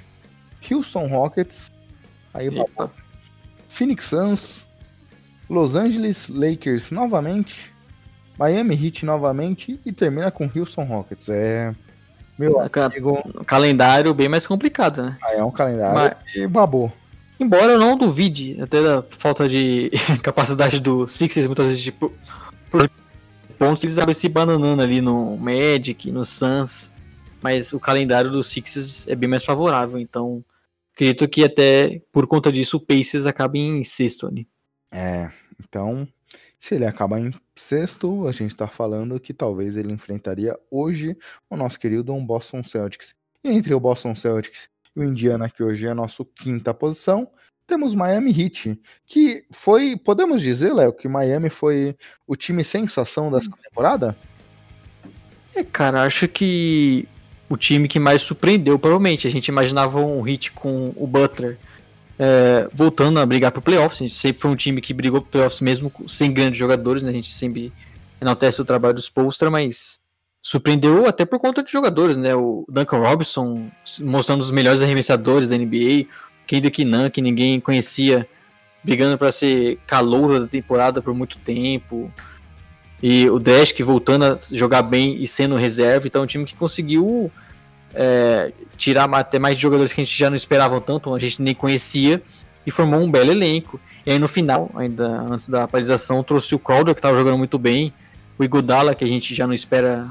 [0.69, 1.71] Houston Rockets,
[2.35, 2.49] aí
[3.69, 4.67] Phoenix Suns,
[5.49, 7.73] Los Angeles Lakers novamente,
[8.37, 11.29] Miami Heat novamente e termina com Houston Rockets.
[11.29, 11.75] É
[12.39, 15.19] meu amigo, calendário bem mais complicado, né?
[15.23, 16.35] Ah, é um calendário Mas...
[16.35, 16.91] e babou.
[17.39, 19.91] Embora eu não duvide até da falta de
[20.23, 22.13] capacidade do Sixers, muitas vezes, de por,
[23.61, 26.95] pontos, eles acabam se bananando ali no Magic, no Suns.
[27.43, 30.43] Mas o calendário do Sixers é bem mais favorável, então
[30.95, 34.49] acredito que até por conta disso o Pacers acaba em sexto ali.
[34.91, 36.09] É, então
[36.59, 41.17] se ele acaba em sexto, a gente está falando que talvez ele enfrentaria hoje
[41.49, 43.15] o nosso querido Boston Celtics.
[43.43, 47.31] E entre o Boston Celtics o Indiana, que hoje é a nossa quinta posição.
[47.71, 51.95] Temos Miami Heat, que foi, podemos dizer, Léo, que Miami foi
[52.27, 54.17] o time sensação dessa temporada?
[55.55, 57.07] É, cara, acho que
[57.49, 59.29] o time que mais surpreendeu, provavelmente.
[59.29, 61.59] A gente imaginava um Heat com o Butler
[62.19, 64.01] é, voltando a brigar pro playoffs.
[64.01, 67.11] A gente sempre foi um time que brigou pro playoffs mesmo sem grandes jogadores, né?
[67.11, 67.73] A gente sempre
[68.21, 70.01] enaltece o trabalho dos Polstra, mas
[70.43, 72.35] surpreendeu até por conta de jogadores, né?
[72.35, 73.71] O Duncan Robinson
[74.01, 76.09] mostrando os melhores arremessadores da NBA,
[76.51, 78.29] Kendrick Kinan, que ninguém conhecia,
[78.83, 82.13] brigando para ser calouro da temporada por muito tempo.
[83.01, 86.57] E o Dash voltando a jogar bem e sendo reserva, então é um time que
[86.57, 87.31] conseguiu
[87.95, 91.55] é, tirar até mais jogadores que a gente já não esperava tanto, a gente nem
[91.55, 92.21] conhecia,
[92.67, 93.81] e formou um belo elenco.
[94.05, 97.61] E aí no final, ainda antes da paralisação, trouxe o Crowder, que estava jogando muito
[97.61, 97.93] bem,
[98.37, 100.09] o Igodala, que a gente já não espera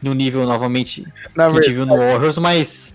[0.00, 1.04] no nível novamente
[1.34, 2.94] Na que a gente viu no Warriors, mas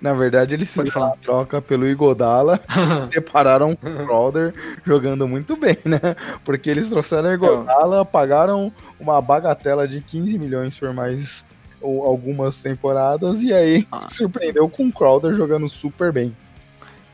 [0.00, 1.14] na verdade eles se Pode deram falar.
[1.14, 2.60] a troca pelo Igodala
[3.12, 4.54] separaram o Crowder
[4.86, 6.00] jogando muito bem, né?
[6.44, 11.44] Porque eles trouxeram o Igodala, pagaram uma bagatela de 15 milhões por mais
[11.80, 14.00] algumas temporadas e aí Ah.
[14.00, 16.36] se surpreendeu com o Crowder jogando super bem.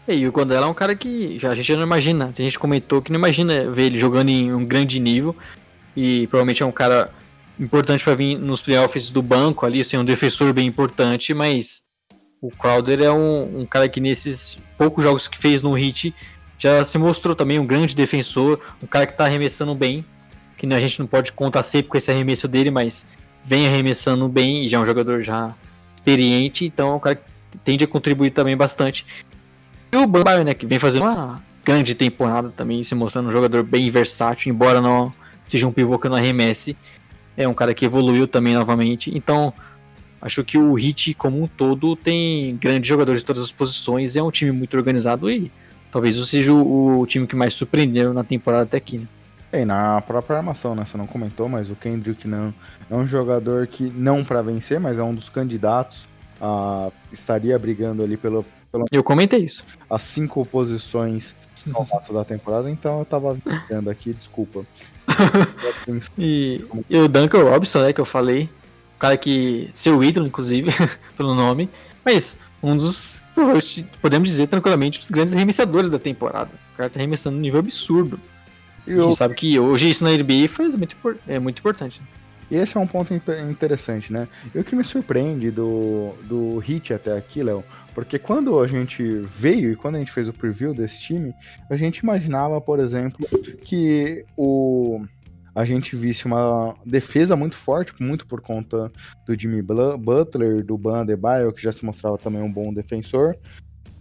[0.07, 2.27] E o Gondela é um cara que já, a gente já não imagina.
[2.27, 5.35] A gente comentou que não imagina ver ele jogando em um grande nível.
[5.97, 7.11] E provavelmente é um cara
[7.59, 11.84] importante para vir nos playoffs do banco ali, assim, um defensor bem importante, mas
[12.45, 16.15] o Crowder é um, um cara que nesses poucos jogos que fez no Heat
[16.59, 20.05] já se mostrou também um grande defensor, um cara que tá arremessando bem,
[20.59, 23.07] que a gente não pode contar sempre com esse arremesso dele, mas
[23.45, 25.55] vem arremessando bem e já é um jogador já
[25.97, 29.07] experiente, então é um cara que tende a contribuir também bastante.
[29.91, 33.63] E o Bambaio, né, que vem fazendo uma grande temporada também, se mostrando um jogador
[33.63, 35.11] bem versátil, embora não
[35.47, 36.77] seja um pivô que não arremesse.
[37.37, 39.11] É um cara que evoluiu também novamente.
[39.17, 39.53] Então,
[40.25, 44.23] acho que o Heat como um todo tem grandes jogadores de todas as posições, é
[44.23, 45.53] um time muito organizado e
[45.93, 48.99] talvez isso seja o, o time que mais surpreendeu na temporada até aqui.
[48.99, 49.07] Né?
[49.53, 50.85] É, E na própria armação, né?
[50.85, 52.53] Você não comentou, mas o Kendrick não
[52.91, 56.09] é um jogador que não para vencer, mas é um dos candidatos
[56.41, 59.65] a estaria brigando ali pelo, pelo Eu comentei isso.
[59.89, 61.35] as cinco posições
[61.65, 63.39] no novato da temporada, então eu tava
[63.69, 64.65] vendo aqui, desculpa.
[66.19, 68.49] E, e o Duncan Robinson, né, que eu falei,
[69.05, 70.71] cara que seu ídolo, inclusive,
[71.17, 71.69] pelo nome,
[72.03, 73.23] mas um dos,
[74.01, 76.51] podemos dizer tranquilamente, os grandes arremessadores da temporada.
[76.73, 78.19] O cara tá arremessando num nível absurdo.
[78.87, 80.97] E A gente sabe que hoje isso na NBA faz muito,
[81.29, 82.01] é muito importante.
[82.01, 82.07] né?
[82.51, 83.13] E esse é um ponto
[83.51, 84.29] interessante, né?
[84.55, 87.65] E o que me surpreende do, do Hit até aqui, Léo,
[87.95, 91.35] porque quando a gente veio e quando a gente fez o preview desse time,
[91.69, 93.27] a gente imaginava, por exemplo,
[93.65, 95.05] que o
[95.55, 98.91] a gente visse uma defesa muito forte, muito por conta
[99.27, 103.37] do Jimmy Butler, do Ban Adebayo, que já se mostrava também um bom defensor,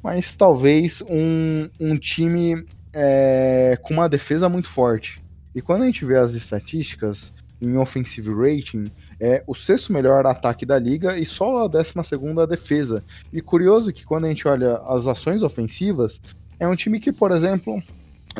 [0.01, 5.21] mas talvez um, um time é, com uma defesa muito forte.
[5.53, 7.31] E quando a gente vê as estatísticas,
[7.61, 8.85] em offensive rating,
[9.19, 13.03] é o sexto melhor ataque da liga e só a décima segunda defesa.
[13.31, 16.19] E curioso que quando a gente olha as ações ofensivas,
[16.59, 17.81] é um time que, por exemplo,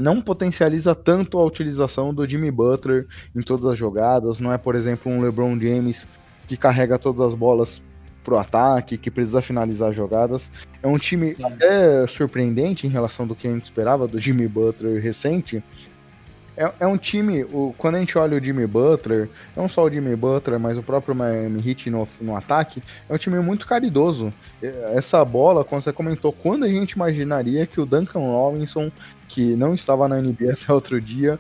[0.02, 4.40] não potencializa tanto a utilização do Jimmy Butler em todas as jogadas.
[4.40, 6.06] Não é, por exemplo, um LeBron James
[6.48, 7.82] que carrega todas as bolas
[8.24, 10.50] pro ataque, que precisa finalizar jogadas.
[10.82, 11.44] É um time Sim.
[11.44, 15.64] até surpreendente em relação do que a gente esperava do Jimmy Butler recente.
[16.56, 19.90] É, é um time, o, quando a gente olha o Jimmy Butler, não só o
[19.90, 24.32] Jimmy Butler, mas o próprio Miami Heat no, no ataque, é um time muito caridoso.
[24.62, 28.92] É, Essa bola, como você comentou, quando a gente imaginaria que o Duncan Robinson,
[29.28, 31.40] que não estava na NBA até outro dia,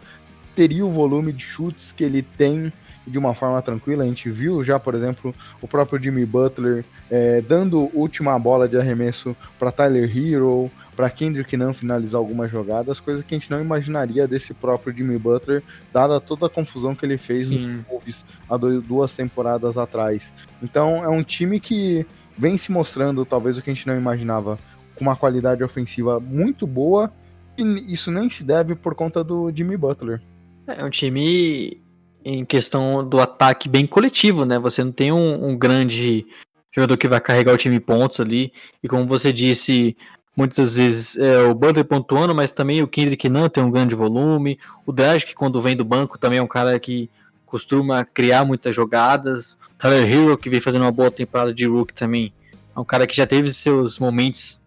[0.55, 2.71] teria o volume de chutes que ele tem
[3.05, 4.03] de uma forma tranquila.
[4.03, 8.77] A gente viu já, por exemplo, o próprio Jimmy Butler é, dando última bola de
[8.77, 13.59] arremesso para Tyler Hero, para Kendrick não finalizar algumas jogadas, coisa que a gente não
[13.59, 17.59] imaginaria desse próprio Jimmy Butler, dada toda a confusão que ele fez Sim.
[17.59, 20.31] nos Wolves há duas temporadas atrás.
[20.61, 22.05] Então é um time que
[22.37, 24.57] vem se mostrando, talvez o que a gente não imaginava,
[24.95, 27.11] com uma qualidade ofensiva muito boa,
[27.57, 30.21] e isso nem se deve por conta do Jimmy Butler.
[30.67, 31.81] É um time
[32.23, 34.57] em questão do ataque bem coletivo, né?
[34.59, 36.25] Você não tem um, um grande
[36.71, 38.51] jogador que vai carregar o time em pontos ali.
[38.81, 39.95] E como você disse,
[40.35, 44.59] muitas vezes é o Butler pontuando, mas também o Kendrick Nunn tem um grande volume.
[44.85, 47.09] O Dragic, quando vem do banco, também é um cara que
[47.45, 49.59] costuma criar muitas jogadas.
[49.77, 52.33] Tyler Hero, que vem fazendo uma boa temporada de rookie também,
[52.75, 54.59] é um cara que já teve seus momentos.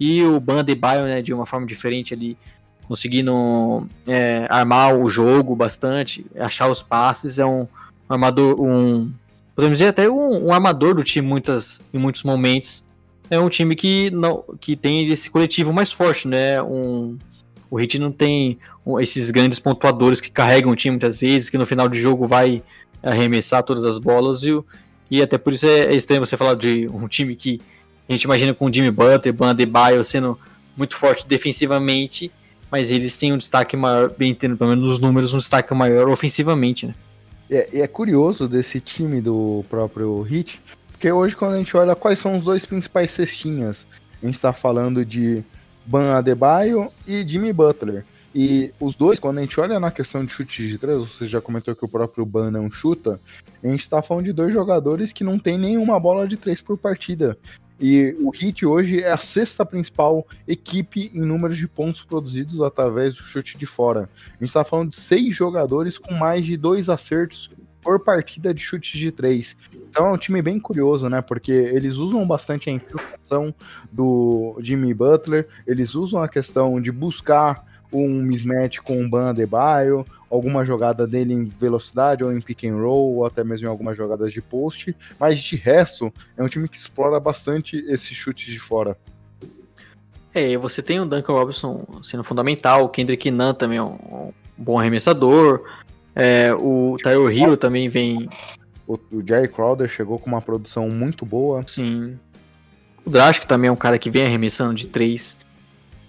[0.00, 2.36] E o Ban Adebayo, né, de uma forma diferente ali,
[2.88, 7.68] conseguindo é, armar o jogo bastante, achar os passes, é um, um
[8.10, 9.12] armador, um
[9.54, 12.84] podemos dizer até um, um armador do time muitas, em muitos momentos.
[13.30, 16.62] É um time que não que tem esse coletivo mais forte, né?
[16.62, 17.16] Um,
[17.70, 18.58] o Heat não tem
[19.00, 22.62] esses grandes pontuadores que carregam o time muitas vezes, que no final de jogo vai
[23.02, 24.50] arremessar todas as bolas e,
[25.10, 27.60] e até por isso é, é estranho você falar de um time que
[28.08, 30.38] a gente imagina com o Jimmy Butler, Ban Adebayo sendo
[30.76, 32.30] muito forte defensivamente,
[32.70, 36.08] mas eles têm um destaque maior, bem tendo pelo menos nos números, um destaque maior
[36.08, 36.94] ofensivamente, né?
[37.50, 40.60] É, é curioso desse time do próprio Heat,
[41.02, 43.84] porque hoje quando a gente olha quais são os dois principais cestinhas,
[44.22, 45.42] a gente está falando de
[45.84, 48.04] Ban Adebayo e Jimmy Butler.
[48.32, 51.40] E os dois, quando a gente olha na questão de chute de três, você já
[51.40, 53.18] comentou que o próprio Ban não chuta,
[53.64, 56.78] a gente está falando de dois jogadores que não tem nenhuma bola de três por
[56.78, 57.36] partida.
[57.80, 63.16] E o Heat hoje é a sexta principal equipe em número de pontos produzidos através
[63.16, 64.08] do chute de fora.
[64.28, 67.50] A gente está falando de seis jogadores com mais de dois acertos
[67.82, 69.56] por partida de chutes de três.
[69.92, 71.20] Então é um time bem curioso, né?
[71.20, 73.54] Porque eles usam bastante a infiltração
[73.92, 77.62] do Jimmy Butler, eles usam a questão de buscar
[77.92, 82.76] um mismatch com o Ban Adebayo, alguma jogada dele em velocidade ou em pick and
[82.76, 86.66] roll, ou até mesmo em algumas jogadas de post, mas de resto é um time
[86.70, 88.96] que explora bastante esse chute de fora.
[90.32, 94.78] É, você tem o Duncan Robinson sendo fundamental, o Kendrick Nunn também é um, bom
[94.78, 95.62] arremessador,
[96.14, 98.26] é, o Tyler Hill também vem...
[98.86, 101.62] O, o Jerry Crowder chegou com uma produção muito boa.
[101.66, 102.18] Sim.
[103.04, 105.38] O Drask também é um cara que vem arremessando de três.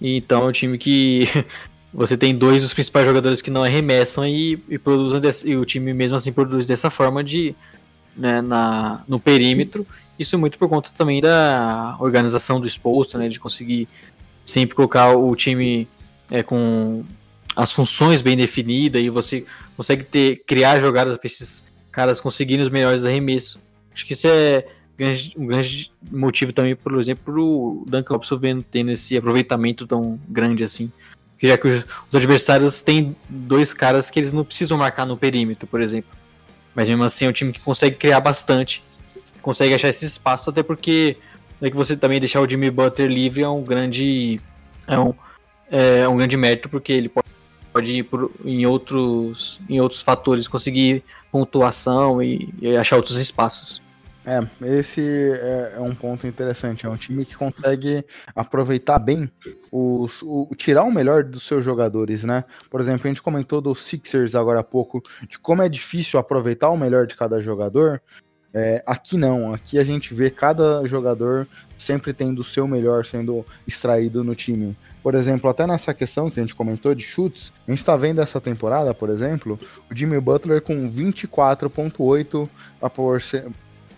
[0.01, 1.27] Então é um time que
[1.93, 5.93] você tem dois dos principais jogadores que não arremessam e, e produzem e o time
[5.93, 7.55] mesmo assim produz dessa forma de
[8.15, 9.85] né, na, no perímetro.
[10.17, 13.87] Isso é muito por conta também da organização do exposto, né, de conseguir
[14.43, 15.87] sempre colocar o time
[16.29, 17.03] é, com
[17.55, 19.45] as funções bem definidas e você
[19.77, 23.61] consegue ter criar jogadas para esses caras conseguirem os melhores arremessos.
[23.93, 24.65] Acho que isso é
[25.37, 30.91] um grande motivo também, por exemplo, o Duncan Robinson tendo esse aproveitamento tão grande assim
[31.47, 35.67] já que os, os, adversários têm dois caras que eles não precisam marcar no perímetro,
[35.67, 36.09] por exemplo.
[36.73, 38.83] Mas mesmo assim é um time que consegue criar bastante,
[39.41, 41.17] consegue achar esse espaço, até porque
[41.61, 44.39] é que você também deixar o Jimmy Butler livre é um grande
[44.87, 45.13] é um,
[45.69, 47.27] é um grande mérito, porque ele pode,
[47.73, 53.81] pode ir por, em outros em outros fatores conseguir pontuação e, e achar outros espaços.
[54.25, 54.41] É,
[54.79, 56.85] esse é, é, um ponto interessante.
[56.85, 59.29] É um time que consegue aproveitar bem
[59.69, 62.45] os, o, tirar o melhor dos seus jogadores, né?
[62.69, 66.69] Por exemplo, a gente comentou do Sixers agora há pouco, de como é difícil aproveitar
[66.69, 68.01] o melhor de cada jogador.
[68.53, 73.45] É, aqui não, aqui a gente vê cada jogador sempre tendo o seu melhor sendo
[73.67, 74.77] extraído no time.
[75.03, 78.21] Por exemplo, até nessa questão que a gente comentou de chutes, a gente está vendo
[78.21, 79.59] essa temporada, por exemplo,
[79.91, 82.49] o Jimmy Butler com 24,8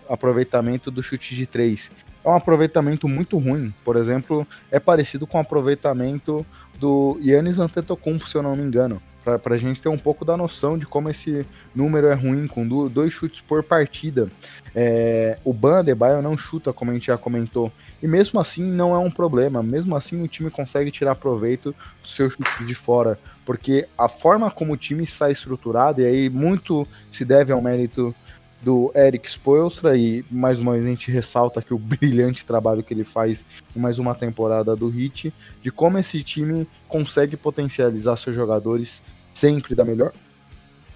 [0.10, 1.92] aproveitamento do chute de três.
[2.24, 3.72] É um aproveitamento muito ruim.
[3.84, 6.44] Por exemplo, é parecido com o aproveitamento
[6.80, 9.00] do Yannis Antetokounmpo, se eu não me engano.
[9.24, 11.46] Para a gente ter um pouco da noção de como esse
[11.76, 14.28] número é ruim, com dois chutes por partida.
[14.74, 17.72] É, o Ban Adebayo não chuta, como a gente já comentou.
[18.06, 19.64] E mesmo assim não é um problema.
[19.64, 21.74] Mesmo assim o time consegue tirar proveito
[22.04, 23.18] do seu chute de fora.
[23.44, 28.14] Porque a forma como o time está estruturado, e aí muito se deve ao mérito
[28.62, 32.94] do Eric Spoelstra e mais uma vez a gente ressalta aqui o brilhante trabalho que
[32.94, 33.44] ele faz
[33.76, 35.34] em mais uma temporada do Heat,
[35.64, 39.02] de como esse time consegue potencializar seus jogadores
[39.34, 40.14] sempre da melhor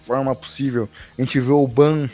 [0.04, 0.88] forma possível.
[1.18, 2.08] A gente vê o Ban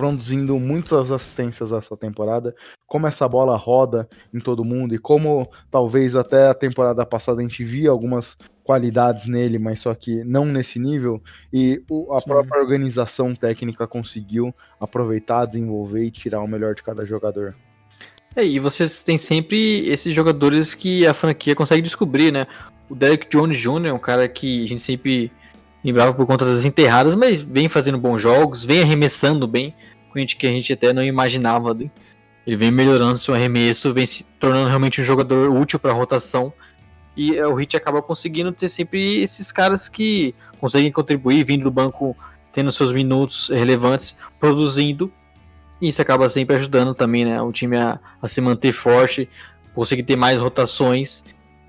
[0.00, 2.54] produzindo muitas assistências essa temporada,
[2.86, 7.42] como essa bola roda em todo mundo e como talvez até a temporada passada a
[7.42, 11.22] gente via algumas qualidades nele, mas só que não nesse nível.
[11.52, 12.30] E o, a Sim.
[12.30, 17.54] própria organização técnica conseguiu aproveitar, desenvolver e tirar o melhor de cada jogador.
[18.34, 22.46] É, e vocês têm sempre esses jogadores que a franquia consegue descobrir, né?
[22.88, 23.88] O Derek Jones Jr.
[23.88, 25.30] é um cara que a gente sempre
[25.84, 29.74] lembrava por conta das enterradas, mas vem fazendo bons jogos, vem arremessando bem,
[30.18, 31.74] gente que a gente até não imaginava.
[31.74, 31.90] Né?
[32.46, 36.52] Ele vem melhorando seu arremesso, vem se tornando realmente um jogador útil para a rotação.
[37.16, 41.70] E é, o Hit acaba conseguindo ter sempre esses caras que conseguem contribuir, vindo do
[41.70, 42.16] banco,
[42.52, 45.12] tendo seus minutos relevantes, produzindo.
[45.80, 47.40] E isso acaba sempre ajudando também, né?
[47.42, 49.28] O time a, a se manter forte,
[49.74, 51.24] conseguir ter mais rotações.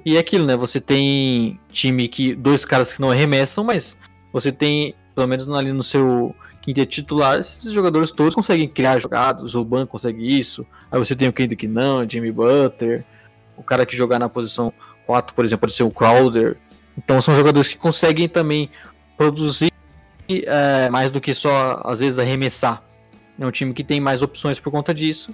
[0.06, 0.56] E é aquilo, né?
[0.56, 2.36] Você tem time que.
[2.36, 3.98] Dois caras que não arremessam, mas
[4.34, 9.56] você tem, pelo menos ali no seu quinto titular, esses jogadores todos conseguem criar jogadas,
[9.56, 10.66] o Ban consegue isso.
[10.92, 13.04] Aí você tem o Kendrick não, Jimmy Butler,
[13.58, 14.72] o cara que jogar na posição
[15.06, 16.58] 4, por exemplo, pode ser o Crowder.
[16.98, 18.70] Então são jogadores que conseguem também
[19.18, 19.72] produzir
[20.30, 22.84] é, mais do que só, às vezes, arremessar.
[23.40, 25.34] É um time que tem mais opções por conta disso.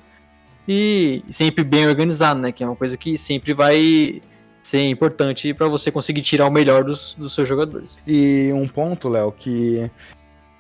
[0.68, 2.52] E sempre bem organizado, né?
[2.52, 4.22] Que é uma coisa que sempre vai
[4.62, 7.98] ser importante para você conseguir tirar o melhor dos, dos seus jogadores.
[8.06, 9.90] E um ponto, Léo, que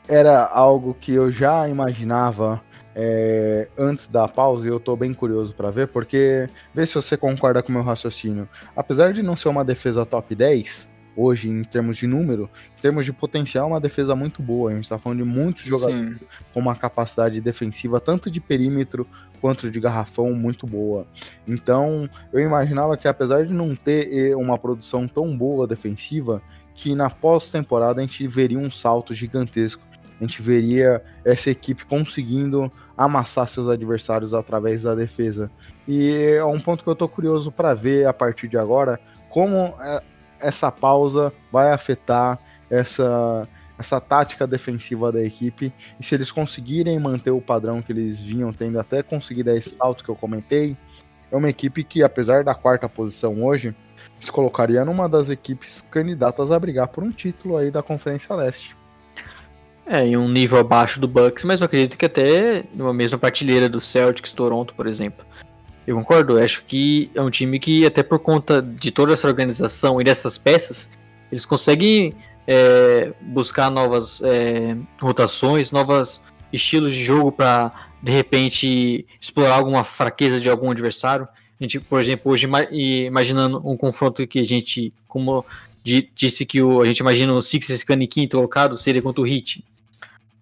[0.07, 2.61] era algo que eu já imaginava
[2.95, 7.15] é, antes da pausa e eu tô bem curioso para ver, porque vê se você
[7.15, 8.49] concorda com o meu raciocínio.
[8.75, 13.03] Apesar de não ser uma defesa top 10, hoje, em termos de número, em termos
[13.03, 14.71] de potencial, é uma defesa muito boa.
[14.71, 16.25] A gente tá falando de muitos jogadores Sim.
[16.53, 19.07] com uma capacidade defensiva, tanto de perímetro
[19.41, 21.05] quanto de garrafão, muito boa.
[21.47, 26.41] Então, eu imaginava que apesar de não ter uma produção tão boa defensiva,
[26.73, 29.81] que na pós-temporada a gente veria um salto gigantesco
[30.19, 35.51] a gente veria essa equipe conseguindo amassar seus adversários através da defesa.
[35.87, 38.99] E é um ponto que eu tô curioso para ver a partir de agora
[39.29, 40.01] como é,
[40.39, 42.39] essa pausa vai afetar
[42.69, 43.47] essa
[43.79, 48.51] essa tática defensiva da equipe e se eles conseguirem manter o padrão que eles vinham
[48.51, 50.75] tendo até conseguir dar esse salto que eu comentei,
[51.31, 53.75] é uma equipe que apesar da quarta posição hoje,
[54.19, 58.75] se colocaria numa das equipes candidatas a brigar por um título aí da Conferência Leste.
[59.89, 63.69] É, em um nível abaixo do Bucks, mas eu acredito que até numa mesma partilheira
[63.69, 65.25] do Celtics, Toronto, por exemplo.
[65.85, 69.25] Eu concordo, eu acho que é um time que, até por conta de toda essa
[69.25, 70.91] organização e dessas peças,
[71.31, 72.13] eles conseguem
[72.45, 77.71] é, buscar novas é, rotações, novos estilos de jogo para,
[78.03, 81.29] de repente, explorar alguma fraqueza de algum adversário.
[81.57, 85.45] A gente, por exemplo, hoje imaginando um confronto que a gente, como
[85.81, 89.25] disse que o, a gente imagina o Sixers ficando em quinto colocado, seria contra o
[89.25, 89.63] Heat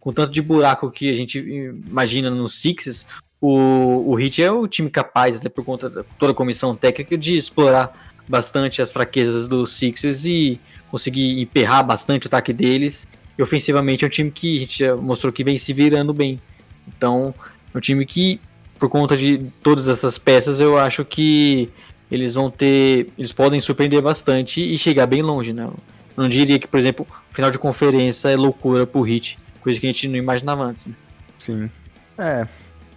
[0.06, 3.08] com tanto de buraco que a gente imagina no Sixers,
[3.42, 7.18] o, o Heat é o time capaz, até por conta de toda a comissão técnica,
[7.18, 7.92] de explorar
[8.28, 10.62] bastante as fraquezas dos Sixers e
[10.92, 13.08] conseguir emperrar bastante o ataque deles.
[13.36, 16.40] E ofensivamente é um time que a gente já mostrou que vem se virando bem.
[16.88, 17.34] Então,
[17.74, 18.40] é um time que,
[18.78, 21.68] por conta de todas essas peças, eu acho que
[22.12, 23.10] eles vão ter.
[23.18, 25.68] Eles podem surpreender bastante e chegar bem longe, né?
[26.16, 29.92] Não diria que, por exemplo, final de conferência é loucura pro Hit coisa que a
[29.92, 30.86] gente não imaginava antes.
[30.86, 30.94] Né?
[31.40, 31.72] Sim.
[32.20, 32.48] É.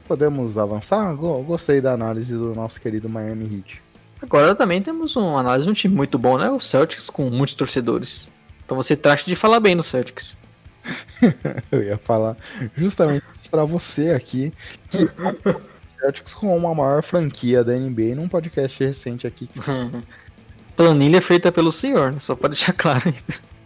[0.07, 1.15] Podemos avançar?
[1.15, 3.82] Gostei da análise do nosso querido Miami Heat.
[4.20, 6.51] Agora também temos uma análise de um time muito bom, né?
[6.51, 8.31] O Celtics com muitos torcedores.
[8.65, 10.36] Então você trate de falar bem no Celtics.
[11.73, 12.36] Eu ia falar
[12.77, 14.53] justamente para você aqui
[14.90, 15.61] que o
[16.01, 19.49] Celtics com uma maior franquia da NBA num podcast recente aqui.
[20.77, 22.20] Planilha feita pelo senhor, né?
[22.20, 23.12] Só para deixar claro.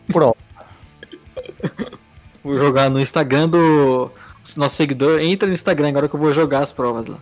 [0.06, 0.38] Pronto.
[2.42, 4.10] Vou jogar no Instagram do
[4.56, 5.20] nosso seguidor.
[5.20, 7.18] Entra no Instagram agora que eu vou jogar as provas lá.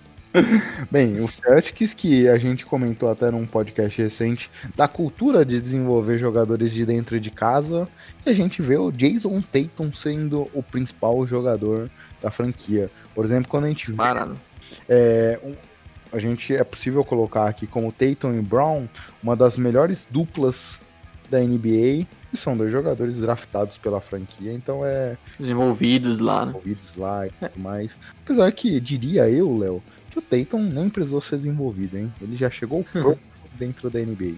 [0.91, 6.17] Bem, o Celtics que a gente comentou até num podcast recente da cultura de desenvolver
[6.17, 7.87] jogadores de dentro de casa,
[8.25, 11.89] e a gente vê o Jason Tatum sendo o principal jogador
[12.21, 12.91] da franquia.
[13.15, 14.37] Por exemplo, quando a gente Parado.
[14.87, 15.55] É, um,
[16.11, 18.87] a gente é possível colocar aqui como Tatum e Brown
[19.23, 20.79] uma das melhores duplas
[21.29, 22.05] da NBA
[22.37, 25.17] e são dois jogadores draftados pela franquia, então é.
[25.39, 26.53] Desenvolvidos lá, né?
[26.53, 27.97] Desenvolvidos lá e tudo mais.
[28.23, 32.13] Apesar que, diria eu, Léo, que o Tatum nem precisou ser desenvolvido, hein?
[32.21, 33.19] Ele já chegou pronto
[33.57, 34.35] dentro da NBA.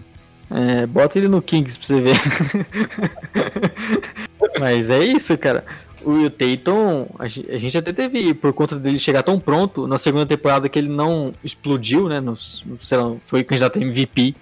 [0.50, 2.16] É, bota ele no Kings pra você ver.
[4.58, 5.64] Mas é isso, cara.
[6.02, 10.68] O Tatum, a gente até teve, por conta dele chegar tão pronto, na segunda temporada
[10.68, 12.20] que ele não explodiu, né?
[12.20, 14.34] No, sei lá, foi candidato a MVP.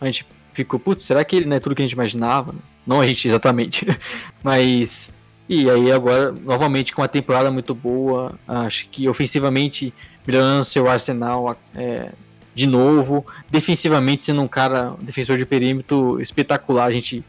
[0.00, 0.26] A gente
[0.58, 2.54] ficou, putz, será que ele não é tudo que a gente imaginava?
[2.86, 3.86] Não a gente exatamente,
[4.42, 5.12] mas.
[5.48, 9.94] E aí agora, novamente, com uma temporada muito boa, acho que ofensivamente
[10.26, 12.10] melhorando seu arsenal é,
[12.54, 16.84] de novo, defensivamente sendo um cara, um defensor de perímetro espetacular.
[16.84, 17.24] A gente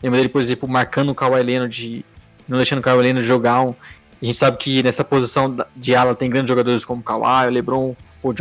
[0.00, 2.04] lembra dele, por exemplo, marcando o Kawhi Leonard,
[2.46, 3.62] não deixando o Kawhi Leonard jogar.
[3.62, 3.74] Um,
[4.22, 7.50] a gente sabe que nessa posição de ala tem grandes jogadores como o Kawhi, o
[7.50, 8.34] LeBron, o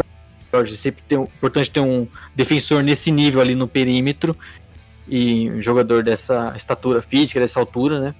[0.51, 0.77] George.
[0.77, 4.35] Sempre tem, importante ter um defensor nesse nível ali no perímetro
[5.07, 8.15] e um jogador dessa estatura física, dessa altura, né?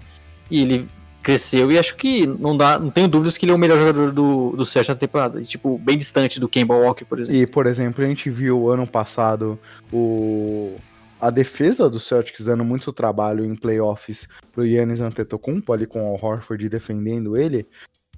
[0.50, 0.88] E ele
[1.24, 4.12] cresceu e acho que não dá, não tenho dúvidas que ele é o melhor jogador
[4.12, 7.42] do, do Celtics na temporada, tipo, bem distante do Kemba Walker, por exemplo.
[7.42, 9.60] E, por exemplo, a gente viu ano passado
[9.92, 10.76] o
[11.20, 16.14] a defesa do Celtics dando muito trabalho em playoffs pro Yannis Antetokounmpo ali com o
[16.14, 17.66] Horford defendendo ele.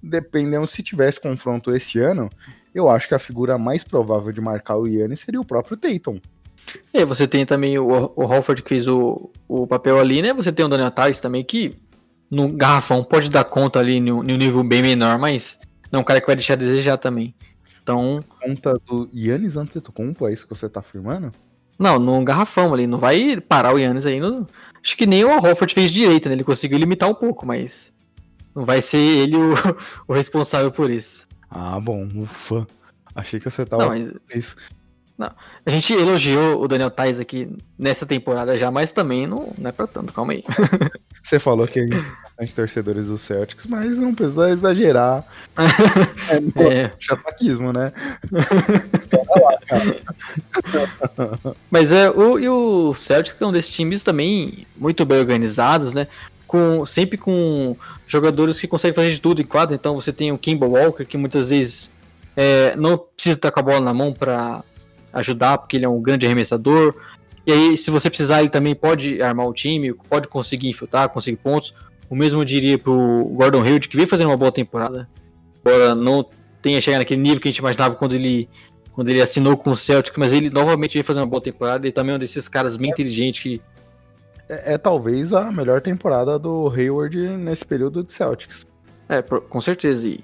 [0.03, 2.29] Dependendo se tivesse confronto esse ano,
[2.79, 6.19] eu acho que a figura mais provável de marcar o Yannis seria o próprio Tatum.
[6.93, 10.33] E você tem também o, o Holford que fez o, o papel ali, né?
[10.33, 11.77] Você tem o Daniel Tais também que
[12.29, 16.05] no garrafão pode dar conta ali no, no nível bem menor, mas não é um
[16.05, 17.33] cara que vai deixar a desejar também.
[17.81, 18.21] Então.
[18.41, 21.31] Conta do Yannis Antetokounmpo, é isso que você tá afirmando?
[21.79, 24.19] Não, no garrafão ali, não vai parar o Yannis aí.
[24.19, 24.47] No...
[24.83, 26.35] Acho que nem o Holford fez direito, né?
[26.35, 27.93] Ele conseguiu limitar um pouco, mas
[28.53, 29.53] não vai ser ele o,
[30.07, 31.26] o responsável por isso.
[31.49, 32.68] Ah, bom, ufa.
[33.15, 33.84] Achei que você tava.
[33.84, 34.11] Não, mas...
[34.34, 34.56] isso.
[35.18, 35.32] Não.
[35.65, 39.72] A gente elogiou o Daniel Tais aqui nessa temporada já, mas também não, não é
[39.72, 40.44] pra tanto, calma aí.
[41.24, 42.06] Você falou que a gente
[42.38, 45.26] tem torcedores do Celtics, mas não precisa exagerar.
[46.56, 46.91] é, é.
[46.99, 47.91] chataquismo, né?
[51.69, 56.07] mas é, o, e o Celtics é um desses times também muito bem organizados, né?
[56.48, 57.76] Com, sempre com
[58.07, 59.76] jogadores que conseguem fazer de tudo em quadro.
[59.76, 61.91] Então você tem o Kimball Walker, que muitas vezes
[62.36, 64.64] é, não precisa estar com a bola na mão para
[65.11, 66.95] ajudar, porque ele é um grande arremessador.
[67.45, 71.38] E aí, se você precisar, ele também pode armar o time, pode conseguir infiltrar, conseguir
[71.38, 71.74] pontos.
[72.10, 75.10] O mesmo eu diria pro Gordon Hill, que veio fazendo uma boa temporada.
[75.60, 76.26] Embora não
[76.61, 78.49] tenha chegado naquele nível que a gente imaginava quando ele,
[78.91, 81.86] quando ele assinou com o Celtic, mas ele novamente veio fazer uma boa temporada.
[81.86, 83.61] Ele também é um desses caras bem inteligentes que.
[84.49, 88.65] É, é talvez a melhor temporada do Hayward nesse período de Celtics.
[89.10, 90.07] É, com certeza.
[90.07, 90.24] E,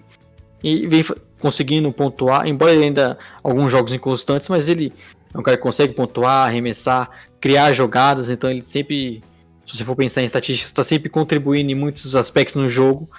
[0.63, 1.03] e vem
[1.39, 4.93] conseguindo pontuar, embora ele ainda alguns jogos inconstantes, mas ele
[5.33, 7.09] é um cara que consegue pontuar, arremessar,
[7.41, 9.21] criar jogadas, então ele sempre,
[9.65, 13.09] se você for pensar em estatísticas, está sempre contribuindo em muitos aspectos no jogo.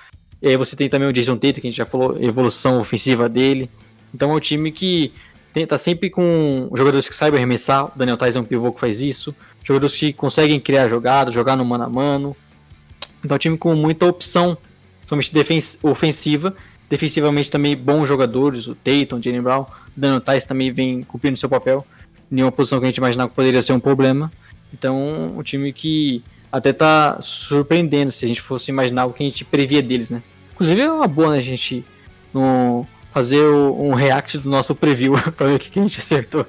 [0.41, 3.29] E aí você tem também o Jason Tatum, que a gente já falou, evolução ofensiva
[3.29, 3.69] dele.
[4.15, 5.13] Então é um time que
[5.55, 9.03] está sempre com jogadores que saibam arremessar, o Daniel Tais é um pivô que faz
[9.03, 12.37] isso, jogadores que conseguem criar jogadas, jogar no mano a mano.
[13.25, 14.57] Então é um time com muita opção,
[15.07, 15.33] somente
[15.83, 16.55] ofensiva,
[16.89, 19.67] defensivamente também bons jogadores, o Tatum, o Jalen Brown, o
[19.97, 21.85] Daniel Tais também vem cumprindo seu papel
[22.31, 24.31] nenhuma posição que a gente imaginava que poderia ser um problema.
[24.73, 29.27] Então, um time que até tá surpreendendo se a gente fosse imaginar o que a
[29.27, 30.23] gente previa deles, né?
[30.53, 31.85] Inclusive é uma boa, né, a gente
[32.33, 36.47] no, fazer um react do nosso preview para ver o que, que a gente acertou.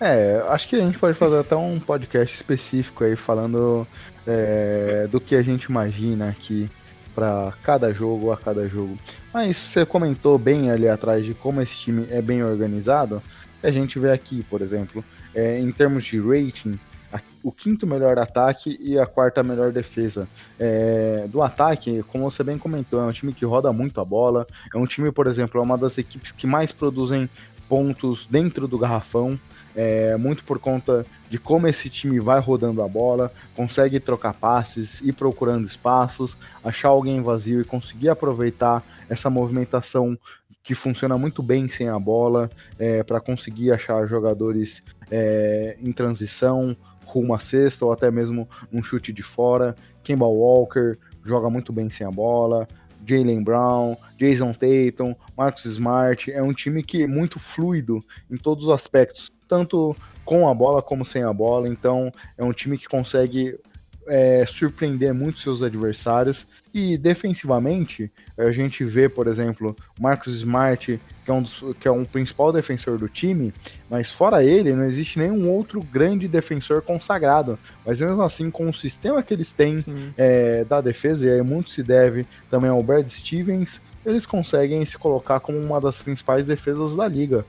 [0.00, 3.86] É, acho que a gente pode fazer até um podcast específico aí falando
[4.26, 6.70] é, do que a gente imagina aqui
[7.14, 8.98] para cada jogo a cada jogo.
[9.32, 13.22] Mas você comentou bem ali atrás de como esse time é bem organizado
[13.62, 15.04] a gente vê aqui, por exemplo,
[15.34, 16.78] é, em termos de rating,
[17.12, 20.28] a, o quinto melhor ataque e a quarta melhor defesa.
[20.58, 24.46] É, do ataque, como você bem comentou, é um time que roda muito a bola,
[24.72, 27.28] é um time, por exemplo, é uma das equipes que mais produzem
[27.68, 29.38] pontos dentro do garrafão.
[29.76, 35.02] É, muito por conta de como esse time vai rodando a bola, consegue trocar passes,
[35.02, 36.34] ir procurando espaços,
[36.64, 40.18] achar alguém vazio e conseguir aproveitar essa movimentação
[40.62, 46.76] que funciona muito bem sem a bola, é, para conseguir achar jogadores é, em transição,
[47.04, 49.76] rumo à cesta ou até mesmo um chute de fora.
[50.02, 52.66] Kemba Walker joga muito bem sem a bola.
[53.06, 56.32] Jalen Brown, Jason Tatum, Marcus Smart.
[56.32, 60.82] É um time que é muito fluido em todos os aspectos, tanto com a bola
[60.82, 61.68] como sem a bola.
[61.68, 63.58] Então é um time que consegue
[64.06, 66.46] é, surpreender muito seus adversários.
[66.72, 71.90] E defensivamente, a gente vê, por exemplo, Marcos Smart, que é, um dos, que é
[71.90, 73.52] um principal defensor do time,
[73.90, 77.58] mas fora ele, não existe nenhum outro grande defensor consagrado.
[77.84, 79.76] Mas mesmo assim, com o sistema que eles têm
[80.16, 84.96] é, da defesa, e aí muito se deve também ao Brad Stevens, eles conseguem se
[84.96, 87.44] colocar como uma das principais defesas da liga.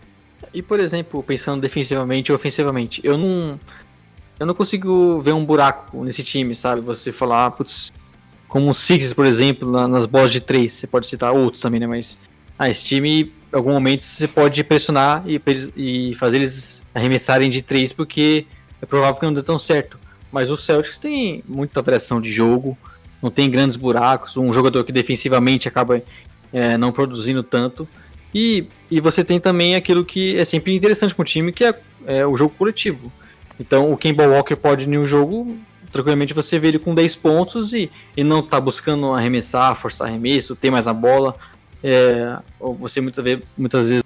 [0.53, 3.59] E, por exemplo, pensando defensivamente e ofensivamente, eu não
[4.39, 6.81] eu não consigo ver um buraco nesse time, sabe?
[6.81, 7.91] Você falar, ah, putz,
[8.47, 11.79] como o Sixers, por exemplo, na, nas bolas de três, você pode citar outros também,
[11.79, 11.87] né?
[11.87, 12.19] Mas,
[12.57, 15.41] ah, esse time, em algum momento, você pode pressionar e,
[15.75, 18.45] e fazer eles arremessarem de três, porque
[18.81, 19.99] é provável que não dê tão certo.
[20.31, 22.77] Mas o Celtics tem muita variação de jogo,
[23.21, 26.01] não tem grandes buracos, um jogador que defensivamente acaba
[26.53, 27.87] é, não produzindo tanto.
[28.33, 31.73] E, e você tem também aquilo que é sempre interessante com o time, que é,
[32.05, 33.11] é o jogo coletivo.
[33.59, 35.57] Então o Kemba Walker pode em um jogo,
[35.91, 40.55] tranquilamente você vê ele com 10 pontos e, e não tá buscando arremessar, forçar arremesso,
[40.55, 41.35] ter mais a bola.
[41.83, 42.37] É,
[42.79, 44.03] você muitas vezes, muitas vezes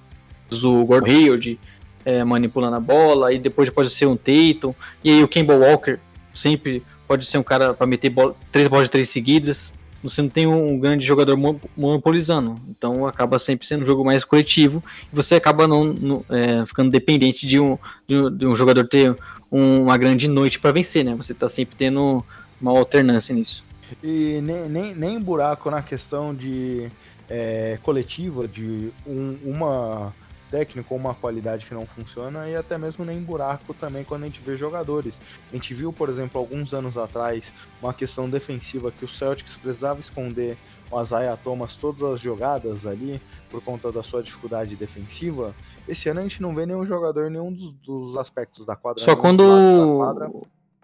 [0.63, 1.59] o Gordon Hayward
[2.05, 4.73] é, manipulando a bola, e depois pode ser um Tatum,
[5.03, 5.97] e aí o Kemba Walker
[6.33, 10.29] sempre pode ser um cara para meter bola, três bolas de três seguidas você não
[10.29, 11.37] tem um grande jogador
[11.77, 12.55] monopolizando.
[12.69, 16.89] Então acaba sempre sendo um jogo mais coletivo e você acaba não, não é, ficando
[16.89, 19.15] dependente de um, de um, de um jogador ter
[19.51, 21.15] um, uma grande noite para vencer, né?
[21.15, 22.23] Você está sempre tendo
[22.59, 23.63] uma alternância nisso.
[24.01, 26.89] E nem, nem, nem buraco na questão de
[27.29, 30.13] é, coletiva, de um, uma
[30.51, 34.25] técnico ou uma qualidade que não funciona e até mesmo nem buraco também quando a
[34.25, 35.19] gente vê jogadores.
[35.49, 37.51] A gente viu, por exemplo, alguns anos atrás,
[37.81, 40.57] uma questão defensiva que o Celtics precisava esconder
[40.91, 45.55] o Isaiah Thomas todas as jogadas ali por conta da sua dificuldade defensiva.
[45.87, 49.01] Esse ano a gente não vê nenhum jogador nenhum dos, dos aspectos da quadra.
[49.01, 49.41] Só quando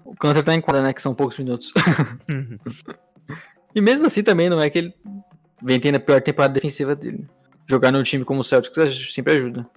[0.05, 0.93] o Cantor tá em quadra, né?
[0.93, 1.73] Que são poucos minutos.
[3.75, 4.93] E mesmo assim também não é que ele
[5.61, 7.27] vem tendo a pior temporada defensiva dele
[7.67, 9.69] jogar num time como o Celtics sempre ajuda.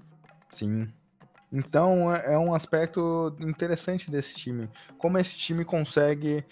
[0.50, 0.88] Sim.
[1.52, 4.68] Então é, é um aspecto interessante desse time.
[4.96, 6.44] Como esse time consegue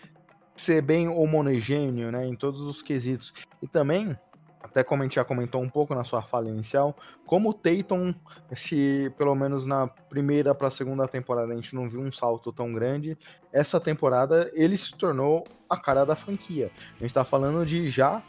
[0.57, 3.33] ser bem homogêneo né, em todos os quesitos.
[3.63, 4.19] E também,
[4.61, 8.13] até como a gente já comentou um pouco na sua fala inicial, como o Tatum,
[8.57, 12.53] se pelo menos na primeira para a segunda temporada a gente não viu um salto
[12.53, 13.17] tão grande,
[13.53, 16.73] essa temporada ele se tornou a cara da franquia.
[16.97, 18.21] A gente está falando de já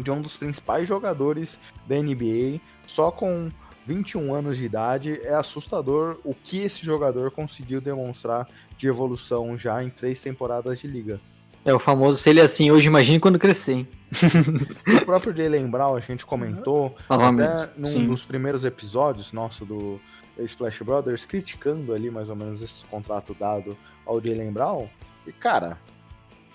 [0.00, 3.50] de um dos principais jogadores da NBA, só com
[3.86, 5.20] 21 anos de idade.
[5.22, 10.86] É assustador o que esse jogador conseguiu demonstrar de evolução já em três temporadas de
[10.86, 11.20] liga.
[11.64, 13.88] É o famoso, se ele é assim hoje, imagine quando crescer, hein?
[15.02, 18.06] o próprio Jalen Brown, a gente comentou Novamente, até num sim.
[18.06, 20.00] dos primeiros episódios nosso do
[20.38, 24.88] Splash Brothers, criticando ali mais ou menos esse contrato dado ao Jalen Brown.
[25.26, 25.76] E, cara,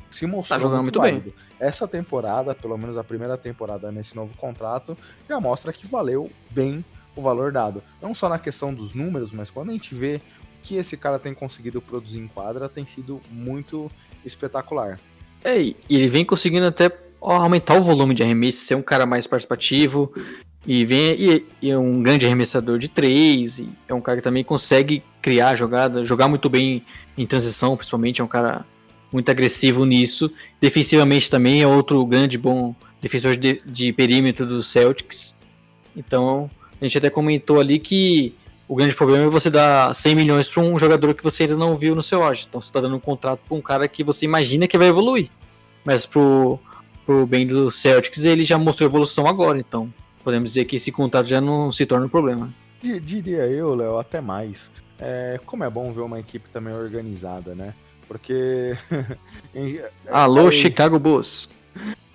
[0.10, 1.34] se mostrou tá jogando muito, muito bem.
[1.62, 4.98] Essa temporada, pelo menos a primeira temporada nesse novo contrato,
[5.30, 6.84] já mostra que valeu bem
[7.16, 7.84] o valor dado.
[8.02, 11.20] Não só na questão dos números, mas quando a gente vê o que esse cara
[11.20, 13.92] tem conseguido produzir em quadra, tem sido muito
[14.26, 15.00] espetacular.
[15.44, 19.28] É, e ele vem conseguindo até aumentar o volume de arremesso, ser um cara mais
[19.28, 20.12] participativo,
[20.66, 24.44] e vem e, e, é um grande arremessador de três, é um cara que também
[24.44, 26.84] consegue criar jogada, jogar muito bem
[27.16, 28.66] em transição, principalmente, é um cara
[29.12, 30.32] muito agressivo nisso.
[30.60, 35.36] Defensivamente também é outro grande bom defensor de, de perímetro dos Celtics.
[35.96, 38.34] Então, a gente até comentou ali que
[38.68, 41.76] o grande problema é você dar 100 milhões para um jogador que você ainda não
[41.76, 42.46] viu no seu auge.
[42.48, 45.30] Então, você está dando um contrato para um cara que você imagina que vai evoluir.
[45.84, 46.60] Mas pro,
[47.06, 49.60] pro bem do Celtics, ele já mostrou evolução agora.
[49.60, 49.94] Então,
[50.24, 52.50] podemos dizer que esse contrato já não se torna um problema.
[52.82, 54.72] Diria eu, Léo, até mais.
[55.00, 57.74] É, como é bom ver uma equipe também organizada, né?
[58.12, 58.78] Porque.
[60.12, 61.48] Alô, aí, Chicago Bulls!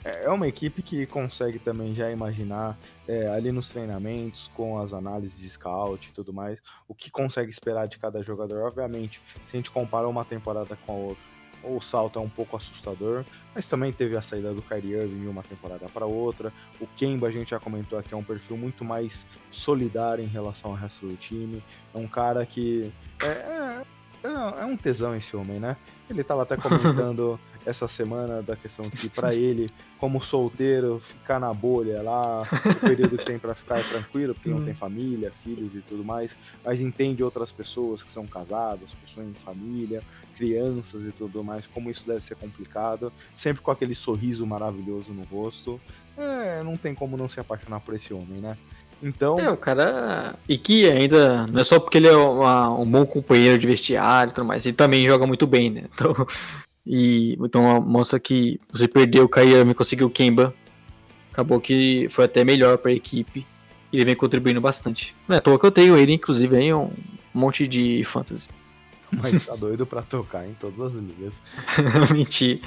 [0.05, 2.79] É uma equipe que consegue também já imaginar
[3.09, 7.51] é, ali nos treinamentos, com as análises de scout e tudo mais, o que consegue
[7.51, 8.67] esperar de cada jogador.
[8.67, 11.25] Obviamente, se a gente compara uma temporada com a outra,
[11.65, 13.25] o salto é um pouco assustador,
[13.55, 16.53] mas também teve a saída do Kyrie Irving de uma temporada para outra.
[16.79, 20.73] O Kemba, a gente já comentou aqui, é um perfil muito mais solidário em relação
[20.73, 21.65] ao resto do time.
[21.95, 22.93] É um cara que
[23.25, 23.83] é,
[24.27, 25.77] é é, um tesão esse homem, né?
[26.09, 31.53] Ele tava até comentando essa semana da questão que para ele, como solteiro, ficar na
[31.53, 35.75] bolha lá, o período que tem para ficar é tranquilo, porque não tem família, filhos
[35.75, 40.03] e tudo mais, mas entende outras pessoas que são casadas, possuem família,
[40.37, 45.25] crianças e tudo mais, como isso deve ser complicado, sempre com aquele sorriso maravilhoso no
[45.25, 45.81] rosto.
[46.17, 48.57] É, não tem como não se apaixonar por esse homem, né?
[49.03, 49.39] Então.
[49.39, 50.37] É, o cara.
[50.49, 51.47] E que ainda.
[51.47, 54.65] Não é só porque ele é uma, um bom companheiro de vestiário e tudo mais.
[54.65, 55.85] Ele também joga muito bem, né?
[55.95, 56.15] Então.
[56.89, 60.55] E então mostra que você perdeu o Kayami conseguiu o Kemba.
[61.33, 63.45] Acabou que foi até melhor para a equipe.
[63.93, 65.13] E ele vem contribuindo bastante.
[65.27, 66.93] Não é à toa que eu tenho ele, inclusive, aí um
[67.35, 68.49] monte de fantasy.
[69.11, 71.43] Mas tá doido pra tocar em todas as ligas.
[72.11, 72.61] Mentira.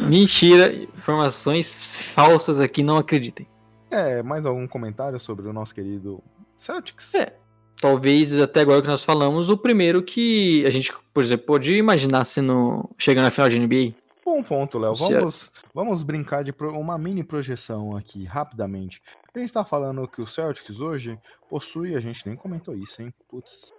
[0.00, 0.72] Mentira.
[0.74, 3.46] Informações falsas aqui, não acreditem.
[3.90, 6.22] É, mais algum comentário sobre o nosso querido
[6.56, 7.14] Celtics?
[7.14, 7.36] É.
[7.80, 12.24] Talvez até agora que nós falamos, o primeiro que a gente, por exemplo, pode imaginar
[12.26, 13.94] sendo chegando na final de NBA.
[14.24, 14.94] Bom ponto, Léo.
[14.94, 19.02] Vamos, vamos brincar de uma mini projeção aqui, rapidamente.
[19.34, 21.18] A gente tá falando que o Celtics hoje
[21.48, 23.12] possui, a gente nem comentou isso, hein?
[23.28, 23.72] Putz,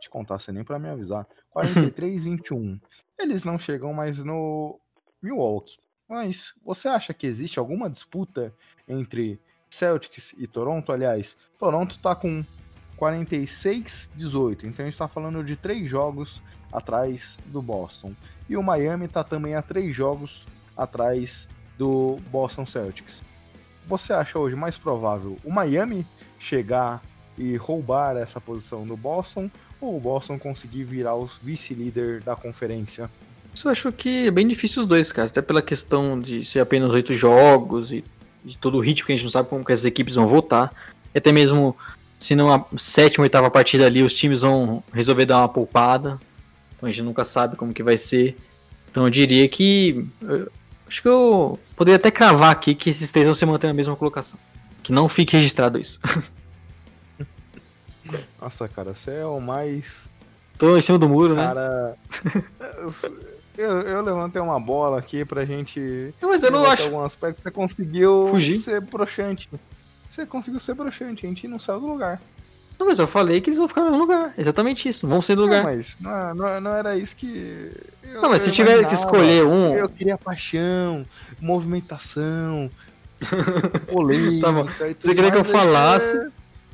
[0.00, 1.26] te contar, você nem para me avisar.
[1.54, 2.80] 43-21.
[3.18, 4.78] Eles não chegam mais no
[5.20, 5.78] Milwaukee.
[6.08, 8.54] Mas você acha que existe alguma disputa
[8.88, 9.38] entre
[9.70, 12.44] Celtics e Toronto, aliás, Toronto está com
[12.98, 16.42] 46-18, então a gente está falando de três jogos
[16.72, 18.12] atrás do Boston.
[18.48, 20.46] E o Miami está também a três jogos
[20.76, 23.22] atrás do Boston Celtics.
[23.86, 26.06] Você acha hoje mais provável o Miami
[26.38, 27.02] chegar
[27.38, 29.50] e roubar essa posição no Boston
[29.80, 33.08] ou o Boston conseguir virar o vice-líder da conferência?
[33.54, 35.28] Isso eu acho que é bem difícil os dois, cara.
[35.28, 38.04] Até pela questão de ser apenas oito jogos e
[38.44, 40.72] de todo o ritmo que a gente não sabe como que as equipes vão voltar.
[41.14, 41.76] E até mesmo
[42.18, 46.18] se numa sétima, oitava partida ali os times vão resolver dar uma poupada.
[46.76, 48.36] Então a gente nunca sabe como que vai ser.
[48.90, 50.06] Então eu diria que.
[50.22, 50.50] Eu,
[50.86, 53.96] acho que eu poderia até cravar aqui que esses três vão se manter na mesma
[53.96, 54.38] colocação.
[54.82, 56.00] Que não fique registrado isso.
[58.40, 60.08] Nossa, cara, você é o mais.
[60.56, 61.96] Tô em cima do muro, cara...
[62.24, 62.40] né?
[63.58, 66.14] Eu, eu levantei uma bola aqui pra gente.
[66.22, 66.84] Mas eu não acho.
[66.84, 68.56] algum aspecto você conseguiu Fugir?
[68.56, 69.50] ser broxante.
[70.08, 72.22] Você conseguiu ser broxante, a gente não saiu do lugar.
[72.78, 74.32] Não, mas eu falei que eles vão ficar no lugar.
[74.38, 75.64] Exatamente isso, vão sair do lugar.
[75.64, 77.72] Não, mas não, é, não, é, não era isso que.
[78.04, 79.74] Eu, não, mas se tiver que escolher um.
[79.74, 81.04] Eu queria paixão,
[81.40, 82.70] movimentação,
[83.90, 84.46] polêmica.
[84.46, 84.68] tá bom.
[85.00, 86.28] Você queria que eu falasse é...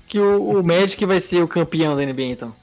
[0.07, 2.55] que o, o Magic vai ser o campeão da NBA, então?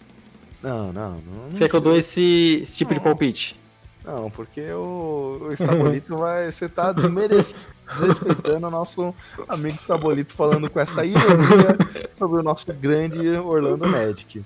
[0.61, 1.11] Não, não.
[1.13, 3.59] não Você quer que eu dou esse, esse tipo de palpite?
[4.03, 6.51] Não, porque o, o Estabolito vai.
[6.51, 9.13] Você tá desrespeitando o nosso
[9.47, 11.77] amigo Estabolito falando com essa ironia
[12.17, 14.43] sobre o nosso grande Orlando Magic.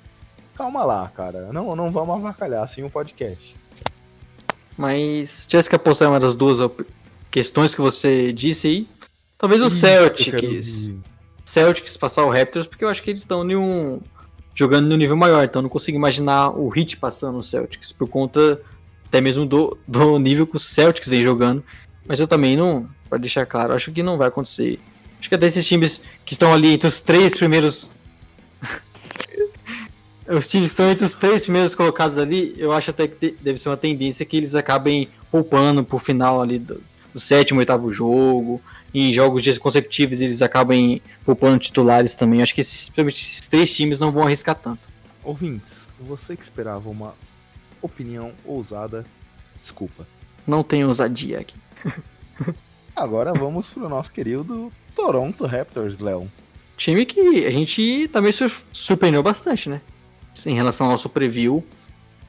[0.56, 1.52] Calma lá, cara.
[1.54, 3.56] Não, não vamos avacalhar assim o podcast.
[4.78, 6.60] Mas apostar em uma das duas
[7.32, 8.88] questões que você disse aí,
[9.38, 10.92] talvez o Celtics.
[11.46, 14.02] Celtics passar o Raptors, porque eu acho que eles estão em um,
[14.54, 18.60] jogando no nível maior, então não consigo imaginar o Hit passando o Celtics por conta
[19.08, 21.64] até mesmo do, do nível que o Celtics vem jogando.
[22.08, 24.80] Mas eu também não, para deixar claro, acho que não vai acontecer.
[25.20, 27.92] Acho que até esses times que estão ali entre os três primeiros.
[30.28, 33.58] os times que estão entre os três primeiros colocados ali, eu acho até que deve
[33.58, 36.82] ser uma tendência que eles acabem poupando pro final ali do,
[37.14, 38.62] do sétimo, oitavo jogo.
[38.94, 42.42] Em jogos consecutivos eles acabem poupando titulares também.
[42.42, 44.80] Acho que esses, esses três times não vão arriscar tanto.
[45.24, 47.16] Ouvintes, você que esperava uma
[47.82, 49.06] opinião ousada,
[49.62, 50.06] desculpa.
[50.46, 51.56] Não tem ousadia aqui.
[52.96, 56.30] Agora vamos pro nosso querido Toronto Raptors, Léo.
[56.78, 58.32] Time que a gente também
[58.72, 59.82] surpreendeu bastante, né?
[60.46, 61.66] Em relação ao nosso preview.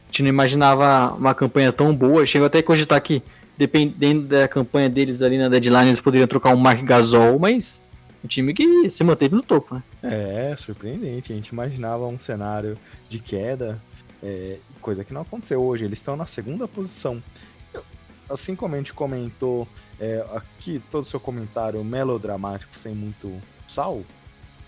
[0.05, 2.25] A gente não imaginava uma campanha tão boa.
[2.25, 3.23] Chegou até a cogitar que,
[3.59, 7.83] dependendo da campanha deles ali na deadline, eles poderiam trocar um Mark Gasol, mas
[8.25, 9.83] um time que se manteve no topo, né?
[10.03, 11.33] É, surpreendente.
[11.33, 12.77] A gente imaginava um cenário
[13.09, 13.81] de queda,
[14.27, 15.85] é, coisa que não aconteceu hoje.
[15.85, 17.23] Eles estão na segunda posição.
[18.29, 19.69] Assim como a gente comentou
[20.01, 24.03] é, aqui, todo o seu comentário melodramático, sem muito sal,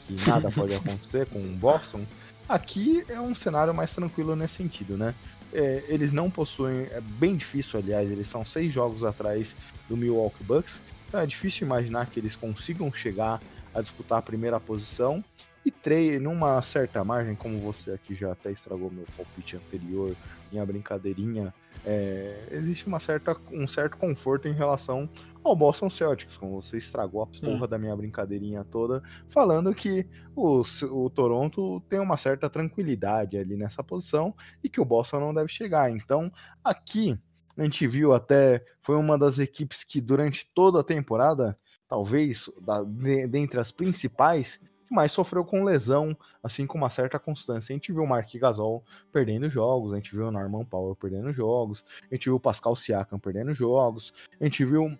[0.07, 2.07] que nada pode acontecer com o Boston,
[2.49, 5.13] aqui é um cenário mais tranquilo nesse sentido, né?
[5.53, 9.57] É, eles não possuem, é bem difícil, aliás, eles são seis jogos atrás
[9.89, 13.41] do Milwaukee Bucks, então é difícil imaginar que eles consigam chegar
[13.75, 15.25] a disputar a primeira posição
[15.69, 20.15] e três, numa certa margem, como você aqui já até estragou meu palpite anterior,
[20.51, 21.55] minha brincadeirinha,
[21.85, 25.09] é, existe uma certa, um certo conforto em relação
[25.45, 27.71] ao Boston Celtics, como você estragou a porra Sim.
[27.71, 33.85] da minha brincadeirinha toda, falando que o, o Toronto tem uma certa tranquilidade ali nessa
[33.85, 35.91] posição e que o Boston não deve chegar.
[35.91, 36.33] Então,
[36.65, 37.19] aqui
[37.57, 41.59] a gente viu até, foi uma das equipes que durante toda a temporada,
[41.89, 47.73] talvez da, de, dentre as principais, mais sofreu com lesão, assim com uma certa constância.
[47.73, 51.33] A gente viu o Mark Gasol perdendo jogos, a gente viu o Norman Powell perdendo
[51.33, 54.99] jogos, a gente viu o Pascal Siakam perdendo jogos, a gente viu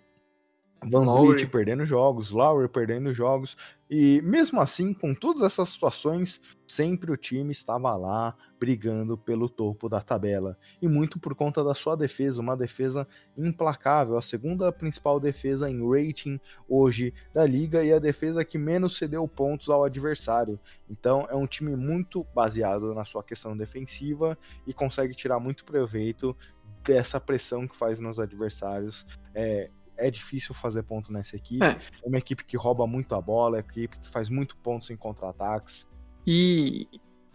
[0.83, 3.57] Van Vliet perdendo jogos, Lowry perdendo jogos,
[3.89, 9.89] e mesmo assim, com todas essas situações, sempre o time estava lá brigando pelo topo
[9.89, 10.57] da tabela.
[10.81, 15.81] E muito por conta da sua defesa, uma defesa implacável, a segunda principal defesa em
[15.81, 20.59] rating hoje da liga e a defesa que menos cedeu pontos ao adversário.
[20.89, 24.37] Então é um time muito baseado na sua questão defensiva
[24.67, 26.35] e consegue tirar muito proveito
[26.83, 29.05] dessa pressão que faz nos adversários.
[29.33, 29.69] É,
[29.99, 31.65] é difícil fazer ponto nessa equipe.
[31.65, 31.77] É.
[32.03, 34.89] é uma equipe que rouba muito a bola, é uma equipe que faz muito pontos
[34.89, 35.87] em contra-ataques.
[36.25, 36.87] E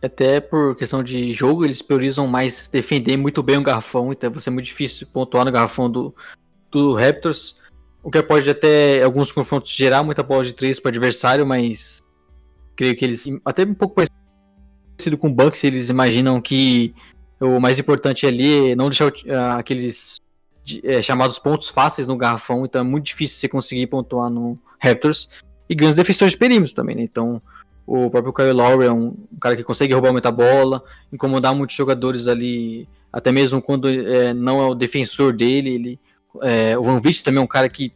[0.02, 4.40] até por questão de jogo, eles priorizam mais defender muito bem o garrafão, então vai
[4.40, 6.14] ser muito difícil pontuar no garrafão do,
[6.70, 7.60] do Raptors.
[8.02, 12.02] O que pode até alguns confrontos gerar muita bola de três para o adversário, mas
[12.76, 16.94] creio que eles, até um pouco parecido com o Bucks, eles imaginam que
[17.40, 20.20] o mais importante ali é não deixar uh, aqueles
[20.82, 25.28] é, chamados pontos fáceis no garrafão, então é muito difícil você conseguir pontuar no Raptors.
[25.68, 27.02] E grandes defensores de perímetro também, né?
[27.02, 27.40] Então,
[27.86, 30.82] o próprio Kyle Lowry é um, cara que consegue roubar muita bola,
[31.12, 35.70] incomodar muitos jogadores ali, até mesmo quando é, não é o defensor dele.
[35.70, 36.00] Ele,
[36.42, 37.92] é, o Van Vliet também é um cara que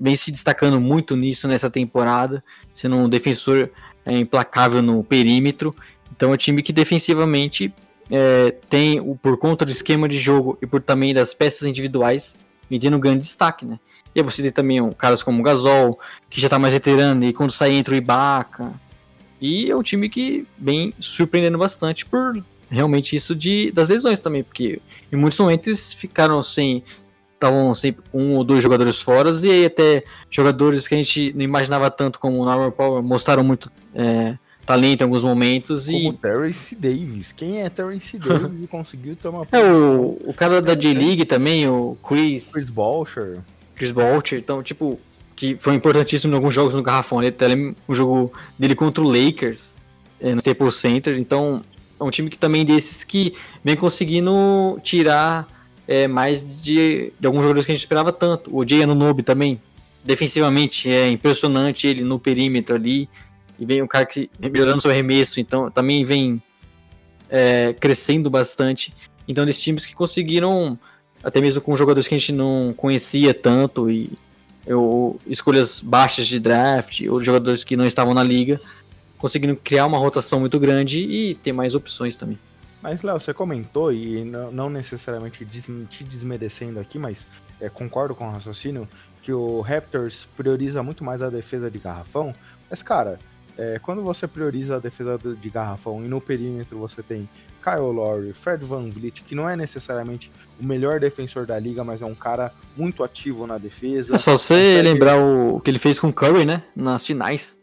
[0.00, 2.42] vem se destacando muito nisso nessa temporada,
[2.72, 3.70] sendo um defensor
[4.04, 5.74] é, implacável no perímetro.
[6.16, 7.72] Então é um time que defensivamente
[8.10, 12.36] é, tem, por conta do esquema de jogo e por também das peças individuais,
[12.70, 13.78] me tendo um grande destaque, né?
[14.14, 15.98] E aí você tem também um, caras como o Gasol,
[16.30, 18.72] que já tá mais veterano, e quando sai entra o Ibaka.
[19.40, 24.42] E é um time que vem surpreendendo bastante por realmente isso de, das lesões também,
[24.42, 24.80] porque
[25.12, 26.82] em muitos momentos ficaram sem.
[27.34, 31.42] Estavam sempre um ou dois jogadores fora, e aí até jogadores que a gente não
[31.42, 35.86] imaginava tanto como o Norman Power mostraram muito é, talento em alguns momentos.
[35.86, 36.16] Como e...
[36.16, 37.32] Terrence Davis.
[37.32, 39.46] Quem é Terrence Davis e conseguiu tomar.
[39.52, 42.52] É o, o cara da J-League também, o Chris.
[42.52, 43.38] Chris Bolcher.
[43.74, 44.38] Chris Bolcher.
[44.38, 44.98] Então, tipo,
[45.36, 47.20] que foi importantíssimo em alguns jogos no Garrafão.
[47.20, 47.46] Ele até
[47.88, 49.76] um jogo dele contra o Lakers
[50.20, 51.18] é, no Staples Center.
[51.18, 51.62] Então,
[51.98, 55.48] é um time que também desses que vem conseguindo tirar
[55.86, 58.54] é, mais de, de alguns jogadores que a gente esperava tanto.
[58.54, 59.60] O Jay Anunobi também,
[60.04, 63.08] defensivamente, é impressionante ele no perímetro ali
[63.58, 66.42] e vem um cara que melhorando seu arremesso, então também vem
[67.28, 68.94] é, crescendo bastante.
[69.26, 70.78] Então, desses times que conseguiram,
[71.22, 74.12] até mesmo com jogadores que a gente não conhecia tanto, e
[74.66, 78.60] eu, escolhas baixas de draft, ou jogadores que não estavam na liga,
[79.18, 82.38] conseguindo criar uma rotação muito grande e ter mais opções também.
[82.82, 85.46] Mas, Léo, você comentou, e não, necessariamente
[85.88, 87.24] te desmerecendo aqui, mas
[87.58, 88.86] é, concordo com o raciocínio,
[89.22, 92.34] que o Raptors prioriza muito mais a defesa de garrafão.
[92.70, 93.18] Mas, cara,
[93.56, 97.28] é, quando você prioriza a defesa de garrafão e no perímetro você tem
[97.62, 102.02] Kyle Lowry, Fred Van Vliet, que não é necessariamente o melhor defensor da liga, mas
[102.02, 104.14] é um cara muito ativo na defesa.
[104.14, 106.62] É só você lembrar o que ele fez com o Curry, né?
[106.76, 107.58] Nas finais.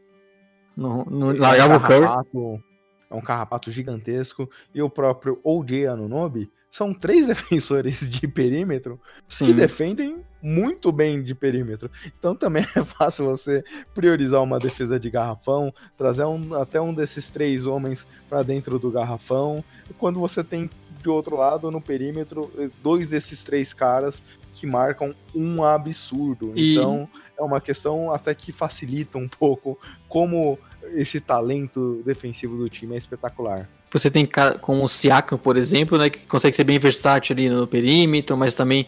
[0.75, 2.63] No, no, largava é um o Curry.
[3.11, 4.49] É um carrapato gigantesco.
[4.73, 9.47] E o próprio OJ Anunobi são três defensores de perímetro Sim.
[9.47, 11.91] que defendem muito bem de perímetro.
[12.17, 17.29] Então também é fácil você priorizar uma defesa de garrafão, trazer um, até um desses
[17.29, 19.63] três homens para dentro do garrafão.
[19.99, 20.69] Quando você tem
[21.01, 24.21] de outro lado no perímetro dois desses três caras
[24.53, 26.53] que marcam um absurdo.
[26.55, 26.73] E...
[26.73, 30.57] Então é uma questão até que facilita um pouco como
[30.93, 33.69] esse talento defensivo do time é espetacular.
[33.91, 34.23] Você tem
[34.61, 38.55] como o Siakam, por exemplo, né, que consegue ser bem versátil ali no perímetro, mas
[38.55, 38.87] também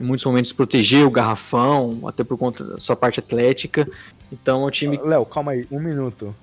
[0.00, 3.88] em muitos momentos proteger o garrafão, até por conta da sua parte atlética.
[4.32, 4.98] Então o time.
[5.02, 6.34] Léo, calma aí, um minuto.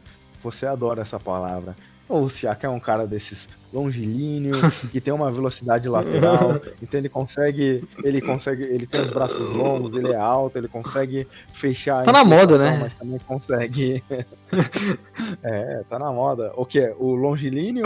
[0.44, 1.76] Você adora essa palavra.
[2.12, 4.54] O Siakam é um cara desses longilíneo,
[4.92, 9.98] que tem uma velocidade lateral, então ele consegue, ele consegue, ele tem os braços longos,
[9.98, 12.04] ele é alto, ele consegue fechar.
[12.04, 12.78] Tá na moda, né?
[12.82, 14.04] Mas também consegue.
[15.42, 16.52] é, tá na moda.
[16.56, 16.94] O que é?
[16.98, 17.86] O longilíneo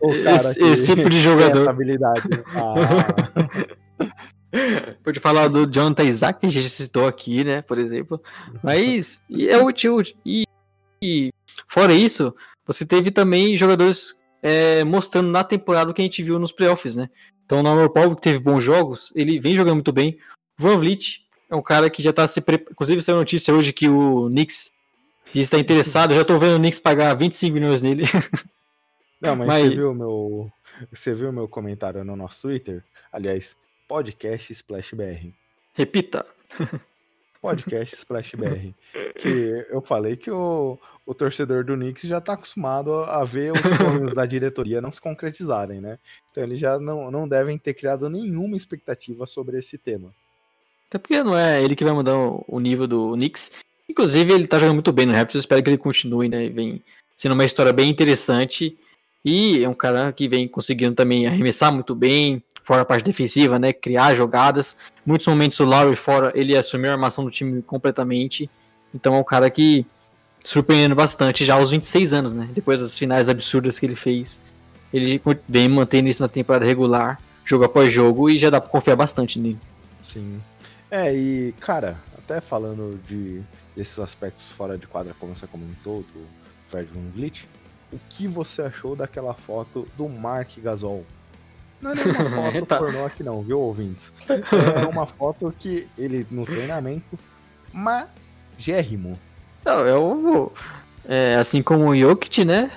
[0.00, 1.68] ou o cara esse, esse tipo de jogador?
[1.68, 2.28] habilidade.
[2.54, 2.74] Ah.
[5.02, 8.20] Pode falar do Jonathan Isaac, que a gente citou aqui, né, por exemplo.
[8.62, 10.02] Mas e é útil.
[10.24, 10.44] E,
[11.02, 11.32] e
[11.66, 12.34] fora isso,
[12.68, 16.96] você teve também jogadores é, mostrando na temporada o que a gente viu nos playoffs,
[16.96, 17.08] né?
[17.46, 20.18] Então, o Norman que teve bons jogos, ele vem jogando muito bem.
[20.56, 22.72] Van Vliet é um cara que já tá se preparando.
[22.72, 24.70] Inclusive, saiu notícia hoje que o Knicks
[25.34, 26.14] estar interessado.
[26.14, 28.04] já tô vendo o Knicks pagar 25 milhões nele.
[29.18, 29.62] Não, mas, mas...
[29.64, 30.52] Você, viu meu,
[30.92, 32.84] você viu meu comentário no nosso Twitter?
[33.10, 33.56] Aliás,
[33.88, 35.30] podcast Splash BR.
[35.72, 36.26] Repita.
[37.40, 38.72] Podcast Splash BR.
[39.18, 43.58] Que eu falei que o, o torcedor do Knicks já está acostumado a ver os
[43.58, 45.98] sonhos da diretoria não se concretizarem, né?
[46.30, 50.14] Então eles já não, não devem ter criado nenhuma expectativa sobre esse tema.
[50.88, 53.52] Até porque não é ele que vai mudar o nível do Knicks.
[53.88, 56.48] Inclusive, ele tá jogando muito bem no Raptors, espero que ele continue, né?
[56.48, 56.82] Vem
[57.16, 58.78] sendo uma história bem interessante.
[59.24, 63.58] E é um cara que vem conseguindo também arremessar muito bem, fora a parte defensiva,
[63.58, 63.72] né?
[63.72, 64.76] Criar jogadas.
[65.06, 68.50] Muitos momentos o Lowry fora, ele assumiu a armação do time completamente.
[68.94, 69.86] Então é um cara que
[70.44, 72.46] surpreendendo bastante já aos 26 anos, né?
[72.52, 74.38] Depois das finais absurdas que ele fez.
[74.92, 75.18] Ele
[75.48, 79.38] vem mantendo isso na temporada regular, jogo após jogo, e já dá pra confiar bastante
[79.38, 79.58] nele.
[80.02, 80.38] Sim.
[80.90, 83.40] É, e, cara, até falando de
[83.74, 86.26] desses aspectos fora de quadra, como você comentou, do
[86.68, 87.48] Fred Van Vliet,
[87.90, 91.06] o que você achou daquela foto do Mark Gasol?
[91.80, 92.78] Não é nem uma foto tá.
[92.78, 94.12] pornô aqui não, viu, ouvintes?
[94.28, 97.18] É uma foto que ele, no treinamento,
[97.72, 99.18] magérrimo,
[99.68, 100.50] não, é o.
[101.06, 102.70] É, assim como o Jokic, né?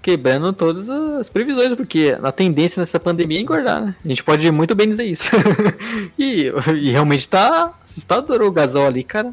[0.00, 3.96] Quebrando todas as previsões, porque a tendência nessa pandemia é engordar, né?
[4.04, 5.30] A gente pode muito bem dizer isso.
[6.18, 9.32] e, e, realmente tá assustador o Gasol ali, cara.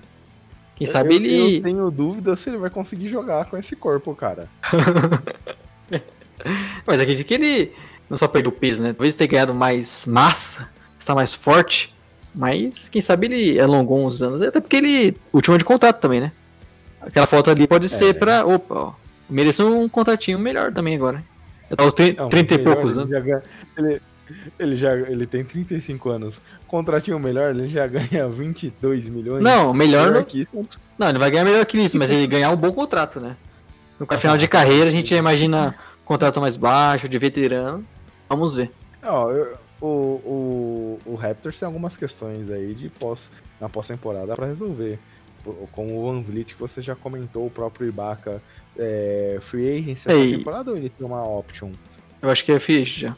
[0.75, 1.57] Quem sabe eu, ele.
[1.57, 4.49] Eu tenho dúvida se ele vai conseguir jogar com esse corpo, cara.
[6.85, 7.73] Mas acredito que ele
[8.11, 8.91] não só perdeu peso, né?
[8.91, 10.69] Talvez tenha ganhado mais massa,
[10.99, 11.95] está mais forte.
[12.35, 15.17] Mas quem sabe ele alongou uns anos, até porque ele.
[15.31, 16.33] Último de contrato também, né?
[16.99, 18.45] Aquela foto ali pode é, ser pra.
[18.45, 18.93] Opa, ó.
[19.29, 21.23] Mereceu um contratinho melhor também agora.
[21.73, 23.09] Tá aos 30, e poucos anos.
[23.09, 23.41] Né?
[23.77, 24.01] Ele,
[24.59, 26.41] ele, já ele tem 35 anos.
[26.67, 29.41] Contratinho melhor, ele já ganha 22 milhões.
[29.41, 30.11] Não, melhor.
[30.11, 30.45] Não, que
[30.99, 33.37] não, ele vai ganhar melhor que isso, mas ele ganhar um bom contrato, né?
[33.97, 35.73] No final de carreira, a gente imagina
[36.03, 37.85] contrato mais baixo, de veterano.
[38.31, 38.71] Vamos ver.
[39.03, 43.29] Eu, o, o, o Raptors tem algumas questões aí de pós,
[43.59, 44.97] na pós-temporada para resolver
[45.71, 48.41] como o Van Vliet, que você já comentou, o próprio Ibaka,
[48.77, 50.37] é, free agency essa Ei.
[50.37, 51.71] temporada ou ele tem uma option?
[52.21, 53.17] Eu acho que é free agent já.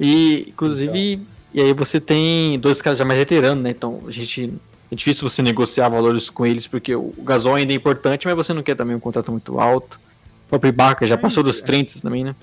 [0.00, 1.26] E, inclusive, então.
[1.52, 3.70] e aí você tem dois caras já mais veteranos, né?
[3.70, 4.54] Então, a gente
[4.90, 8.54] é difícil você negociar valores com eles, porque o gasol ainda é importante, mas você
[8.54, 10.00] não quer também um contrato muito alto.
[10.46, 12.34] O próprio Ibaka já passou dos 30 também, né?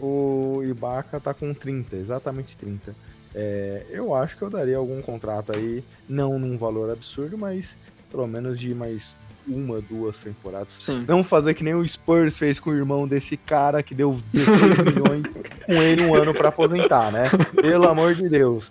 [0.00, 2.94] O Ibaka tá com 30, exatamente 30.
[3.34, 7.76] É, eu acho que eu daria algum contrato aí, não num valor absurdo, mas
[8.10, 9.14] pelo menos de mais
[9.46, 10.74] uma, duas temporadas.
[10.78, 11.04] Sim.
[11.08, 14.78] Não fazer que nem o Spurs fez com o irmão desse cara que deu 16
[14.94, 15.22] milhões
[15.64, 17.24] com ele um ano para aposentar, né?
[17.60, 18.70] Pelo amor de Deus.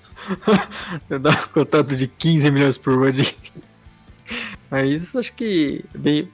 [1.09, 3.23] Eu dar um contrato de 15 milhões por ano.
[4.69, 5.83] Mas isso acho que.
[5.95, 6.29] Bem,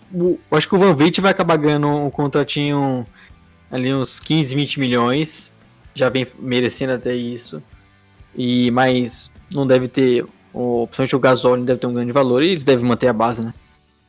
[0.51, 3.07] acho que o Van Vliet vai acabar ganhando um contratinho
[3.71, 5.53] ali uns 15, 20 milhões.
[5.93, 7.61] Já vem merecendo até isso.
[8.35, 12.49] E mas não deve ter, o, principalmente o gasóleo deve ter um grande valor e
[12.49, 13.53] eles devem manter a base, né?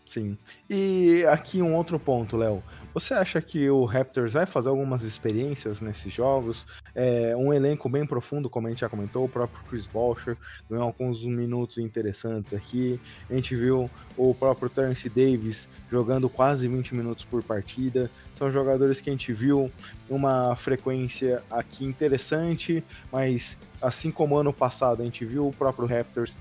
[0.05, 0.37] Sim.
[0.69, 2.63] E aqui um outro ponto, Léo.
[2.97, 6.65] Você acha que o Raptors vai fazer algumas experiências nesses jogos?
[6.95, 10.35] É, um elenco bem profundo, como a gente já comentou, o próprio Chris Boucher
[10.67, 12.99] ganhou alguns minutos interessantes aqui.
[13.29, 13.85] A gente viu
[14.17, 18.11] o próprio Terence Davis jogando quase 20 minutos por partida.
[18.39, 19.71] São jogadores que a gente viu
[20.09, 22.83] uma frequência aqui interessante,
[23.13, 26.35] mas assim como ano passado a gente viu o próprio Raptors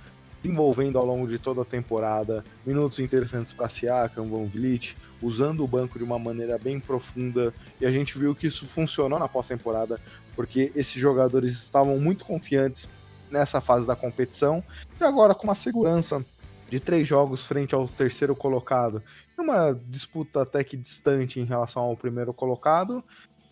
[0.46, 5.68] desenvolvendo ao longo de toda a temporada minutos interessantes para Siakam, Van Vliet, usando o
[5.68, 7.52] banco de uma maneira bem profunda,
[7.82, 10.00] e a gente viu que isso funcionou na pós-temporada,
[10.36, 12.88] porque esses jogadores estavam muito confiantes
[13.32, 14.64] nessa fase da competição,
[15.00, 16.24] e agora com uma segurança
[16.70, 19.02] de três jogos frente ao terceiro colocado,
[19.38, 23.04] uma disputa até que distante em relação ao primeiro colocado,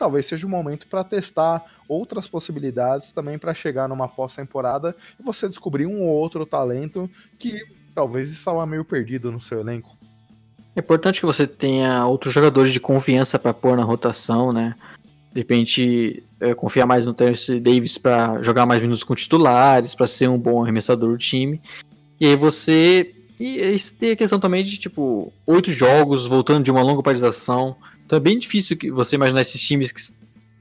[0.04, 5.48] talvez seja o momento para testar outras possibilidades também para chegar numa pós-temporada e você
[5.48, 7.10] descobrir um ou outro talento
[7.40, 7.62] que
[7.96, 9.98] talvez estava meio perdido no seu elenco.
[10.76, 14.76] É importante que você tenha outros jogadores de confiança para pôr na rotação, né?
[15.32, 20.06] De repente, é, confiar mais no Terence Davis para jogar mais minutos com titulares, para
[20.06, 21.62] ser um bom arremessador do time.
[22.20, 23.16] E aí você.
[23.46, 27.76] E tem a questão também de, tipo, oito jogos, voltando de uma longa paralisação.
[28.06, 30.02] Então é bem difícil que você imaginar esses times que,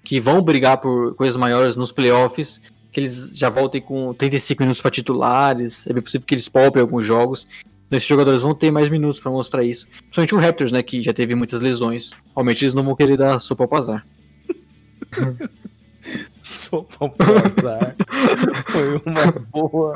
[0.03, 2.61] que vão brigar por coisas maiores nos playoffs,
[2.91, 5.87] que eles já voltem com 35 minutos para titulares.
[5.87, 7.47] É bem possível que eles poupem alguns jogos.
[7.87, 9.87] Então esses jogadores vão ter mais minutos para mostrar isso.
[9.87, 12.11] Principalmente o Raptors, né, que já teve muitas lesões.
[12.35, 14.05] Realmente eles não vão querer dar sopa ao azar.
[16.43, 17.97] sopa pro azar.
[18.71, 19.95] Foi uma boa,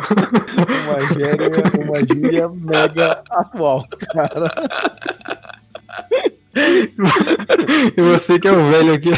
[0.84, 4.50] uma gíria, uma gíria mega atual, cara.
[7.96, 9.10] e você que é o velho aqui.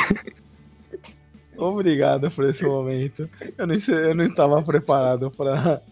[1.56, 3.28] Obrigado por esse momento.
[3.56, 5.82] Eu não, eu não estava preparado para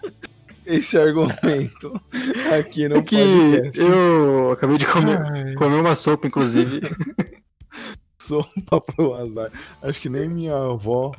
[0.65, 2.01] esse argumento
[2.57, 3.81] aqui no é que podcast.
[3.81, 6.81] Eu acabei de comer, comer uma sopa, inclusive.
[8.27, 9.51] sopa pro azar.
[9.83, 11.13] Acho que nem minha avó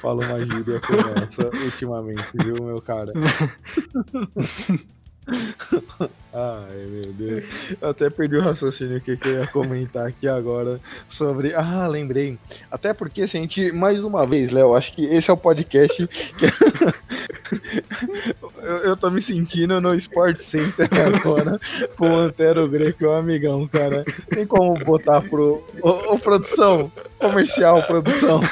[0.00, 3.12] falou uma gíria como essa ultimamente, viu, meu cara?
[6.32, 7.44] Ai, meu Deus.
[7.80, 11.54] Eu até perdi o raciocínio que eu ia comentar aqui agora sobre.
[11.54, 12.38] Ah, lembrei.
[12.70, 13.72] Até porque, se a gente.
[13.72, 16.46] Mais uma vez, Léo, acho que esse é o podcast que.
[18.62, 21.60] eu, eu tô me sentindo no Sport Center agora
[21.96, 24.04] com o Antero Greco, o amigão, cara.
[24.28, 25.64] Tem como botar pro.
[25.82, 26.92] Ô, ô produção!
[27.20, 28.40] Comercial, produção.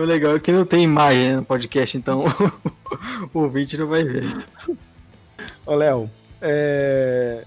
[0.00, 2.24] o legal é que não tem imagem no podcast, então
[3.32, 4.24] o ouvinte não vai ver.
[5.66, 6.08] Ô, Léo,
[6.40, 7.44] é...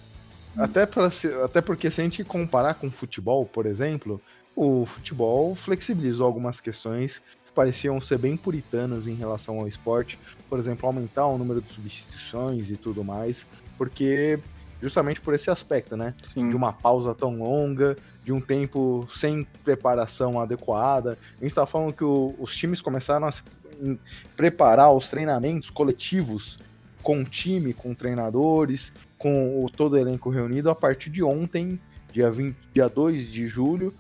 [0.57, 1.10] até, pra,
[1.45, 4.22] até porque se a gente comparar com o futebol, por exemplo,
[4.56, 10.19] o futebol flexibilizou algumas questões que pareciam ser bem puritanas em relação ao esporte,
[10.49, 13.45] por exemplo, aumentar o número de substituições e tudo mais,
[13.77, 14.39] porque
[14.81, 16.14] justamente por esse aspecto, né?
[16.22, 16.49] Sim.
[16.49, 17.95] De uma pausa tão longa,
[18.28, 21.12] de um tempo sem preparação adequada.
[21.12, 23.41] A gente estava falando que o, os times começaram a se,
[23.82, 23.98] em,
[24.36, 26.60] preparar os treinamentos coletivos
[27.02, 31.80] com o time, com treinadores, com o, todo o elenco reunido a partir de ontem,
[32.12, 33.94] dia, 20, dia 2 de julho,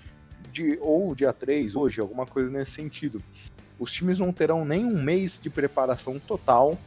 [0.51, 3.23] de, ou dia 3, hoje, alguma coisa nesse sentido.
[3.79, 6.77] Os times não terão nem um mês de preparação total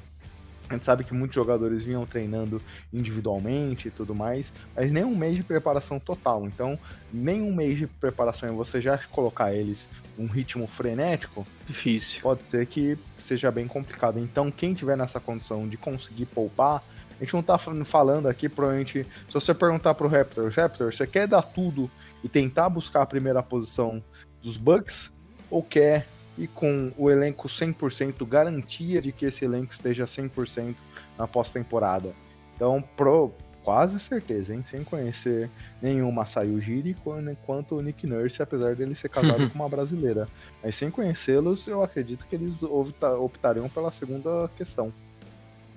[0.70, 5.16] a gente sabe que muitos jogadores vinham treinando individualmente e tudo mais, mas nem um
[5.16, 6.46] mês de preparação total.
[6.46, 6.78] Então,
[7.12, 12.22] nem um mês de preparação e você já colocar eles num ritmo frenético, difícil.
[12.22, 14.20] Pode ser que seja bem complicado.
[14.20, 16.84] Então, quem tiver nessa condição de conseguir poupar,
[17.18, 21.26] a gente não tá falando aqui, provavelmente, se você perguntar pro Raptor, Raptor, você quer
[21.26, 21.90] dar tudo
[22.22, 24.00] e tentar buscar a primeira posição
[24.40, 25.10] dos Bucks
[25.50, 26.06] ou quer
[26.40, 30.74] e com o elenco 100%, garantia de que esse elenco esteja 100%
[31.18, 32.14] na pós-temporada.
[32.56, 33.30] Então, pro,
[33.62, 34.62] quase certeza, hein?
[34.64, 35.50] Sem conhecer
[35.82, 36.96] nenhum Masai Ujiri
[37.44, 40.26] quanto o Nick Nurse, apesar dele ser casado com uma brasileira.
[40.64, 44.90] Mas sem conhecê-los, eu acredito que eles optariam pela segunda questão.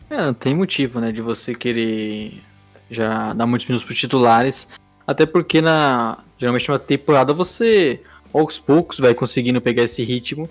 [0.10, 2.42] É, não tem motivo, né, de você querer
[2.90, 4.66] já dar muitos minutos para titulares,
[5.06, 8.02] até porque na geralmente uma temporada você
[8.34, 10.50] aos poucos vai conseguindo pegar esse ritmo.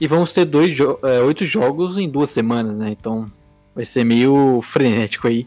[0.00, 2.90] E vamos ter dois jo é, oito jogos em duas semanas, né?
[2.90, 3.30] Então
[3.74, 5.46] vai ser meio frenético aí.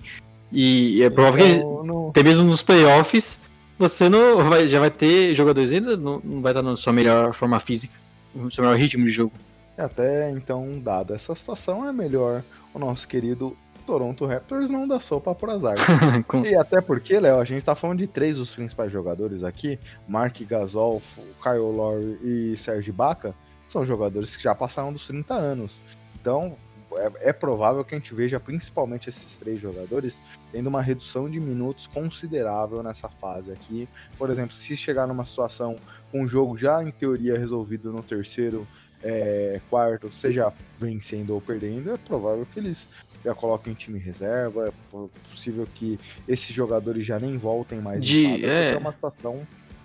[0.51, 3.39] E é provável então, que até mesmo nos playoffs
[3.79, 7.33] você não vai, já vai ter jogadores ainda, não, não vai estar na sua melhor
[7.33, 7.93] forma física,
[8.35, 9.33] no seu melhor ritmo de jogo.
[9.77, 12.43] Até então, dada essa situação, é melhor
[12.73, 13.57] o nosso querido
[13.91, 15.75] Toronto Raptors não dá sopa por azar.
[16.25, 16.45] Com...
[16.45, 19.77] E até porque, Léo, a gente tá falando de três dos principais jogadores aqui,
[20.07, 21.01] Mark Gasol,
[21.43, 23.35] Kyle Lowry e Serge Baca,
[23.67, 25.81] são jogadores que já passaram dos 30 anos.
[26.15, 26.55] Então,
[26.93, 30.21] é, é, provável que a gente veja principalmente esses três jogadores
[30.53, 33.89] tendo uma redução de minutos considerável nessa fase aqui.
[34.17, 35.75] Por exemplo, se chegar numa situação
[36.13, 38.65] com o jogo já em teoria resolvido no terceiro,
[39.03, 42.87] é, quarto, seja vencendo ou perdendo, é provável que eles
[43.23, 44.67] já coloquem time reserva.
[44.67, 44.97] É
[45.29, 48.03] possível que esses jogadores já nem voltem mais.
[48.03, 48.73] De, é...
[48.73, 49.41] é uma situação.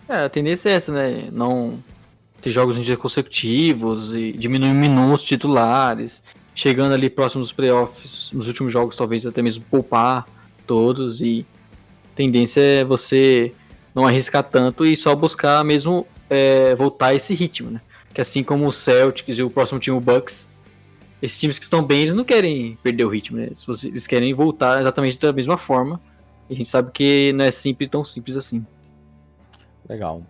[0.08, 1.28] É, a tendência é essa, né?
[1.32, 1.82] Não
[2.40, 6.22] ter jogos em dias consecutivos e diminuir minutos titulares,
[6.54, 10.26] chegando ali próximo dos playoffs, nos últimos jogos talvez até mesmo poupar
[10.66, 11.46] todos e
[12.14, 13.52] tendência é você
[13.94, 17.80] não arriscar tanto e só buscar mesmo é, voltar a esse ritmo, né?
[18.12, 20.48] Que assim como o Celtics e o próximo time o Bucks,
[21.20, 23.50] esses times que estão bem, eles não querem perder o ritmo, né?
[23.84, 26.00] Eles querem voltar exatamente da mesma forma.
[26.48, 28.64] E a gente sabe que não é simples, tão simples assim.
[29.88, 30.22] Legal.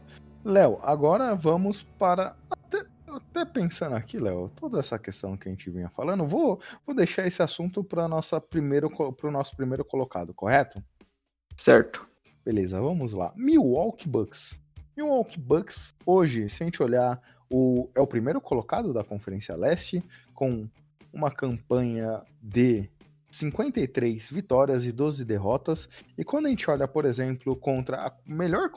[0.44, 2.36] Léo, agora vamos para.
[2.50, 6.94] Até, até pensando aqui, Léo, toda essa questão que a gente vinha falando, vou, vou
[6.94, 8.40] deixar esse assunto para o nosso
[9.56, 10.82] primeiro colocado, correto?
[11.56, 12.06] Certo.
[12.44, 13.32] Beleza, vamos lá.
[13.34, 14.58] Milwaukee Bucks.
[14.96, 20.02] Milwaukee Bucks, hoje, se a gente olhar, o, é o primeiro colocado da Conferência Leste,
[20.36, 20.68] com
[21.12, 22.88] uma campanha de
[23.30, 25.88] 53 vitórias e 12 derrotas.
[26.16, 28.70] E quando a gente olha, por exemplo, contra a melhor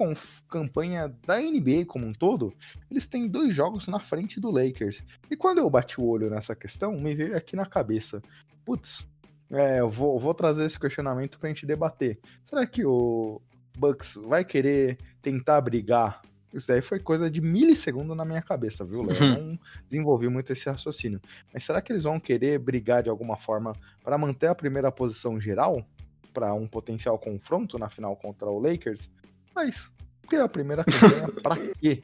[0.49, 2.53] campanha da NBA como um todo,
[2.89, 5.03] eles têm dois jogos na frente do Lakers.
[5.29, 8.21] E quando eu bati o olho nessa questão, me veio aqui na cabeça:
[8.65, 9.05] putz,
[9.51, 12.19] é, eu vou, vou trazer esse questionamento pra gente debater.
[12.43, 13.41] Será que o
[13.77, 16.21] Bucks vai querer tentar brigar
[16.53, 19.15] isso daí foi coisa de milissegundo na minha cabeça, viu, Léo?
[19.15, 19.47] Eu uhum.
[19.49, 21.21] não desenvolvi muito esse raciocínio.
[21.53, 23.73] Mas será que eles vão querer brigar de alguma forma
[24.03, 25.85] para manter a primeira posição geral?
[26.33, 29.09] Para um potencial confronto na final contra o Lakers?
[29.53, 29.91] Mas
[30.27, 32.03] ter a primeira campanha pra quê?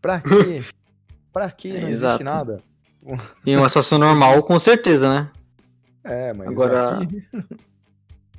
[0.00, 0.64] Pra quê?
[1.32, 1.72] Pra quê?
[1.80, 2.62] Não é, existe nada.
[3.44, 5.30] Em uma situação normal, com certeza, né?
[6.02, 7.22] É, mas Agora, aqui...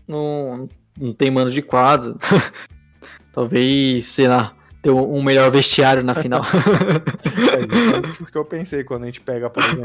[0.08, 0.70] não,
[1.00, 2.16] não tem mano de quadro.
[3.34, 4.56] Talvez, sei lá,
[4.86, 6.44] ter um melhor vestiário na final.
[6.46, 9.84] é isso que eu pensei quando a gente pega, por exemplo,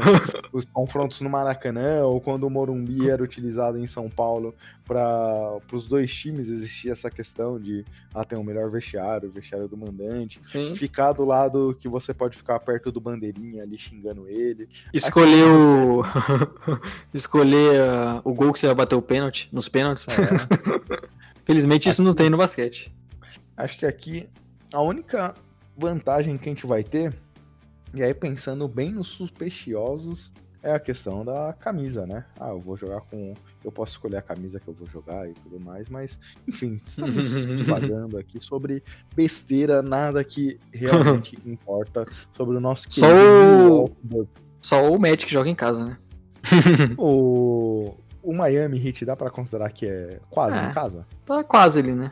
[0.53, 4.53] os confrontos no Maracanã ou quando o Morumbi era utilizado em São Paulo
[4.85, 7.83] para os dois times existia essa questão de
[8.13, 10.75] ah, ter um melhor vestiário, o vestiário do mandante, Sim.
[10.75, 14.69] ficar do lado que você pode ficar perto do bandeirinha ali xingando ele.
[14.93, 16.03] Escolher o
[17.11, 20.07] escolher uh, o gol que você vai bater o pênalti nos pênaltis.
[20.09, 21.01] É.
[21.43, 22.93] Felizmente isso não tem no basquete.
[23.57, 24.29] Acho que aqui
[24.73, 25.35] a única
[25.77, 27.13] vantagem que a gente vai ter,
[27.93, 30.31] e aí pensando bem nos supersticiosos,
[30.63, 32.23] é a questão da camisa, né?
[32.39, 33.33] Ah, eu vou jogar com.
[33.63, 37.15] Eu posso escolher a camisa que eu vou jogar e tudo mais, mas, enfim, estamos
[37.57, 38.83] divagando aqui sobre
[39.15, 44.27] besteira, nada que realmente importa sobre o nosso Só o...
[44.61, 45.97] Só o Magic joga em casa, né?
[46.97, 47.95] o...
[48.21, 51.07] o Miami Heat dá para considerar que é quase é, em casa?
[51.25, 52.11] Tá quase ali, né?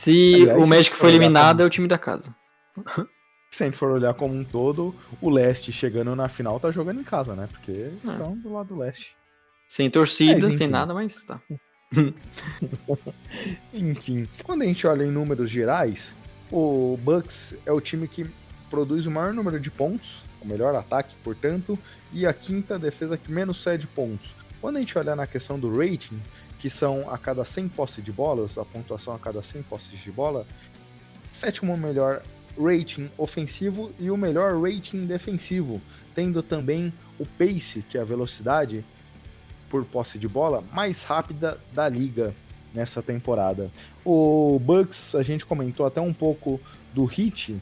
[0.00, 1.62] Se Aliás, o México foi eliminado, como...
[1.64, 2.34] é o time da casa.
[3.52, 7.00] Se a gente for olhar como um todo, o leste chegando na final tá jogando
[7.00, 7.46] em casa, né?
[7.50, 7.92] Porque é.
[8.02, 9.14] estão do lado do leste.
[9.68, 11.38] Sem torcida, sem nada, mas tá.
[13.74, 16.14] enfim, quando a gente olha em números gerais,
[16.50, 18.24] o Bucks é o time que
[18.70, 21.78] produz o maior número de pontos, o melhor ataque, portanto,
[22.10, 24.30] e a quinta defesa que menos cede pontos.
[24.62, 26.18] Quando a gente olhar na questão do rating,
[26.60, 30.12] que são a cada 100 posses de bolas, a pontuação a cada 100 posses de
[30.12, 30.46] bola,
[31.32, 32.22] sétimo melhor
[32.58, 35.80] rating ofensivo e o melhor rating defensivo,
[36.14, 38.84] tendo também o pace, que é a velocidade
[39.70, 42.34] por posse de bola mais rápida da liga
[42.74, 43.70] nessa temporada.
[44.04, 46.60] O Bucks, a gente comentou até um pouco
[46.92, 47.56] do Heat,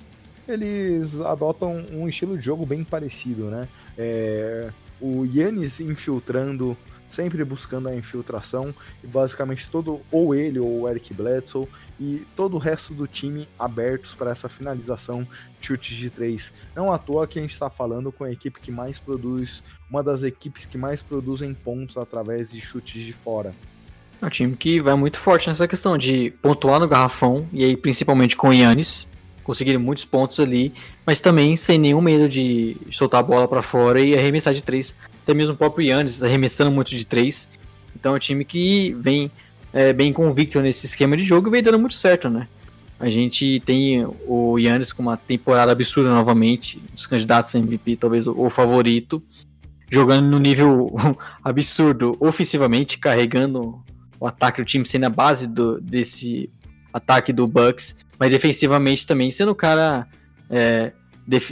[0.48, 3.68] eles adotam um estilo de jogo bem parecido, né?
[3.96, 4.70] É,
[5.00, 6.76] o Yannis infiltrando
[7.12, 11.68] sempre buscando a infiltração e basicamente todo ou ele ou o Eric Bledsoe
[11.98, 15.26] e todo o resto do time abertos para essa finalização
[15.60, 16.52] chutes de três.
[16.74, 20.02] Não à toa que a gente está falando com a equipe que mais produz, uma
[20.02, 23.54] das equipes que mais produzem pontos através de chutes de fora.
[24.20, 27.76] É um time que vai muito forte nessa questão de pontuar no garrafão, e aí
[27.76, 29.08] principalmente com o Yannis,
[29.44, 30.74] conseguiram muitos pontos ali,
[31.06, 34.94] mas também sem nenhum medo de soltar a bola para fora e arremessar de três
[35.28, 37.50] até mesmo o próprio Yannis arremessando muito de três.
[37.94, 39.30] Então é um time que vem
[39.74, 42.48] é, bem convicto nesse esquema de jogo e vem dando muito certo, né?
[42.98, 48.26] A gente tem o Yannis com uma temporada absurda novamente, os candidatos a MVP, talvez
[48.26, 49.22] o, o favorito,
[49.90, 50.90] jogando no nível
[51.44, 53.78] absurdo ofensivamente, carregando
[54.18, 56.50] o ataque do time, sendo a base do, desse
[56.90, 60.08] ataque do Bucks, mas defensivamente também sendo um cara
[60.50, 60.92] é,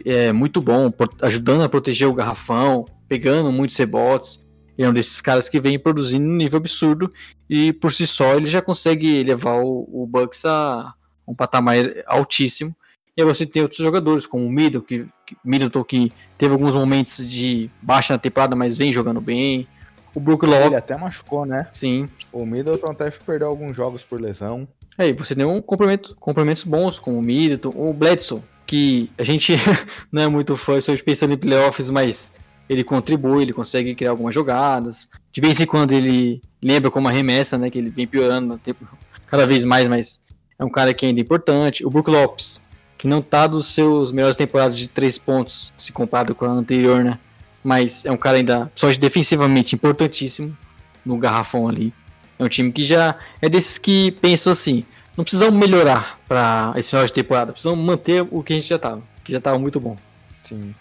[0.06, 0.90] é, muito bom,
[1.20, 4.46] ajudando a proteger o garrafão, pegando muitos rebotes.
[4.76, 7.12] Ele é um desses caras que vem produzindo um nível absurdo
[7.48, 10.94] e por si só ele já consegue levar o, o Bucks a
[11.26, 11.76] um patamar
[12.06, 12.74] altíssimo.
[13.16, 15.06] E aí você tem outros jogadores, como o Middleton, que,
[15.42, 19.66] Middleton, que teve alguns momentos de baixa na temporada, mas vem jogando bem.
[20.14, 20.66] O Brook Love...
[20.66, 21.66] Ele até machucou, né?
[21.72, 22.08] Sim.
[22.30, 24.68] O Middleton até perdeu alguns jogos por lesão.
[24.98, 29.24] É, e você tem um complemento, complementos bons, como o Middleton, o Bledsoe, que a
[29.24, 29.54] gente
[30.12, 32.34] não é muito fã, só pensando em playoffs, mas
[32.68, 35.08] ele contribui, ele consegue criar algumas jogadas.
[35.32, 37.70] De vez em quando ele lembra como arremessa, né?
[37.70, 38.86] Que ele vem piorando tempo,
[39.26, 40.22] cada vez mais, mas
[40.58, 41.86] é um cara que ainda é importante.
[41.86, 42.60] O Brook Lopes,
[42.98, 47.04] que não tá dos seus melhores temporadas de três pontos, se comparado com a anterior,
[47.04, 47.18] né?
[47.62, 50.56] Mas é um cara ainda, só defensivamente, importantíssimo
[51.04, 51.92] no garrafão ali.
[52.38, 54.84] É um time que já é desses que pensam assim,
[55.16, 58.78] não precisamos melhorar para esse final de temporada, precisamos manter o que a gente já
[58.78, 59.96] tava, que já tava muito bom.
[60.44, 60.74] Sim.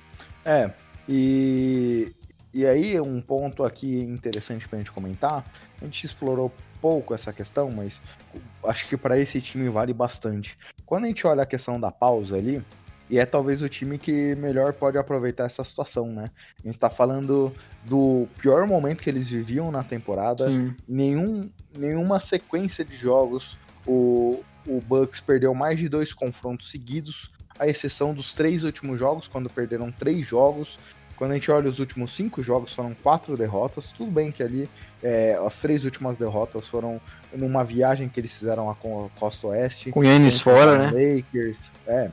[0.43, 0.69] É,
[1.07, 2.13] e,
[2.53, 5.45] e aí um ponto aqui interessante para a gente comentar,
[5.81, 6.51] a gente explorou
[6.81, 8.01] pouco essa questão, mas
[8.63, 10.57] acho que para esse time vale bastante.
[10.85, 12.63] Quando a gente olha a questão da pausa ali,
[13.09, 16.31] e é talvez o time que melhor pode aproveitar essa situação, né?
[16.59, 17.53] A gente está falando
[17.83, 20.45] do pior momento que eles viviam na temporada,
[20.87, 23.57] nenhum, nenhuma sequência de jogos.
[23.85, 29.27] O, o Bucks perdeu mais de dois confrontos seguidos, à exceção dos três últimos jogos,
[29.27, 30.79] quando perderam três jogos.
[31.15, 33.91] Quando a gente olha os últimos cinco jogos, foram quatro derrotas.
[33.91, 34.69] Tudo bem que ali
[35.01, 36.99] é, as três últimas derrotas foram
[37.33, 38.75] numa viagem que eles fizeram a
[39.19, 39.91] Costa Oeste.
[39.91, 41.15] Com Yannis fora, né?
[41.15, 42.09] Lakers, é,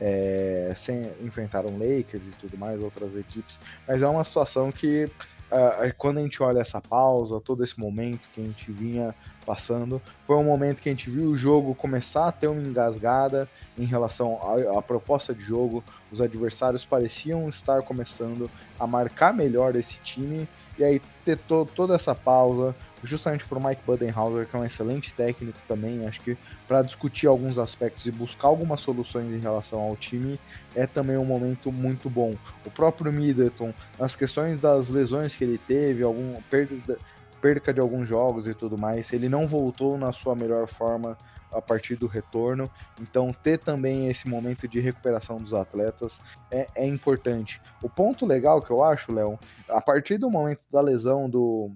[0.00, 3.60] é, sem, enfrentaram Lakers e tudo mais, outras equipes.
[3.86, 5.04] Mas é uma situação que,
[5.50, 9.14] uh, quando a gente olha essa pausa, todo esse momento que a gente vinha
[9.50, 10.00] passando.
[10.28, 13.84] Foi um momento que a gente viu o jogo começar a ter uma engasgada em
[13.84, 14.38] relação
[14.78, 15.82] à, proposta de jogo.
[16.12, 18.48] Os adversários pareciam estar começando
[18.78, 20.48] a marcar melhor esse time.
[20.78, 25.12] E aí ter to toda essa pausa, justamente por Mike Budenhauser, que é um excelente
[25.12, 29.96] técnico também, acho que para discutir alguns aspectos e buscar algumas soluções em relação ao
[29.96, 30.38] time,
[30.74, 32.34] é também um momento muito bom.
[32.64, 36.96] O próprio Middleton, as questões das lesões que ele teve, algum perda
[37.40, 39.12] perca de alguns jogos e tudo mais.
[39.12, 41.16] Ele não voltou na sua melhor forma
[41.52, 42.70] a partir do retorno.
[43.00, 47.60] Então, ter também esse momento de recuperação dos atletas é, é importante.
[47.82, 49.38] O ponto legal que eu acho, Léo,
[49.68, 51.72] a partir do momento da lesão do,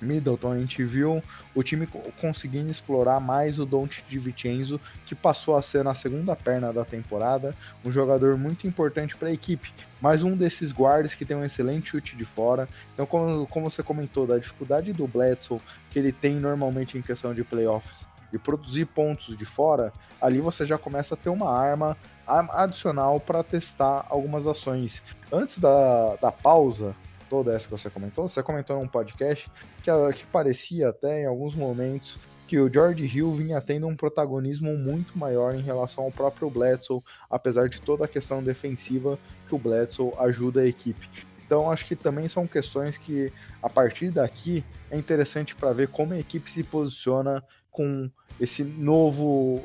[0.00, 1.22] Middleton, a gente viu
[1.54, 1.86] o time
[2.20, 6.84] conseguindo explorar mais o Don't de Vincenzo, que passou a ser na segunda perna da
[6.84, 7.54] temporada,
[7.84, 9.72] um jogador muito importante para a equipe.
[10.00, 12.68] Mais um desses guardas que tem um excelente chute de fora.
[12.94, 15.60] Então, como, como você comentou, da dificuldade do Bledsoe,
[15.90, 20.64] que ele tem normalmente em questão de playoffs, e produzir pontos de fora, ali você
[20.66, 21.96] já começa a ter uma arma
[22.26, 25.02] adicional para testar algumas ações.
[25.32, 26.94] Antes da, da pausa,
[27.28, 29.50] toda essa que você comentou, você comentou num podcast
[29.82, 34.76] que, que parecia até em alguns momentos que o George Hill vinha tendo um protagonismo
[34.76, 39.58] muito maior em relação ao próprio Bledsoe, apesar de toda a questão defensiva que o
[39.58, 41.08] Bledsoe ajuda a equipe.
[41.44, 43.32] Então acho que também são questões que
[43.62, 49.62] a partir daqui é interessante para ver como a equipe se posiciona com esse novo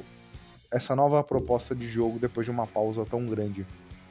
[0.72, 3.66] essa nova proposta de jogo depois de uma pausa tão grande.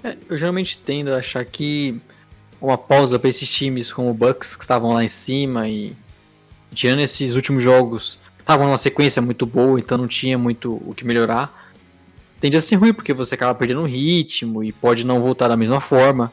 [0.05, 2.01] É, eu geralmente tendo a achar que
[2.61, 5.95] uma pausa para esses times como o Bucks que estavam lá em cima e
[6.73, 11.05] tirando esses últimos jogos estavam numa sequência muito boa, então não tinha muito o que
[11.05, 11.73] melhorar.
[12.41, 15.57] Tende a ser ruim porque você acaba perdendo o ritmo e pode não voltar da
[15.57, 16.33] mesma forma.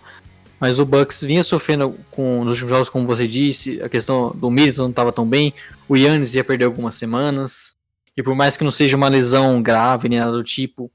[0.59, 4.49] Mas o Bucks vinha sofrendo com nos últimos jogos, como você disse, a questão do
[4.49, 5.53] Middleton não estava tão bem,
[5.87, 7.75] o Yannis ia perder algumas semanas.
[8.15, 10.91] E por mais que não seja uma lesão grave nem nada do tipo,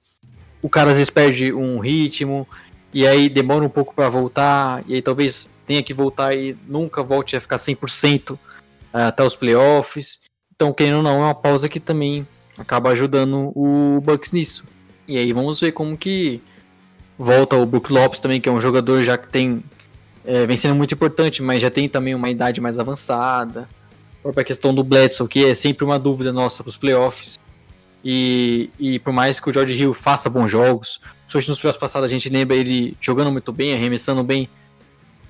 [0.61, 2.49] o cara às vezes perde um ritmo
[2.93, 7.03] e aí demora um pouco para voltar, e aí talvez tenha que voltar e nunca
[7.03, 8.39] volte a ficar 100%
[8.93, 10.23] eh, até os playoffs.
[10.55, 12.27] Então, querendo ou não, é uma pausa que também
[12.59, 14.65] acaba ajudando o Bucks nisso.
[15.09, 16.41] E aí vamos ver como que
[17.19, 19.63] volta o Brook Lopes também, que é um jogador já que tem
[20.25, 23.69] é, vem sendo muito importante, mas já tem também uma idade mais avançada.
[24.19, 27.39] A própria questão do Bledsoe, que é sempre uma dúvida nossa para os playoffs.
[28.05, 31.01] E, e por mais que o George Hill faça bons jogos,
[31.33, 34.49] principalmente nos playoffs passados a gente lembra ele jogando muito bem, arremessando bem,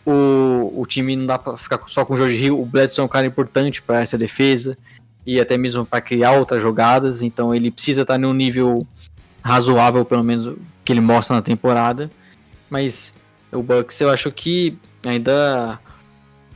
[0.05, 2.61] o, o time não dá para ficar só com o George Hill.
[2.61, 4.77] O Bledson é um cara importante para essa defesa
[5.25, 8.87] e até mesmo para criar outras jogadas, então ele precisa estar num nível
[9.43, 10.51] razoável, pelo menos
[10.85, 12.11] que ele mostra na temporada.
[12.69, 13.15] Mas
[13.53, 15.79] o Bucks eu acho que ainda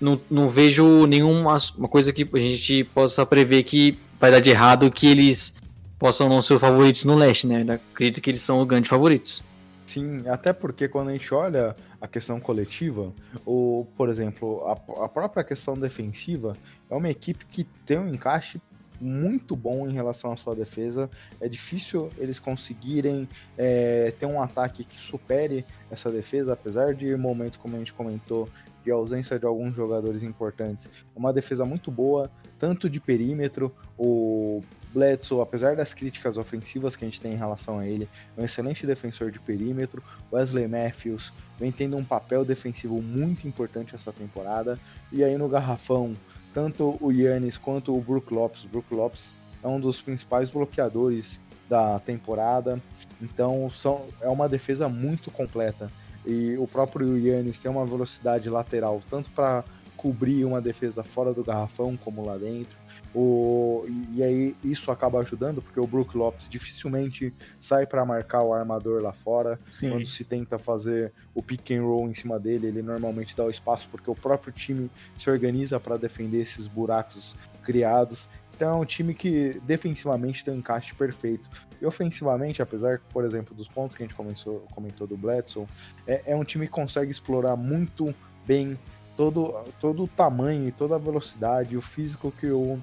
[0.00, 4.50] não, não vejo nenhuma uma coisa que a gente possa prever que vai dar de
[4.50, 5.54] errado que eles
[5.98, 7.64] possam não ser favoritos no leste, né?
[7.66, 9.44] Eu acredito que eles são os grandes favoritos.
[9.86, 13.12] Sim, até porque quando a gente olha a questão coletiva,
[13.44, 16.54] ou, por exemplo, a, a própria questão defensiva,
[16.90, 18.60] é uma equipe que tem um encaixe
[19.00, 21.10] muito bom em relação à sua defesa.
[21.40, 27.58] É difícil eles conseguirem é, ter um ataque que supere essa defesa, apesar de momentos,
[27.58, 28.48] como a gente comentou,
[28.84, 30.86] de ausência de alguns jogadores importantes.
[30.86, 37.04] É uma defesa muito boa, tanto de perímetro, o Bledsoe, apesar das críticas ofensivas que
[37.04, 40.02] a gente tem em relação a ele, é um excelente defensor de perímetro.
[40.32, 44.78] Wesley Matthews vem tendo um papel defensivo muito importante essa temporada.
[45.12, 46.14] E aí no garrafão,
[46.54, 48.64] tanto o Yannis quanto o Brook Lopes.
[48.64, 51.38] O Brook Lopes é um dos principais bloqueadores
[51.68, 52.80] da temporada.
[53.20, 55.90] Então são, é uma defesa muito completa.
[56.24, 59.64] E o próprio Yannis tem uma velocidade lateral, tanto para
[59.96, 62.76] cobrir uma defesa fora do garrafão como lá dentro.
[63.18, 68.52] O, e aí isso acaba ajudando, porque o Brook Lopes dificilmente sai para marcar o
[68.52, 69.58] armador lá fora.
[69.70, 69.88] Sim.
[69.88, 73.50] Quando se tenta fazer o pick and roll em cima dele, ele normalmente dá o
[73.50, 78.28] espaço, porque o próprio time se organiza para defender esses buracos criados.
[78.54, 81.48] Então é um time que defensivamente tem um encaixe perfeito.
[81.80, 85.66] E ofensivamente, apesar, por exemplo, dos pontos que a gente começou, comentou do Bledsoe,
[86.06, 88.14] é, é um time que consegue explorar muito
[88.46, 88.78] bem
[89.16, 92.78] todo, todo o tamanho e toda a velocidade, o físico que o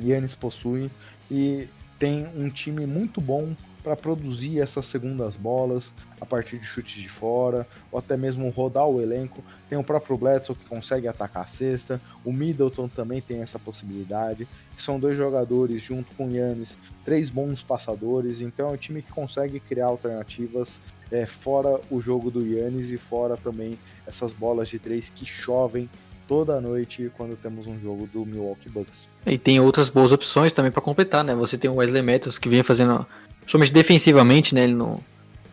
[0.00, 0.90] Yannis possui
[1.30, 1.68] e
[1.98, 7.08] tem um time muito bom para produzir essas segundas bolas a partir de chutes de
[7.08, 9.44] fora, ou até mesmo rodar o elenco.
[9.68, 14.48] Tem o próprio Bledsoe que consegue atacar a cesta, o Middleton também tem essa possibilidade,
[14.78, 19.12] são dois jogadores junto com o Yannis, três bons passadores, então é um time que
[19.12, 20.80] consegue criar alternativas
[21.12, 25.90] é, fora o jogo do Yannis e fora também essas bolas de três que chovem
[26.26, 29.06] toda noite quando temos um jogo do Milwaukee Bucks.
[29.26, 31.34] E tem outras boas opções também para completar, né?
[31.34, 33.06] Você tem o Wesley Matthews que vem fazendo,
[33.46, 34.64] somente defensivamente, né?
[34.64, 35.00] Ele não,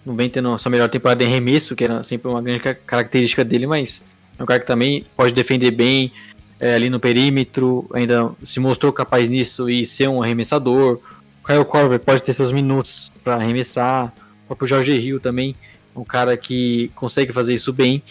[0.05, 3.67] não vem tendo sua melhor temporada em remesso, que era sempre uma grande característica dele,
[3.67, 4.03] mas
[4.37, 6.11] é um cara que também pode defender bem
[6.59, 10.99] é, ali no perímetro, ainda se mostrou capaz nisso e ser um arremessador.
[11.43, 14.13] O Kyle Corver pode ter seus minutos para arremessar.
[14.43, 15.55] O próprio Jorge Hill também,
[15.95, 18.03] um cara que consegue fazer isso bem.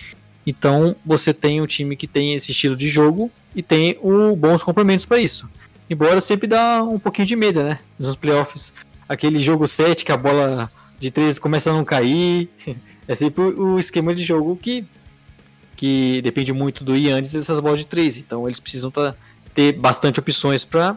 [0.46, 4.62] Então você tem um time que tem esse estilo de jogo e tem o, bons
[4.62, 5.48] complementos para isso.
[5.88, 7.78] Embora sempre dá um pouquinho de medo, né?
[7.98, 8.74] Nos playoffs,
[9.08, 12.48] aquele jogo 7 que a bola de 13 começa a não cair.
[13.08, 14.84] É sempre o esquema de jogo que,
[15.76, 18.18] que depende muito do Yannis dessas bolas de 3.
[18.18, 19.16] Então eles precisam tá,
[19.52, 20.96] ter bastante opções para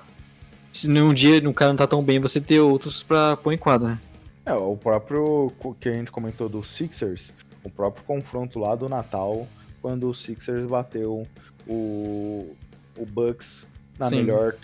[0.74, 3.58] se num dia no cara não tá tão bem, você ter outros para pôr em
[3.58, 4.00] quadra, né?
[4.46, 7.32] É, o próprio que a gente comentou do Sixers,
[7.64, 9.48] o próprio confronto lá do Natal,
[9.82, 11.28] quando o Sixers bateu
[11.68, 12.56] o,
[12.98, 13.66] o Bucks
[14.00, 14.56] na melhor,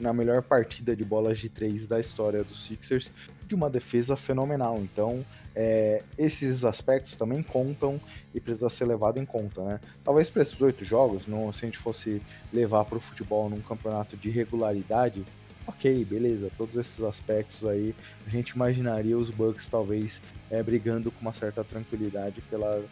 [0.00, 3.10] na melhor partida de bolas de três da história do Sixers,
[3.46, 4.78] de uma defesa fenomenal.
[4.78, 5.24] Então,
[5.54, 8.00] é, esses aspectos também contam
[8.34, 9.80] e precisa ser levado em conta, né?
[10.02, 12.20] Talvez para esses oito jogos, não, se a gente fosse
[12.52, 15.24] levar para o futebol num campeonato de regularidade,
[15.66, 17.94] ok, beleza, todos esses aspectos aí,
[18.26, 20.20] a gente imaginaria os Bucks talvez
[20.50, 22.82] é, brigando com uma certa tranquilidade pela,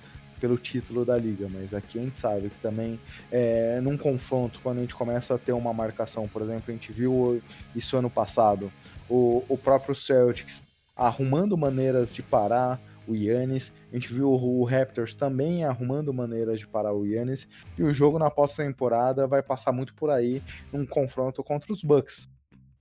[0.41, 2.99] pelo título da liga, mas aqui a gente sabe que também
[3.31, 6.93] é, num confronto, quando a gente começa a ter uma marcação, por exemplo, a gente
[6.93, 7.41] viu
[7.77, 8.73] isso ano passado,
[9.09, 10.63] o, o próprio Celtics
[10.97, 16.67] arrumando maneiras de parar o Yannis, a gente viu o Raptors também arrumando maneiras de
[16.67, 20.43] parar o Yannis, e o jogo na pós-temporada vai passar muito por aí
[20.73, 22.32] num confronto contra os Bucks.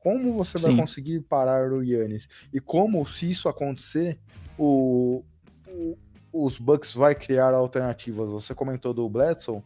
[0.01, 0.67] Como você Sim.
[0.67, 2.27] vai conseguir parar o Yannis?
[2.51, 4.17] E como, se isso acontecer,
[4.57, 5.23] o,
[5.67, 5.95] o,
[6.33, 8.29] os Bucks vai criar alternativas?
[8.29, 9.61] Você comentou do Bledsoe,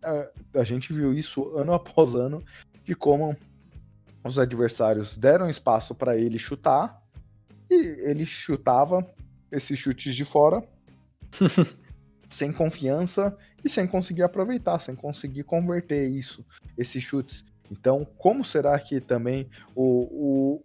[0.00, 0.28] a,
[0.60, 2.44] a gente viu isso ano após ano,
[2.84, 3.36] de como
[4.22, 7.02] os adversários deram espaço para ele chutar,
[7.68, 7.74] e
[8.08, 9.04] ele chutava
[9.50, 10.62] esses chutes de fora,
[12.30, 16.46] sem confiança e sem conseguir aproveitar, sem conseguir converter isso,
[16.78, 17.44] esses chutes.
[17.72, 20.64] Então, como será que também o, o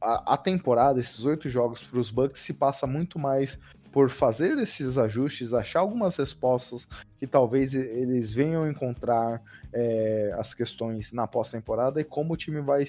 [0.00, 3.58] a, a, temporada, esses oito jogos para os Bucks, se passa muito mais
[3.92, 6.86] por fazer esses ajustes, achar algumas respostas
[7.18, 9.42] que talvez eles venham encontrar
[9.72, 12.84] é, as questões na pós-temporada e como o time vai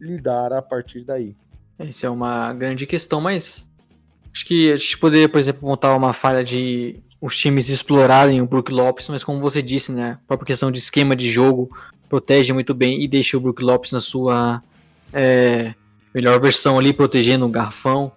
[0.00, 1.36] lidar a partir daí.
[1.78, 3.70] Essa é uma grande questão, mas
[4.32, 8.46] acho que a gente poderia, por exemplo, montar uma falha de os times explorarem o
[8.46, 11.70] Brook Lopes, mas como você disse, né, a própria questão de esquema de jogo,
[12.08, 14.62] protege muito bem e deixa o Brook Lopes na sua
[15.12, 15.74] é,
[16.14, 18.12] melhor versão ali, protegendo o garrafão.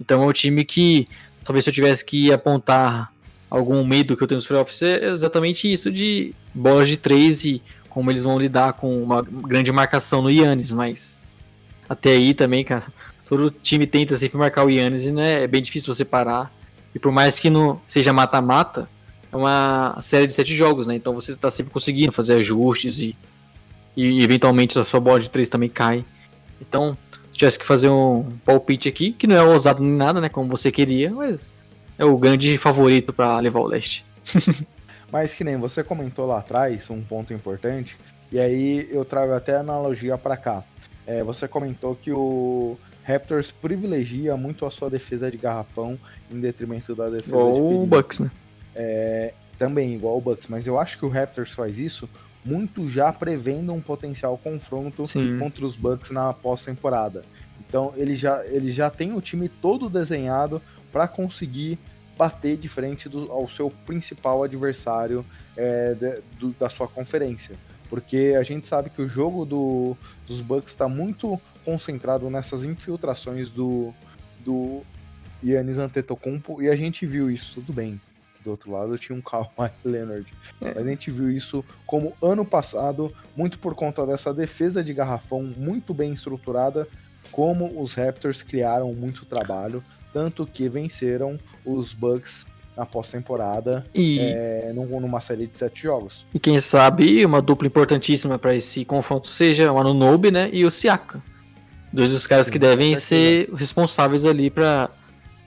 [0.00, 1.06] Então é um time que,
[1.44, 3.12] talvez se eu tivesse que apontar
[3.50, 7.62] algum medo que eu tenho nos playoffs, é exatamente isso de bolas de três e
[7.90, 11.20] como eles vão lidar com uma grande marcação no Yannis, mas
[11.86, 12.86] até aí também, cara,
[13.28, 16.50] todo time tenta sempre marcar o Yannis e né, é bem difícil você parar.
[16.94, 18.88] E por mais que não seja mata-mata,
[19.32, 20.94] é uma série de sete jogos, né?
[20.94, 23.16] Então você está sempre conseguindo fazer ajustes e,
[23.96, 26.04] e eventualmente a sua bola de três também cai.
[26.60, 30.28] Então, se tivesse que fazer um palpite aqui, que não é ousado nem nada, né?
[30.28, 31.50] Como você queria, mas
[31.98, 34.04] é o grande favorito para levar o leste.
[35.10, 37.96] mas que nem você comentou lá atrás, um ponto importante,
[38.30, 40.62] e aí eu trago até analogia para cá.
[41.06, 45.98] É, você comentou que o Raptors privilegia muito a sua defesa de garrafão
[46.30, 48.30] em detrimento da defesa igual de o Bucks, né?
[48.74, 52.08] É, também igual o Bucks, mas eu acho que o Raptors faz isso
[52.44, 55.38] muito já prevendo um potencial confronto Sim.
[55.38, 57.22] contra os Bucks na pós-temporada.
[57.66, 60.60] Então ele já, ele já tem o time todo desenhado
[60.92, 61.78] para conseguir
[62.16, 65.24] bater de frente do, ao seu principal adversário
[65.56, 67.56] é, de, do, da sua conferência.
[67.88, 69.96] Porque a gente sabe que o jogo do,
[70.26, 73.92] dos Bucks está muito concentrado nessas infiltrações do,
[74.44, 74.82] do
[75.42, 78.00] Yannis Antetokounmpo e a gente viu isso tudo bem.
[78.42, 80.26] Do outro lado tinha um Kawhi Leonard.
[80.60, 80.74] É.
[80.74, 85.42] Mas a gente viu isso como ano passado, muito por conta dessa defesa de garrafão
[85.42, 86.86] muito bem estruturada,
[87.32, 89.82] como os Raptors criaram muito trabalho,
[90.12, 92.44] tanto que venceram os Bucks
[92.76, 94.18] na pós-temporada e...
[94.20, 96.26] é, numa série de sete jogos.
[96.34, 100.70] E quem sabe uma dupla importantíssima para esse confronto seja o Anunobi né, e o
[100.70, 101.22] Siaka.
[101.92, 104.90] Dois dos caras que devem ser responsáveis ali para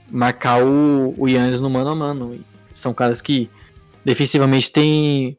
[0.10, 2.40] marcar o, o Yannis no mano a mano.
[2.74, 3.50] São caras que
[4.06, 5.38] defensivamente têm,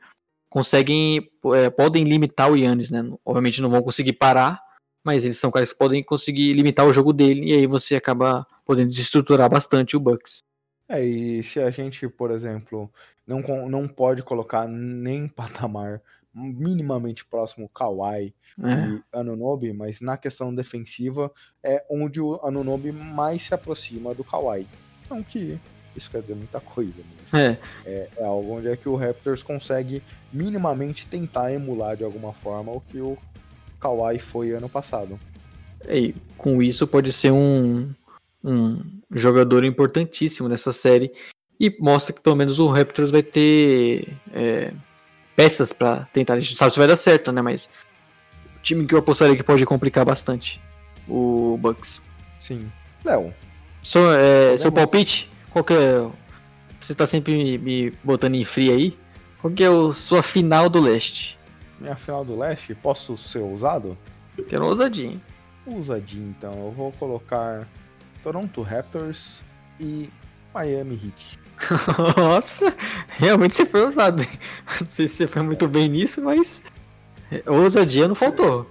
[0.50, 3.02] conseguem, é, podem limitar o Yannis, né?
[3.24, 4.60] Obviamente não vão conseguir parar,
[5.02, 8.46] mas eles são caras que podem conseguir limitar o jogo dele e aí você acaba
[8.66, 10.40] podendo desestruturar bastante o Bucks.
[10.88, 12.90] É, e se a gente, por exemplo,
[13.26, 16.00] não, não pode colocar nem patamar
[16.34, 18.32] minimamente próximo Kawhi
[18.62, 18.88] é.
[18.88, 21.32] e Anunobi, mas na questão defensiva
[21.62, 24.66] é onde o Anunobi mais se aproxima do Kawhi.
[25.04, 25.58] Então que
[25.96, 27.58] isso quer dizer muita coisa, mas é.
[27.84, 30.02] É, é algo onde é que o Raptors consegue
[30.32, 33.18] minimamente tentar emular de alguma forma o que o
[33.80, 35.18] Kawhi foi ano passado.
[35.88, 37.92] E com isso pode ser um,
[38.44, 41.12] um jogador importantíssimo nessa série
[41.60, 44.72] e mostra que pelo menos o Raptors vai ter é,
[45.34, 46.34] peças para tentar.
[46.34, 47.42] A gente sabe se vai dar certo, né?
[47.42, 47.70] Mas
[48.56, 50.60] o time que eu apostaria que pode complicar bastante
[51.08, 52.02] o Bucks.
[52.40, 52.70] Sim.
[53.04, 53.32] Léo.
[53.82, 55.30] So, é, seu palpite?
[55.50, 56.08] Qual que é?
[56.78, 58.98] Você tá sempre me, me botando em frio aí?
[59.40, 61.38] Qual que é a sua final do leste?
[61.80, 62.74] Minha final do leste?
[62.74, 63.96] Posso ser ousado?
[64.48, 65.20] Quero ousadinho.
[65.66, 66.52] Ousadinho, então.
[66.52, 67.66] Eu vou colocar
[68.22, 69.40] Toronto Raptors
[69.80, 70.08] e
[70.54, 71.38] Miami Heat.
[72.16, 72.74] Nossa,
[73.08, 74.22] realmente você foi ousado.
[74.80, 76.62] Não sei se você foi muito bem nisso, mas
[77.46, 78.70] ousadia não faltou.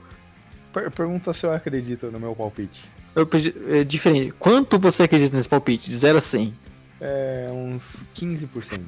[0.73, 2.83] Per pergunta se eu acredito no meu palpite.
[3.15, 3.27] Eu,
[3.69, 4.31] é diferente.
[4.37, 5.89] Quanto você acredita nesse palpite?
[5.89, 6.53] De 0 a 100?
[7.01, 8.79] É, uns 15%.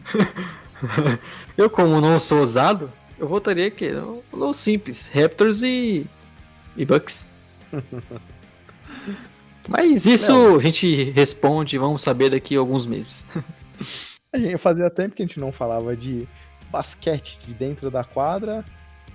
[1.57, 3.91] eu, como não sou ousado, eu votaria aqui
[4.31, 6.05] no simples: Raptors e,
[6.77, 7.27] e Bucks.
[9.69, 10.55] Mas isso não.
[10.57, 13.25] a gente responde, vamos saber daqui a alguns meses.
[14.31, 16.27] A gente fazia tempo que a gente não falava de
[16.69, 18.63] basquete de dentro da quadra,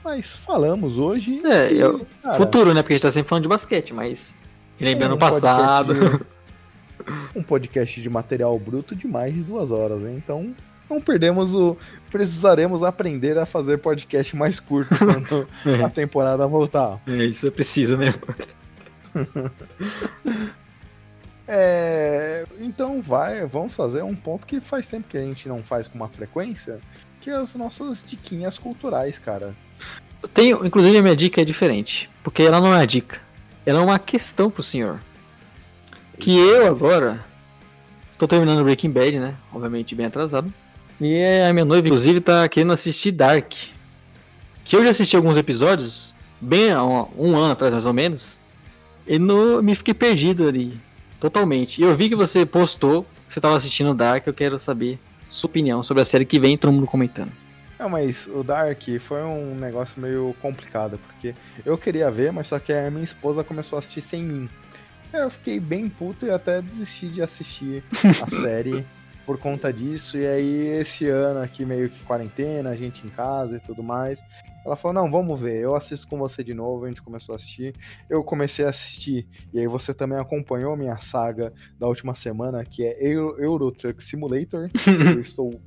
[0.02, 1.40] mas falamos hoje.
[1.46, 2.82] É, e, eu, cara, futuro, né?
[2.82, 4.34] Porque a gente tá sempre falando de basquete, mas
[4.80, 5.94] lembrando é um o passado.
[5.94, 6.24] Podcast
[7.32, 10.16] de, um podcast de material bruto de mais de duas horas, hein?
[10.16, 10.52] Então
[10.90, 11.76] não perdemos o.
[12.10, 15.84] Precisaremos aprender a fazer podcast mais curto quando é.
[15.84, 17.00] a temporada voltar.
[17.06, 18.20] É, isso é preciso mesmo.
[21.46, 25.88] é, então vai, vamos fazer um ponto que faz tempo que a gente não faz
[25.88, 26.80] com uma frequência,
[27.20, 29.54] que é as nossas diquinhas culturais, cara.
[30.22, 33.20] Eu tenho, inclusive a minha dica é diferente, porque ela não é uma dica,
[33.64, 35.00] ela é uma questão pro senhor.
[36.18, 37.24] Que eu agora
[38.10, 39.34] estou terminando Breaking Bad, né?
[39.52, 40.52] Obviamente bem atrasado.
[41.00, 43.52] E a minha noiva, inclusive, tá querendo assistir Dark.
[44.64, 48.38] Que eu já assisti alguns episódios, bem há um, um ano atrás mais ou menos.
[49.06, 50.78] E no, me fiquei perdido ali.
[51.20, 51.80] Totalmente.
[51.80, 54.26] E eu vi que você postou que você estava assistindo Dark.
[54.26, 54.98] Eu quero saber
[55.30, 57.32] sua opinião sobre a série que vem todo mundo comentando.
[57.78, 62.58] É, mas o Dark foi um negócio meio complicado, porque eu queria ver, mas só
[62.58, 64.48] que a minha esposa começou a assistir sem mim.
[65.12, 67.82] Eu fiquei bem puto e até desisti de assistir
[68.22, 68.84] a série
[69.24, 70.16] por conta disso.
[70.16, 74.24] E aí, esse ano aqui, meio que quarentena, a gente em casa e tudo mais.
[74.64, 76.84] Ela falou: Não, vamos ver, eu assisto com você de novo.
[76.84, 77.74] A gente começou a assistir.
[78.08, 82.84] Eu comecei a assistir, e aí você também acompanhou minha saga da última semana, que
[82.84, 84.70] é Euro, Euro Truck Simulator.
[85.14, 85.60] eu estou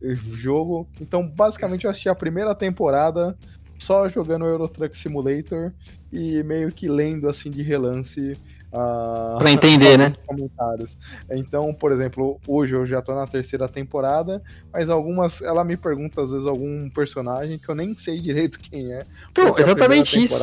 [0.00, 0.88] nesse jogo.
[1.00, 3.36] Então, basicamente, eu assisti a primeira temporada
[3.78, 5.72] só jogando Euro Truck Simulator
[6.12, 8.36] e meio que lendo assim de relance
[8.72, 10.14] Uh, pra entender, né?
[10.26, 10.96] Comentários.
[11.30, 14.42] Então, por exemplo, hoje eu já tô na terceira temporada,
[14.72, 15.42] mas algumas.
[15.42, 19.04] Ela me pergunta, às vezes, algum personagem que eu nem sei direito quem é.
[19.34, 20.42] Pô, exatamente isso.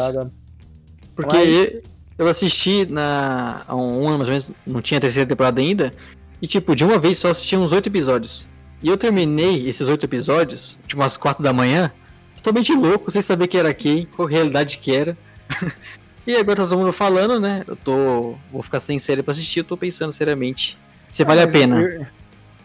[1.15, 1.81] Porque mas...
[2.19, 5.91] eu assisti na, há um ano mais ou menos, não tinha terceira temporada ainda,
[6.39, 8.47] e tipo, de uma vez só assisti uns oito episódios.
[8.81, 11.91] E eu terminei esses oito episódios, tipo umas quatro da manhã,
[12.37, 15.17] totalmente louco, sem saber quem era quem, qual realidade que era.
[16.29, 17.63] e agora tá todo mundo falando, né?
[17.67, 18.35] Eu tô.
[18.51, 20.77] Vou ficar sem série pra assistir, eu tô pensando seriamente
[21.09, 21.81] se vale a pena.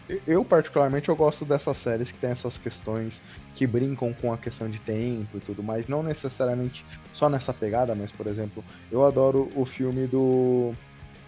[0.07, 3.19] Eu, eu, particularmente, eu gosto dessas séries que tem essas questões
[3.55, 5.87] que brincam com a questão de tempo e tudo mais.
[5.87, 10.73] Não necessariamente só nessa pegada, mas, por exemplo, eu adoro o filme do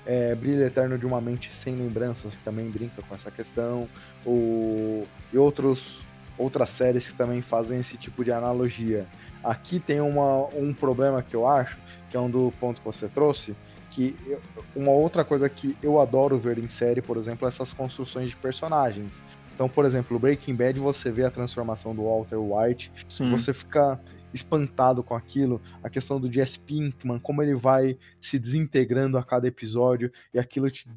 [0.06, 3.90] é, Brilho Eterno de uma Mente Sem Lembranças, que também brinca com essa questão,
[4.24, 6.02] o, e outros,
[6.38, 9.08] outras séries que também fazem esse tipo de analogia.
[9.44, 11.78] Aqui tem uma, um problema que eu acho,
[12.10, 13.56] que é um do ponto que você trouxe,
[13.92, 14.42] que eu,
[14.76, 18.36] uma outra coisa que eu adoro ver em série, por exemplo, é essas construções de
[18.36, 19.22] personagens.
[19.54, 23.32] Então, por exemplo, Breaking Bad, você vê a transformação do Walter White, Sim.
[23.32, 24.00] você fica
[24.34, 29.48] espantado com aquilo, a questão do Jess Pinkman, como ele vai se desintegrando a cada
[29.48, 30.88] episódio e aquilo te,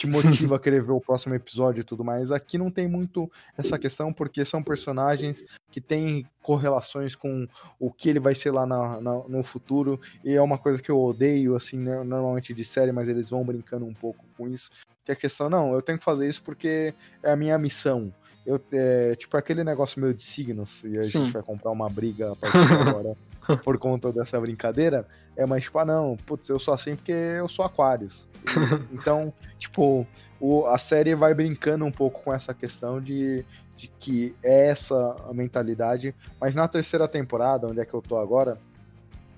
[0.00, 2.30] te motiva a querer ver o próximo episódio e tudo mais.
[2.30, 7.46] Aqui não tem muito essa questão, porque são personagens que têm correlações com
[7.78, 10.90] o que ele vai ser lá na, na, no futuro, e é uma coisa que
[10.90, 14.70] eu odeio, assim, normalmente de série, mas eles vão brincando um pouco com isso.
[15.04, 18.12] Que a questão, não, eu tenho que fazer isso porque é a minha missão
[18.50, 21.24] eu, é, tipo, aquele negócio meio de signos, e a Sim.
[21.24, 23.16] gente vai comprar uma briga a partir de agora
[23.62, 25.06] por conta dessa brincadeira,
[25.36, 28.26] é mais tipo, ah, não, putz, eu sou assim porque eu sou Aquários.
[28.92, 30.06] então, tipo,
[30.40, 33.44] o, a série vai brincando um pouco com essa questão de,
[33.76, 38.18] de que é essa a mentalidade, mas na terceira temporada, onde é que eu tô
[38.18, 38.58] agora,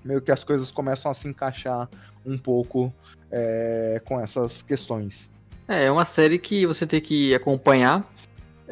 [0.03, 1.87] meio que as coisas começam a se encaixar
[2.25, 2.91] um pouco
[3.31, 5.29] é, com essas questões.
[5.67, 8.12] É, é uma série que você tem que acompanhar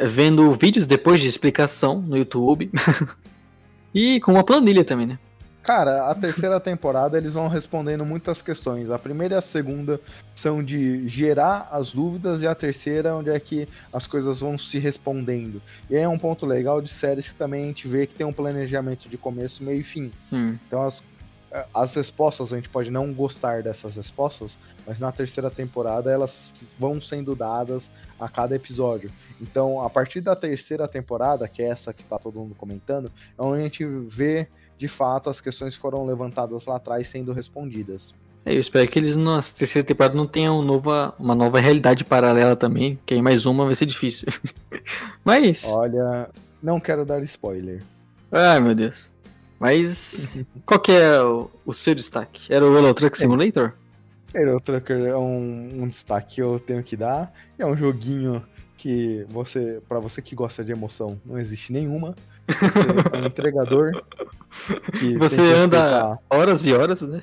[0.01, 2.71] vendo vídeos depois de explicação no YouTube.
[3.93, 5.19] e com uma planilha também, né?
[5.63, 8.89] Cara, a terceira temporada eles vão respondendo muitas questões.
[8.89, 10.01] A primeira e a segunda
[10.35, 14.79] são de gerar as dúvidas, e a terceira onde é que as coisas vão se
[14.79, 15.61] respondendo.
[15.87, 18.25] E aí é um ponto legal de séries que também a gente vê que tem
[18.25, 20.11] um planejamento de começo, meio e fim.
[20.23, 20.57] Sim.
[20.67, 21.03] Então as,
[21.71, 26.99] as respostas, a gente pode não gostar dessas respostas, mas na terceira temporada elas vão
[26.99, 29.11] sendo dadas a cada episódio.
[29.41, 33.41] Então, a partir da terceira temporada, que é essa que tá todo mundo comentando, é
[33.41, 34.47] onde a gente vê
[34.77, 38.13] de fato as questões que foram levantadas lá atrás sendo respondidas.
[38.45, 42.55] É, eu espero que eles na terceira temporada não tenham nova, uma nova realidade paralela
[42.55, 44.27] também, que aí mais uma vai ser difícil.
[45.23, 45.65] Mas.
[45.65, 46.29] Olha,
[46.61, 47.83] não quero dar spoiler.
[48.31, 49.11] Ai meu Deus.
[49.59, 50.35] Mas
[50.65, 52.51] qual que é o, o seu destaque?
[52.51, 53.73] Era o Euro Truck Simulator?
[54.33, 54.43] É.
[54.43, 57.33] Euro Trucker é um, um destaque que eu tenho que dar.
[57.57, 58.43] É um joguinho
[58.77, 62.15] que você, para você que gosta de emoção, não existe nenhuma.
[62.47, 63.91] Você é um entregador.
[65.19, 67.21] você anda horas e horas, né?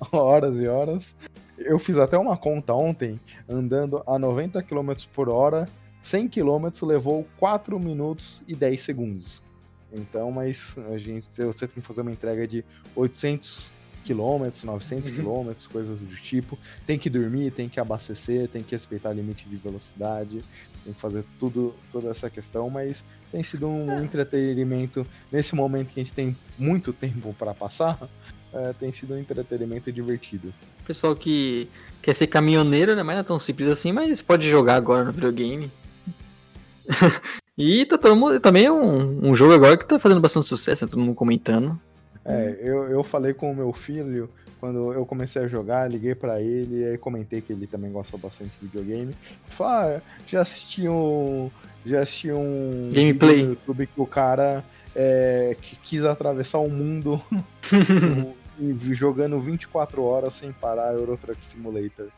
[0.10, 1.16] Horas e horas.
[1.58, 5.68] Eu fiz até uma conta ontem, andando a 90 km por hora,
[6.02, 9.42] 100 km levou 4 minutos e 10 segundos.
[9.92, 12.64] Então, mas a gente, você tem que fazer uma entrega de
[12.96, 13.70] 800
[14.04, 16.58] quilômetros, 900 quilômetros, coisas do tipo.
[16.86, 20.42] Tem que dormir, tem que abastecer, tem que respeitar limite de velocidade
[20.84, 24.02] tem que fazer tudo, toda essa questão, mas tem sido um é.
[24.02, 27.98] entretenimento nesse momento que a gente tem muito tempo para passar.
[28.52, 30.52] É, tem sido um entretenimento divertido.
[30.84, 31.68] Pessoal que
[32.02, 33.02] quer ser caminhoneiro, né?
[33.04, 35.70] Mas não é tão simples assim, mas pode jogar agora no videogame.
[37.56, 40.84] e tá todo mundo, também é um, um jogo agora que tá fazendo bastante sucesso,
[40.84, 40.90] né?
[40.90, 41.80] todo mundo comentando.
[42.24, 44.28] É, eu, eu falei com o meu filho
[44.60, 48.18] quando eu comecei a jogar, liguei para ele e aí comentei que ele também gosta
[48.18, 49.14] bastante de videogame.
[49.48, 51.50] Falei, ah, já assisti um.
[51.84, 54.62] Já assisti um gameplay no YouTube que o cara
[54.94, 57.22] é, que quis atravessar o mundo
[58.92, 62.08] jogando 24 horas sem parar Euro Truck Simulator.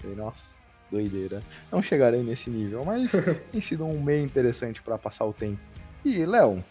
[0.00, 0.52] Falei, nossa,
[0.90, 1.42] doideira.
[1.72, 3.12] Não chegarei nesse nível, mas
[3.50, 5.58] tem sido um meio interessante para passar o tempo.
[6.04, 6.62] E, Léo,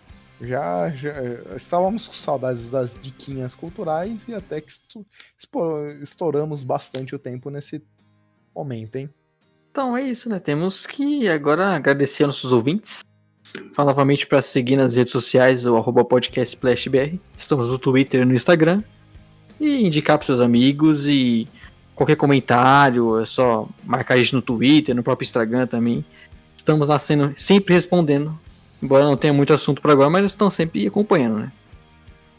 [0.41, 1.13] já, já
[1.55, 4.71] estávamos com saudades das diquinhas culturais e até que
[6.01, 7.83] estouramos bastante o tempo nesse
[8.55, 9.09] momento, hein?
[9.71, 10.39] Então é isso, né?
[10.39, 13.01] Temos que agora agradecer aos nossos ouvintes.
[13.73, 17.19] Falar novamente para seguir nas redes sociais o arroba podcastplashbr.
[17.37, 18.83] Estamos no Twitter e no Instagram.
[19.59, 21.47] E indicar para seus amigos e
[21.93, 26.05] qualquer comentário, é só marcar a gente no Twitter, no próprio Instagram também.
[26.55, 28.39] Estamos lá sendo, sempre respondendo
[28.81, 31.51] Embora não tenha muito assunto para agora, mas eles estão sempre acompanhando, né?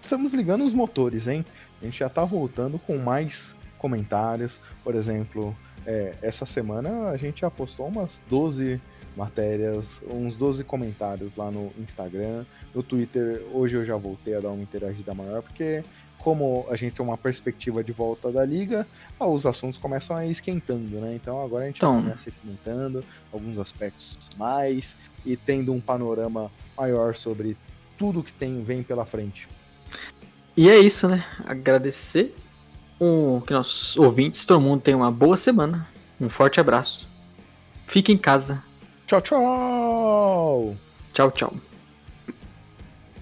[0.00, 1.44] Estamos ligando os motores, hein?
[1.80, 4.60] A gente já tá voltando com mais comentários.
[4.82, 5.56] Por exemplo,
[5.86, 8.80] é, essa semana a gente já postou umas 12
[9.16, 12.44] matérias, uns 12 comentários lá no Instagram,
[12.74, 13.42] no Twitter.
[13.52, 15.82] Hoje eu já voltei a dar uma interagida maior, porque
[16.22, 18.86] como a gente tem uma perspectiva de volta da liga,
[19.18, 21.14] ah, os assuntos começam a ir esquentando, né?
[21.14, 22.02] Então agora a gente então...
[22.02, 24.94] começa comentando alguns aspectos mais
[25.24, 27.56] e tendo um panorama maior sobre
[27.98, 29.48] tudo que tem vem pela frente.
[30.56, 31.24] E é isso, né?
[31.44, 32.34] Agradecer
[32.98, 35.88] o que nossos ouvintes, todo mundo tenha uma boa semana.
[36.20, 37.08] Um forte abraço.
[37.86, 38.62] Fique em casa.
[39.06, 40.76] Tchau, tchau.
[41.12, 41.69] Tchau, tchau.